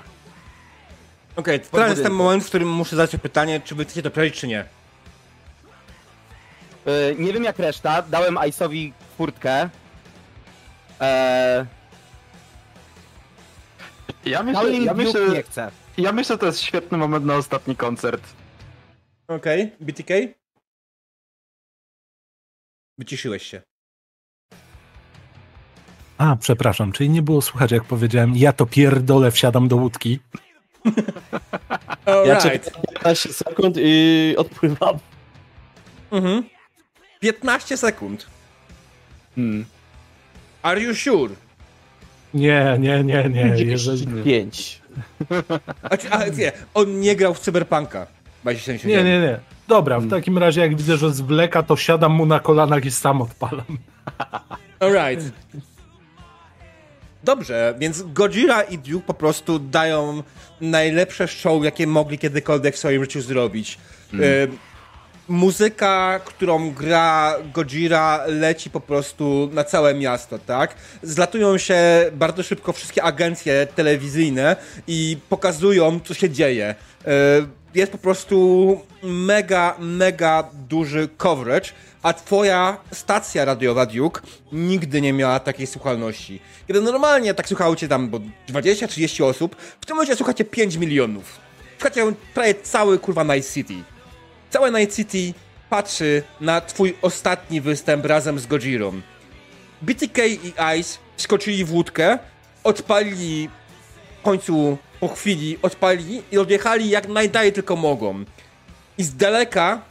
[1.36, 4.12] Okej, to teraz jest ten moment, w którym muszę zadać pytanie, czy wy chcecie to
[4.12, 4.66] przeżyć, czy nie.
[6.86, 9.70] Yy, nie wiem jak reszta, dałem Ice'owi furtkę.
[11.00, 11.66] Eee,
[14.26, 15.72] Ja myślę, ja myślę, nie chce.
[15.98, 18.24] Ja myślę, że to jest świetny moment na ostatni koncert.
[19.28, 20.14] Okej, BTK?
[22.98, 23.62] Wyciszyłeś się.
[26.18, 30.20] A, przepraszam, czyli nie było słychać, jak powiedziałem, ja to pierdolę, wsiadam do łódki.
[32.26, 35.00] Ja czekam 15 sekund i odpływam.
[36.12, 36.44] Mhm.
[37.20, 38.26] 15 sekund.
[39.36, 39.66] Hmm.
[40.62, 41.36] Are you sure?
[42.34, 43.64] Nie, nie, nie, nie.
[43.64, 44.24] Jeżeli...
[44.24, 44.82] 5.
[45.84, 48.08] A, a nie, on nie grał w Cyberpunka.
[48.42, 48.92] 2077.
[48.92, 49.40] Nie, nie, nie.
[49.68, 53.22] Dobra, w takim razie jak widzę, że zwleka, to siadam mu na kolanach i sam
[53.22, 53.78] odpalam.
[54.80, 55.32] Alright.
[57.24, 60.24] Dobrze, więc Godzilla i Duke po prostu dają
[60.62, 63.78] najlepsze show, jakie mogli kiedykolwiek w swoim życiu zrobić.
[64.14, 64.18] E,
[65.28, 70.76] muzyka, którą gra Godzilla leci po prostu na całe miasto, tak?
[71.04, 71.78] Zlatują się
[72.14, 74.56] bardzo szybko wszystkie agencje telewizyjne
[74.88, 76.76] i pokazują, co się dzieje.
[77.08, 77.12] E,
[77.76, 81.70] Jest po prostu mega, mega duży coverage,
[82.04, 84.22] a twoja stacja radiowa Duke
[84.52, 86.40] nigdy nie miała takiej słuchalności.
[86.68, 91.40] Kiedy normalnie tak słuchało cię tam bo 20-30 osób, w tym momencie słuchacie 5 milionów.
[91.78, 93.95] Słuchacie prawie cały kurwa Night City.
[94.56, 95.34] Całe Night City
[95.70, 99.02] patrzy na twój ostatni występ razem z Gojirą.
[99.82, 102.20] BTK i Ice skoczyli w łódkę,
[102.64, 103.50] odpalili
[104.20, 108.26] w końcu po chwili, odpalili i odjechali jak najdalej tylko mogą.
[108.98, 109.82] I z daleka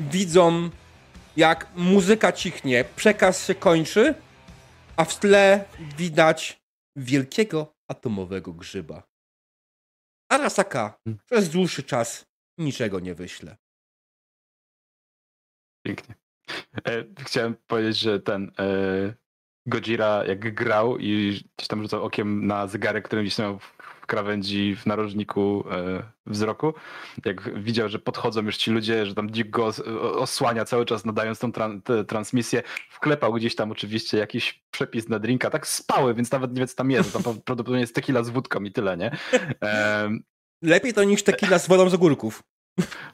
[0.00, 0.70] widzą,
[1.36, 4.14] jak muzyka cichnie, przekaz się kończy,
[4.96, 5.64] a w tle
[5.98, 6.60] widać
[6.96, 9.02] wielkiego atomowego grzyba.
[10.28, 12.27] Arasaka przez dłuższy czas
[12.58, 13.56] niczego nie wyśle.
[15.82, 16.14] Pięknie.
[16.84, 19.14] E, chciałem powiedzieć, że ten e,
[19.66, 24.76] Gojira jak grał i gdzieś tam rzucał okiem na zegarek, który gdzieś miał w krawędzi
[24.76, 26.74] w narożniku e, wzroku,
[27.24, 29.66] jak widział, że podchodzą już ci ludzie, że tam dzik go
[30.14, 31.52] osłania cały czas nadając tą
[32.08, 36.66] transmisję, wklepał gdzieś tam oczywiście jakiś przepis na drinka, tak spały, więc nawet nie wie
[36.66, 39.16] co tam jest, tam prawdopodobnie jest tequila z wódką i tyle, nie?
[39.60, 40.22] Em,
[40.62, 42.42] Lepiej to niż tequila z wodą z ogórków.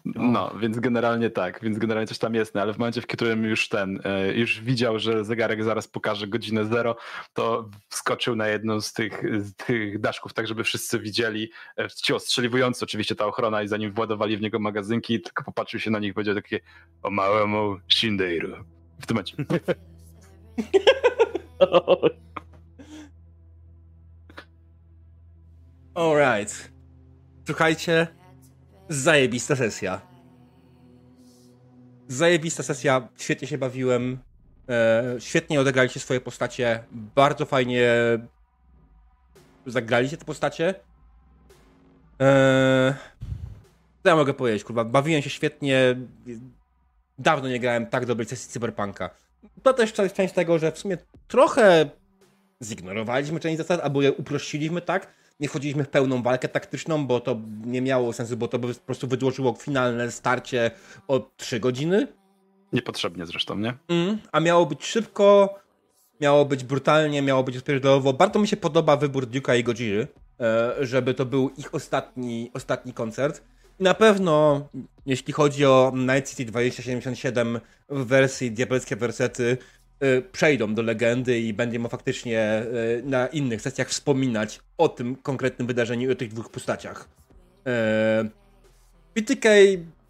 [0.04, 3.44] No, więc generalnie tak, więc generalnie coś tam jest, no, ale w momencie, w którym
[3.44, 6.96] już ten, e, już widział, że zegarek zaraz pokaże godzinę zero,
[7.32, 12.12] to wskoczył na jedną z tych, z tych daszków, tak żeby wszyscy widzieli, e, ci
[12.12, 16.10] ostrzeliwujący oczywiście ta ochrona i zanim władowali w niego magazynki, tylko popatrzył się na nich
[16.10, 16.60] i powiedział takie
[17.02, 18.56] o małemu Shindeiru.
[19.00, 19.36] W tym momencie.
[25.94, 26.73] Alright.
[27.46, 28.06] Słuchajcie,
[28.88, 30.00] zajebista sesja.
[32.08, 34.18] Zajebista sesja, świetnie się bawiłem.
[34.68, 36.84] E, świetnie odegraliście swoje postacie.
[36.92, 37.92] Bardzo fajnie
[39.66, 40.74] zagraliście te postacie.
[42.20, 42.94] E,
[44.02, 44.84] co ja mogę powiedzieć, kurwa?
[44.84, 45.96] Bawiłem się świetnie.
[47.18, 49.10] Dawno nie grałem tak dobrej sesji Cyberpunka.
[49.62, 50.98] To też część część tego, że w sumie
[51.28, 51.90] trochę
[52.62, 55.23] zignorowaliśmy część zasad, albo je uprościliśmy tak.
[55.40, 58.80] Nie wchodziliśmy w pełną walkę taktyczną, bo to nie miało sensu, bo to by po
[58.80, 60.70] prostu wydłużyło finalne starcie
[61.08, 62.06] o 3 godziny.
[62.72, 63.74] Niepotrzebnie zresztą, nie?
[63.88, 65.54] Mm, a miało być szybko,
[66.20, 68.12] miało być brutalnie, miało być rozpierdolowo.
[68.12, 70.08] Bardzo mi się podoba wybór Duke'a i Godziry,
[70.40, 73.42] e, żeby to był ich ostatni, ostatni koncert.
[73.80, 74.68] Na pewno,
[75.06, 79.58] jeśli chodzi o Night City 2077 w wersji Diabelskie Wersety,
[80.32, 82.66] przejdą do legendy i będziemy faktycznie e,
[83.04, 87.08] na innych sesjach wspominać o tym konkretnym wydarzeniu i o tych dwóch postaciach.
[87.66, 88.24] E,
[89.14, 89.48] BTK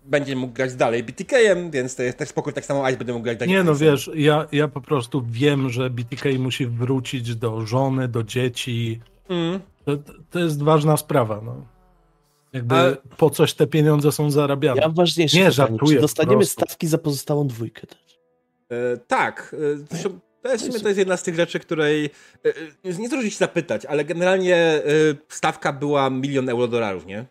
[0.04, 3.24] będzie mógł grać dalej BTK-em, więc to jest też spokój, tak samo Ice będę mógł
[3.24, 3.54] grać dalej.
[3.54, 8.22] Nie no, wiesz, ja, ja po prostu wiem, że BTK musi wrócić do żony, do
[8.22, 9.00] dzieci.
[9.28, 9.60] Mm.
[9.84, 9.96] To,
[10.30, 11.66] to jest ważna sprawa, no.
[12.52, 14.80] Jakby Ale- po coś te pieniądze są zarabiane.
[14.80, 15.68] Ja mam ważniejsze Nie, pytanie.
[15.70, 18.03] żartuję Czy dostaniemy stawki za pozostałą dwójkę też?
[18.70, 19.56] E, tak.
[19.58, 19.58] E,
[20.42, 22.10] to jest, w sumie to jest jedna z tych rzeczy, której
[22.84, 24.82] e, nie zdążyć się zapytać, ale generalnie
[25.28, 27.24] stawka była milion euro dolarów, nie?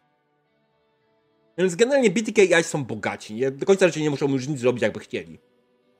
[1.57, 3.33] Więc generalnie BTK i Ice są bogaci.
[3.33, 3.51] Nie?
[3.51, 5.39] Do końca rzeczy nie muszą już nic zrobić, jakby chcieli.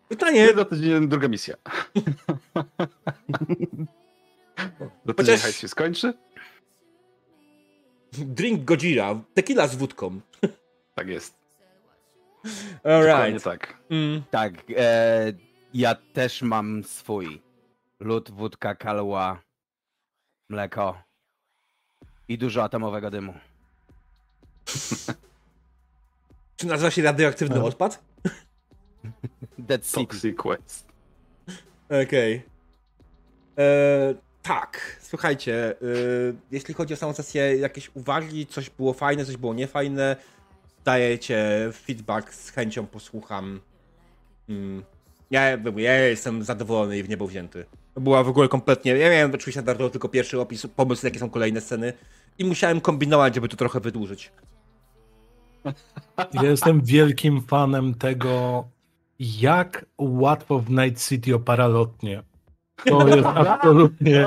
[0.09, 1.55] Pytanie, Jedna tydzień, druga misja.
[5.05, 6.13] Do tydzień Chociaż- się skończy?
[8.11, 10.19] drink Gojira, tequila z wódką.
[10.95, 11.42] Tak jest.
[12.83, 13.43] Alright.
[13.43, 13.77] tak.
[13.89, 14.23] Mm.
[14.31, 15.33] Tak, e,
[15.73, 17.41] ja też mam swój.
[17.99, 19.41] Lód, wódka, kalła,
[20.49, 21.03] mleko
[22.27, 23.33] i dużo atomowego dymu.
[26.57, 27.63] Czy nazywa się radioaktywny Tak.
[27.65, 28.03] odpad?
[29.57, 29.91] Dead.
[29.91, 30.87] Toxic Quest.
[32.03, 32.43] Okej.
[33.57, 35.75] E, Tak, słuchajcie, e,
[36.51, 40.15] jeśli chodzi o samą sesję, jakieś uwagi, coś było fajne, coś było niefajne,
[40.85, 43.61] dajecie feedback, z chęcią posłucham.
[44.49, 44.83] Mm.
[45.31, 47.65] Ja, ja jestem zadowolony i w niebo wzięty.
[47.93, 51.29] To była w ogóle kompletnie, ja miałem oczywiście standardowo tylko pierwszy opis, pomysł jakie są
[51.29, 51.93] kolejne sceny
[52.37, 54.31] i musiałem kombinować, żeby to trochę wydłużyć.
[56.33, 58.63] Ja jestem wielkim fanem tego,
[59.19, 62.23] jak łatwo w Night City o paralotnie.
[62.85, 64.25] To jest absolutnie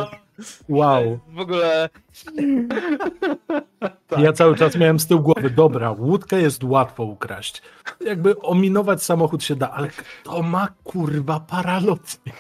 [0.69, 1.19] wow.
[1.29, 1.89] W ogóle
[4.19, 7.63] Ja cały czas miałem z tyłu głowy, dobra, łódkę jest łatwo ukraść.
[8.01, 12.33] Jakby ominować samochód się da, ale kto ma kurwa paralotnie?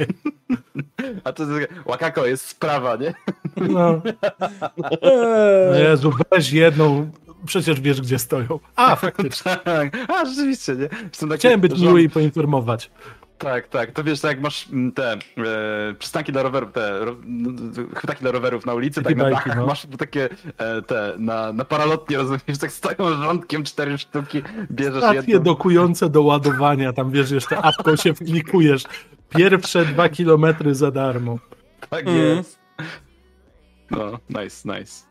[1.24, 3.14] A to jest, Wakako jest sprawa, nie?
[3.56, 4.02] No,
[5.02, 7.10] Eee, Jezu, weź jedną,
[7.46, 8.58] przecież wiesz gdzie stoją.
[8.76, 9.56] A, faktycznie.
[9.64, 9.96] Tak.
[10.10, 10.88] A, rzeczywiście, nie?
[10.88, 12.90] Takie, Chciałem być miły i poinformować.
[13.38, 13.90] Tak, tak.
[13.92, 15.18] To wiesz, tak jak masz mm, te e,
[15.98, 17.16] przystanki dla rowerów, te ro,
[17.94, 19.66] chwytaki dla rowerów na ulicy, tak na dachach no.
[19.66, 25.20] masz takie e, te na, na paralotnie, rozumiesz, tak stoją rządkiem cztery sztuki, bierzesz Stacje
[25.20, 25.40] jedną.
[25.42, 28.82] dokujące do ładowania, tam wiesz, jeszcze apką się wklikujesz.
[29.36, 31.38] Pierwsze dwa kilometry za darmo.
[31.90, 32.36] Tak Mm.
[32.36, 32.58] jest.
[33.90, 35.06] No, nice, nice.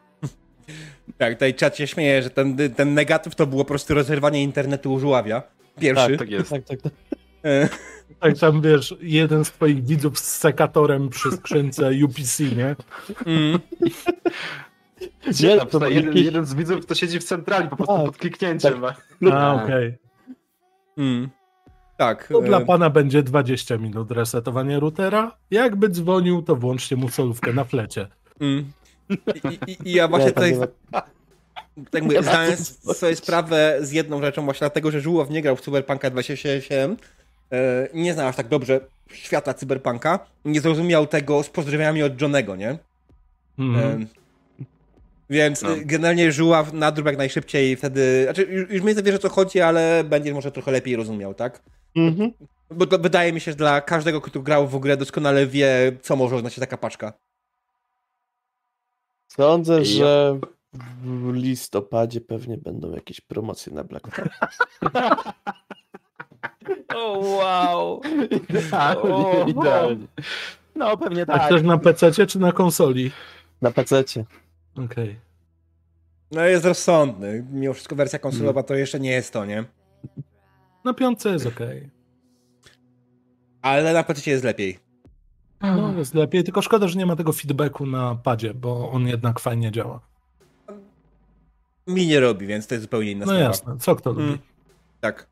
[1.18, 4.94] Tak, tutaj czat się śmieje, że ten, ten negatyw to było po prostu rozerwanie internetu
[4.94, 5.44] u żuławia.
[5.80, 6.18] Pierwszy.
[6.18, 6.50] Tak jest.
[6.50, 6.94] Tak, tak, tak.
[7.46, 7.70] E,
[8.20, 12.76] Tak tam wiesz, jeden z twoich widzów z sekatorem przy skrzynce UPC, nie?
[13.26, 13.60] mm.
[15.44, 18.06] Nie, to to jeden, jakiś- jeden z widzów, kto siedzi w centrali, po prostu Tak.
[18.06, 18.82] pod kliknięciem.
[18.82, 19.02] Tak.
[19.34, 19.98] A, okej.
[20.98, 21.30] Mm.
[21.98, 22.28] Tak.
[22.28, 25.38] To dla e, pana będzie 20 minut resetowania routera.
[25.52, 28.08] Jakby dzwonił, to włączcie mu solówkę na flecie.
[28.40, 28.72] mm.
[29.10, 30.68] I, i, I ja właśnie tutaj, nie
[31.92, 35.56] tak mówię, zdałem co sobie sprawę z jedną rzeczą, właśnie dlatego, że Żuław nie grał
[35.56, 36.96] w Cyberpunka 2077, e,
[37.94, 38.80] nie znał aż tak dobrze
[39.14, 42.78] świata Cyberpunka, nie zrozumiał tego z pozdrowieniami od Johnego, nie?
[43.60, 44.02] Mhm.
[44.02, 44.06] E,
[45.30, 45.74] Więc No.
[45.76, 50.04] e, generalnie Żuław nadrób jak najszybciej wtedy, znaczy już, już mniej o co chodzi, ale
[50.04, 51.62] będzie może trochę lepiej rozumiał, tak?
[51.96, 52.32] Mhm.
[52.72, 56.16] Bo to wydaje mi się, że dla każdego, kto grał w grę, doskonale wie, co
[56.16, 57.14] może oznaczać taka paczka.
[59.28, 60.40] Sądzę, Ja- że
[61.04, 64.30] w listopadzie pewnie będą jakieś promocje na Black Friday.
[66.96, 68.02] O, wow.
[68.50, 70.08] Idealnie, O, idealnie.
[70.76, 71.42] No pewnie A tak.
[71.46, 73.12] chcesz na PC czy na konsoli?
[73.62, 74.26] Na PC-cie.
[74.86, 75.20] Okej.
[76.32, 77.46] No jest rozsądny.
[77.52, 79.64] Mimo wszystko wersja konsolowa to jeszcze nie jest to, nie?
[80.84, 81.90] Na piątce jest okej.
[83.62, 84.80] Ale na PC jest lepiej.
[85.62, 89.40] No, jest lepiej, tylko szkoda, że nie ma tego feedbacku na padzie, bo on jednak
[89.40, 90.00] fajnie działa.
[91.88, 93.48] Mi nie robi, więc to jest zupełnie inna No sprawa.
[93.48, 94.24] jasne, co kto lubi.
[94.24, 94.38] Mm.
[95.02, 95.28] Tak.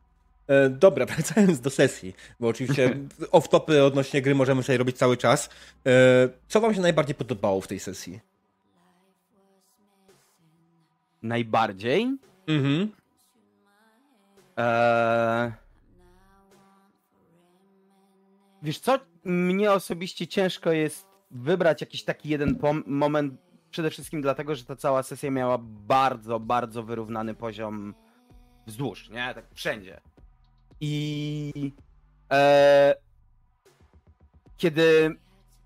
[0.48, 2.98] E, dobra, wracając do sesji, bo oczywiście
[3.38, 5.50] off-topy odnośnie gry możemy sobie robić cały czas.
[5.88, 5.92] E,
[6.48, 8.20] co wam się najbardziej podobało w tej sesji?
[11.22, 12.18] Najbardziej.
[12.48, 12.92] Mhm.
[14.58, 15.52] Eee...
[18.64, 19.00] Wiesz co?
[19.24, 23.34] Mnie osobiście ciężko jest wybrać jakiś taki jeden moment.
[23.72, 27.96] Przede wszystkim dlatego, że ta cała sesja miała bardzo, bardzo wyrównany poziom
[28.68, 29.34] wzdłuż, nie?
[29.34, 30.02] Tak wszędzie.
[30.86, 31.72] I
[32.32, 32.96] e,
[34.58, 35.16] kiedy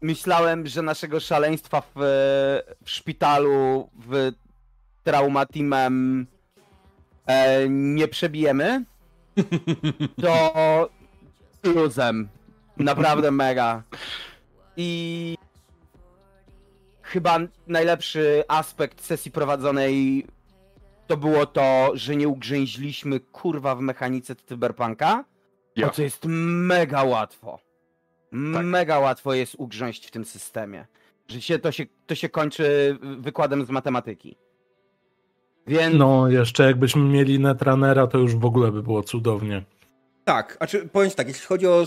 [0.01, 1.99] myślałem, że naszego szaleństwa w,
[2.83, 4.31] w szpitalu, w
[5.03, 6.27] traumatimem
[7.25, 8.83] e, nie przebijemy,
[10.21, 10.89] to
[11.63, 12.27] luzem.
[12.77, 13.83] Naprawdę mega.
[14.77, 15.37] I
[17.01, 20.27] chyba najlepszy aspekt sesji prowadzonej
[21.07, 25.25] to było to, że nie ugrzęźliśmy kurwa w mechanice cyberpunka,
[25.75, 25.89] Ja.
[25.89, 27.59] co jest mega łatwo.
[28.53, 28.65] Tak.
[28.65, 30.85] Mega łatwo jest ugrząść w tym systemie.
[31.27, 34.35] Że się, to, się, to się kończy wykładem z matematyki.
[35.67, 39.63] Więc No, jeszcze jakbyśmy mieli Netrunnera, to już w ogóle by było cudownie.
[40.27, 41.85] Tak, a czy powiem ci tak, jeśli chodzi o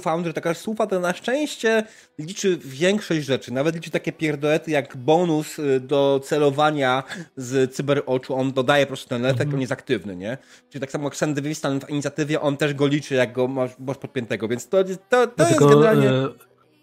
[0.00, 1.84] Foundry, taka stufa to na szczęście
[2.18, 3.52] liczy większość rzeczy.
[3.52, 7.02] Nawet liczy takie pierdoety jak bonus y, do celowania
[7.36, 8.34] z cyberoczu.
[8.34, 10.38] On dodaje po prostu ten efekt, on jest aktywny, nie?
[10.70, 13.70] Czyli tak samo jak Sandy Wistan w inicjatywie, on też go liczy, jak go masz,
[13.78, 16.08] masz podpiętego, więc to, jest- to, to jest generalnie...
[16.10, 16.28] e,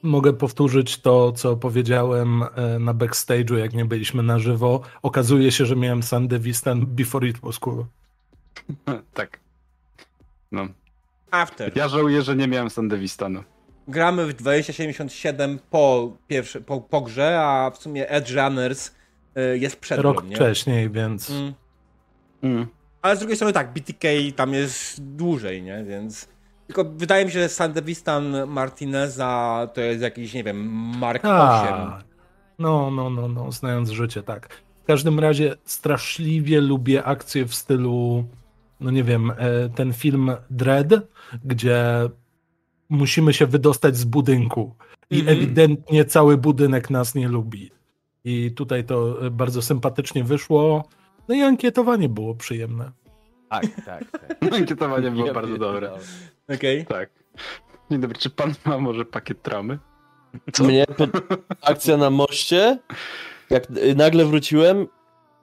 [0.03, 4.81] mogę powtórzyć to, co powiedziałem e, na backstage'u, jak nie byliśmy na żywo.
[5.01, 7.85] Okazuje się, że miałem Sandy Wistan before it was cool.
[9.13, 9.39] tak.
[10.51, 10.67] No.
[11.31, 11.71] After.
[11.75, 13.43] Ja żałuję, że nie miałem Sandevistanu.
[13.87, 18.91] Gramy w 2077 po, pierwsze, po, po grze, a w sumie Edge Runners
[19.37, 21.53] y, jest przed Rok grą, wcześniej, więc Mm.
[22.43, 22.67] Mm.
[23.01, 25.83] Ale z drugiej strony tak, BTK tam jest dłużej, nie?
[25.83, 26.27] Więc.
[26.67, 30.57] Tylko wydaje mi się, że Sandevistan Martineza to jest jakiś, nie wiem,
[30.97, 31.31] Mark 8.
[31.31, 32.03] Tak.
[32.59, 34.49] No, no, no, no, znając życie, tak.
[34.83, 38.25] W każdym razie straszliwie lubię akcje w stylu,
[38.79, 40.87] no nie wiem, e, ten film Dread,
[41.45, 41.85] gdzie
[42.89, 44.75] musimy się wydostać z budynku
[45.09, 45.37] i Mhm.
[45.37, 47.71] ewidentnie cały budynek nas nie lubi.
[48.23, 50.83] I tutaj to e, bardzo sympatycznie wyszło.
[51.27, 52.91] No i ankietowanie było przyjemne.
[53.49, 54.37] tak, tak, tak.
[54.53, 55.91] Ankietowanie było Ja bardzo dobre.
[56.55, 56.85] Okej.
[56.85, 57.09] Tak.
[57.91, 59.79] Dzień dobry, czy pan ma może pakiet tramy?
[60.53, 60.63] Co?
[60.63, 60.85] Mnie
[61.61, 62.79] akcja na moście,
[63.49, 64.87] jak nagle wróciłem,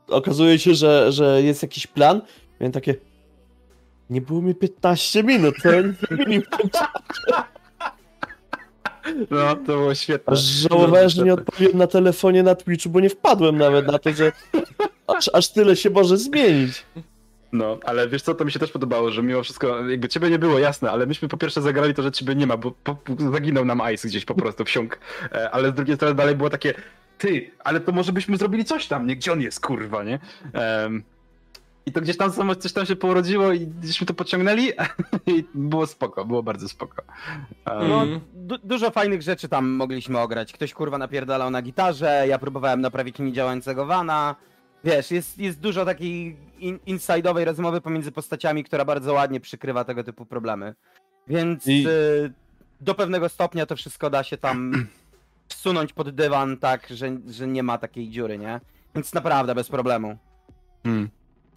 [0.08, 2.20] okazuje się, że, że jest jakiś plan.
[2.60, 2.94] Miałem takie.
[4.10, 7.42] Nie było mi 15 minut, to oni zrobili w tym czasie.
[9.30, 10.32] No, to było świetne.
[10.32, 14.12] Aż żałowałem, że nie odpowiedziałem na telefonie na Twitchu, bo nie wpadłem nawet na to,
[14.12, 14.32] że
[15.06, 16.84] aż, aż tyle się może zmienić.
[17.52, 20.38] No, ale wiesz co, to mi się też podobało, że mimo wszystko, jakby ciebie nie
[20.38, 22.96] było, jasne, ale myśmy po pierwsze zagrali to, że ciebie nie ma, bo po,
[23.32, 24.98] zaginął nam Ice gdzieś po prostu, wsiąk.
[25.32, 26.74] E, Ale z drugiej strony dalej było takie,
[27.18, 29.16] ty, ale to może byśmy zrobili coś tam, nie?
[29.16, 30.18] Gdzie on jest, kurwa, nie?
[30.52, 31.02] Em,
[31.86, 34.72] I to gdzieś tam samo coś tam się porodziło i gdzieśmy to pociągnęli
[35.26, 37.02] i było spoko, było bardzo spoko.
[37.64, 40.52] Em, No, du- dużo fajnych rzeczy tam mogliśmy ograć.
[40.52, 44.36] Ktoś kurwa napierdalał na gitarze, ja próbowałem naprawić niedziałającego vana.
[44.84, 50.04] Wiesz, jest, jest dużo takiej in, inside'owej rozmowy pomiędzy postaciami, która bardzo ładnie przykrywa tego
[50.04, 50.74] typu problemy.
[51.28, 52.32] Więc I- y,
[52.80, 54.72] do pewnego stopnia to wszystko da się tam
[55.48, 58.60] wsunąć pod dywan tak, że, że nie ma takiej dziury, nie?
[58.94, 60.16] Więc naprawdę bez problemu.
[60.84, 61.08] mm.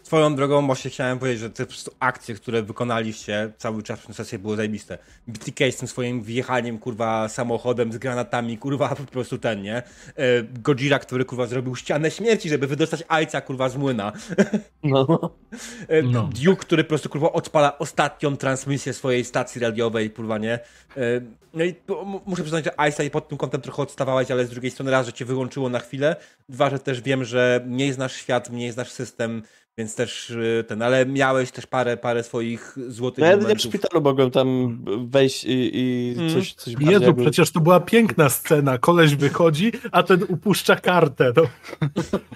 [0.04, 4.16] Swoją drogą właśnie chciałem powiedzieć, że te po prostu akcje, które wykonaliście cały czas przez
[4.16, 4.98] sesję były zajebiste.
[5.28, 9.76] BTK z tym swoim wjechaniem, kurwa, samochodem z granatami, kurwa, po prostu ten, nie?
[9.78, 9.84] E,
[10.44, 14.12] Gojira, który, kurwa, zrobił ścianę śmierci, żeby wydostać Ajca, kurwa, z młyna.
[14.84, 15.36] No.
[15.88, 16.30] E, No.
[16.44, 20.54] Duke, który po prostu kurwa odpala ostatnią transmisję swojej stacji radiowej, kurwa nie.
[20.54, 20.60] E,
[21.54, 21.76] No i
[22.26, 25.14] muszę przyznać, że Ice pod tym kątem trochę odstawałeś, ale z drugiej strony raz, że
[25.14, 26.16] cię wyłączyło na chwilę,
[26.50, 29.44] dwa, że też wiem, że mniej znasz świat, mniej znasz system,
[29.78, 34.02] więc też e, ten, ale miałeś też parę, parę swoich złotych No ja w szpitalu
[34.02, 36.34] mogłem tam wejść i, i Mm.
[36.34, 38.78] coś, coś Jezu, jakby- przecież to była piękna scena.
[38.78, 41.32] Koleś wychodzi, a ten upuszcza kartę.
[41.36, 41.44] No.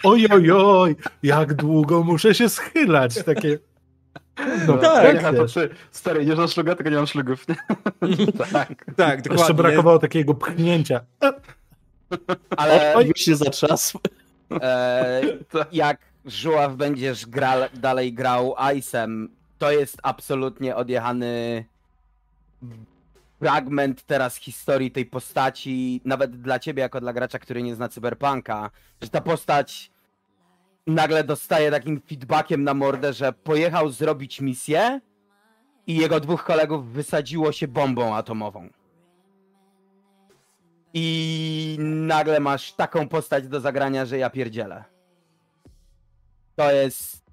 [0.03, 3.23] Oj, oj, oj, jak długo muszę się schylać.
[3.23, 3.59] Takie.
[4.67, 5.41] No, tak, ja wiesz.
[5.41, 7.45] patrzę, stary, nie mam szluga, tylko nie mam szlugów.
[8.53, 8.85] tak.
[8.95, 9.55] Tak, Jeszcze dokładnie.
[9.55, 10.99] brakowało takiego pchnięcia.
[12.57, 13.99] Ale już się zatrzasł.
[14.61, 15.21] E,
[15.51, 15.73] Tak.
[15.83, 19.27] jak Żuław będziesz gra, dalej grał Ice'em,
[19.57, 21.65] to jest absolutnie odjechany
[23.39, 28.69] fragment teraz historii tej postaci, nawet dla ciebie jako dla gracza, który nie zna Cyberpunka,
[29.01, 29.91] że ta postać
[30.87, 35.01] nagle dostaje takim feedbackiem na mordę, że pojechał zrobić misję
[35.87, 38.69] i jego dwóch kolegów wysadziło się bombą atomową.
[40.93, 44.92] I nagle masz taką postać do zagrania, że ja pierdzielę.
[46.55, 47.23] To jest...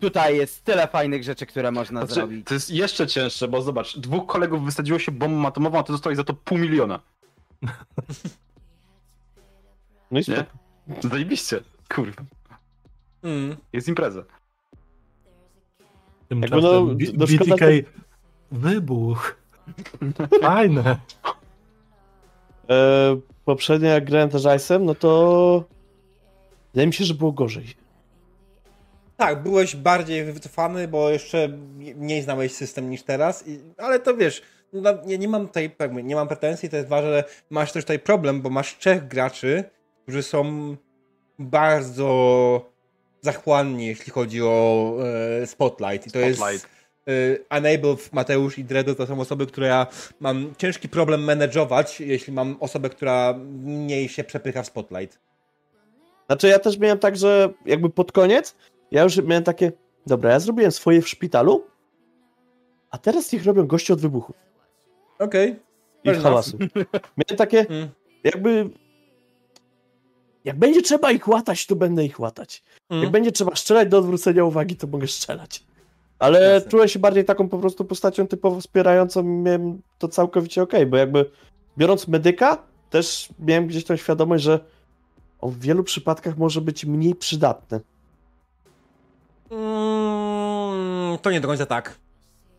[0.00, 2.46] Tutaj jest tyle fajnych rzeczy, które można Znaczy, zrobić.
[2.46, 6.16] to jest jeszcze cięższe, bo zobacz, dwóch kolegów wysadziło się bombą atomową, a ty dostałeś
[6.16, 7.00] za to pół miliona.
[10.10, 10.36] No i Nie?
[10.36, 11.08] spoko.
[11.08, 11.60] Zajebiście.
[11.94, 12.22] Kurwa.
[13.22, 13.56] Mm.
[13.72, 14.24] Jest impreza.
[16.28, 17.66] Tymczasem no, no BTK
[18.52, 19.36] wybuch.
[20.42, 20.98] Fajne.
[22.70, 25.64] E, poprzednio jak grałem też Ice'em, no to
[26.74, 27.74] wydaje mi się, że było gorzej.
[29.16, 31.48] Tak, byłeś bardziej wycofany, bo jeszcze
[31.96, 36.02] mniej znałeś system niż teraz, i, ale to wiesz, no, nie, nie mam tutaj jakby,
[36.02, 39.64] nie mam pretensji, to jest ważne, że masz też tutaj problem, bo masz trzech graczy,
[40.02, 40.76] którzy są
[41.38, 42.70] bardzo
[43.20, 44.92] zachłanni, jeśli chodzi o
[45.42, 46.06] e, Spotlight.
[46.06, 46.68] I to jest Spotlight.
[47.50, 49.86] e, Unable, Mateusz i Dredo to są osoby, które ja
[50.20, 55.18] mam ciężki problem manageować, jeśli mam osobę, która mniej się przepycha w Spotlight.
[56.26, 58.56] Znaczy ja też miałem tak, że jakby pod koniec,
[58.90, 59.72] ja już miałem takie,
[60.06, 61.64] dobra, ja zrobiłem swoje w szpitalu,
[62.90, 64.36] a teraz niech robią goście od wybuchów
[65.18, 65.56] Okej.
[66.04, 66.58] i Fair hałasu.
[67.18, 67.88] Miałem takie, Mm.
[68.24, 68.70] jakby
[70.44, 72.62] jak będzie trzeba ich łatać, to będę ich łatać.
[72.90, 73.02] Mm.
[73.02, 75.64] Jak będzie trzeba strzelać do odwrócenia uwagi, to mogę strzelać.
[76.18, 76.70] Ale Jasne.
[76.70, 80.96] czułem się bardziej taką po prostu postacią typowo wspierającą i miałem to całkowicie okej, bo
[80.96, 81.30] jakby
[81.78, 84.60] biorąc medyka, też miałem gdzieś tą świadomość, że
[85.40, 87.80] on w wielu przypadkach może być mniej przydatny.
[89.50, 91.96] Mm, to nie do końca tak.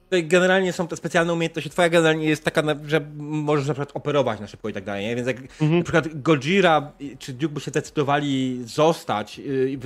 [0.03, 1.69] Tutaj generalnie są te specjalne umiejętności.
[1.69, 5.05] Twoja generalnie jest taka, że możesz na przykład operować na szybko i tak dalej.
[5.05, 5.15] Nie?
[5.15, 5.77] Więc jak Mhm.
[5.77, 9.77] na przykład Gojira czy Duke by się decydowali zostać yy,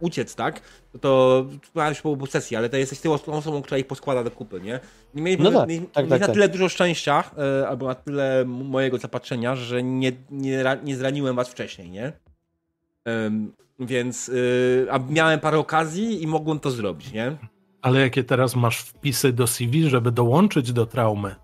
[0.00, 0.60] uciec, tak?
[1.00, 4.60] To to już po sesji, ale to jesteś tą osobą, która ich poskłada do kupy,
[4.60, 4.80] nie?
[5.14, 6.30] Nie mieliśmy No tak, nie, tak, tak, na tak.
[6.34, 7.24] tyle dużo szczęścia,
[7.60, 12.12] yy, albo na tyle mojego zapatrzenia, że nie, nie, nie zraniłem was wcześniej, nie?
[13.80, 17.36] Więc, yy, a miałem parę okazji i mogłem to zrobić, nie?
[17.82, 21.34] Ale jakie teraz masz wpisy do CV, żeby dołączyć do traumy?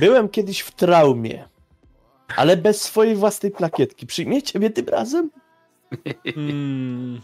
[0.00, 1.48] Byłem kiedyś w traumie,
[2.36, 4.06] ale bez swojej własnej plakietki.
[4.06, 5.30] Przyjmiecie mnie tym razem?
[6.36, 7.20] Mm.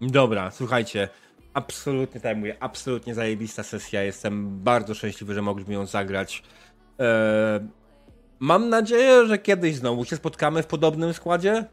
[0.00, 1.08] Dobra, słuchajcie.
[1.54, 4.02] Absolutnie, tak jak mówię, absolutnie zajebista sesja.
[4.02, 6.42] Jestem bardzo szczęśliwy, że mogliśmy ją zagrać.
[6.98, 7.60] Eee,
[8.38, 11.64] mam nadzieję, że kiedyś znowu się spotkamy w podobnym składzie.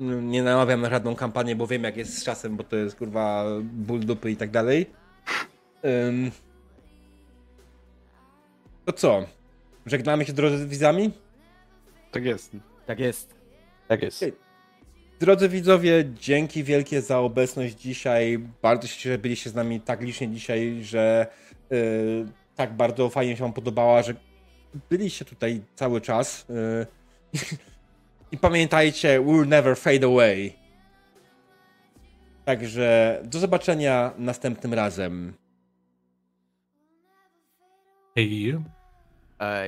[0.00, 3.44] Nie namawiam na żadną kampanię, bo wiem jak jest z czasem, bo to jest kurwa
[3.62, 4.86] ból dupy i tak dalej.
[5.84, 6.30] Ym.
[8.84, 9.26] To co?
[9.86, 11.10] Żegnamy się drodzy widzami?
[12.10, 12.56] Tak jest.
[12.86, 13.34] Tak jest.
[13.88, 14.24] Tak jest.
[15.20, 18.38] Drodzy widzowie, dzięki wielkie za obecność dzisiaj.
[18.62, 21.26] Bardzo się cieszę, że byliście z nami tak licznie dzisiaj, że
[21.70, 22.26] yy,
[22.56, 24.14] tak bardzo fajnie się Wam podobała, że
[24.90, 26.46] byliście tutaj cały czas.
[26.48, 26.86] Yy.
[28.32, 30.52] I pamiętajcie, we'll never fade away.
[32.44, 35.34] Także do zobaczenia następnym razem.
[38.16, 38.54] Hej.
[39.38, 39.64] Ej.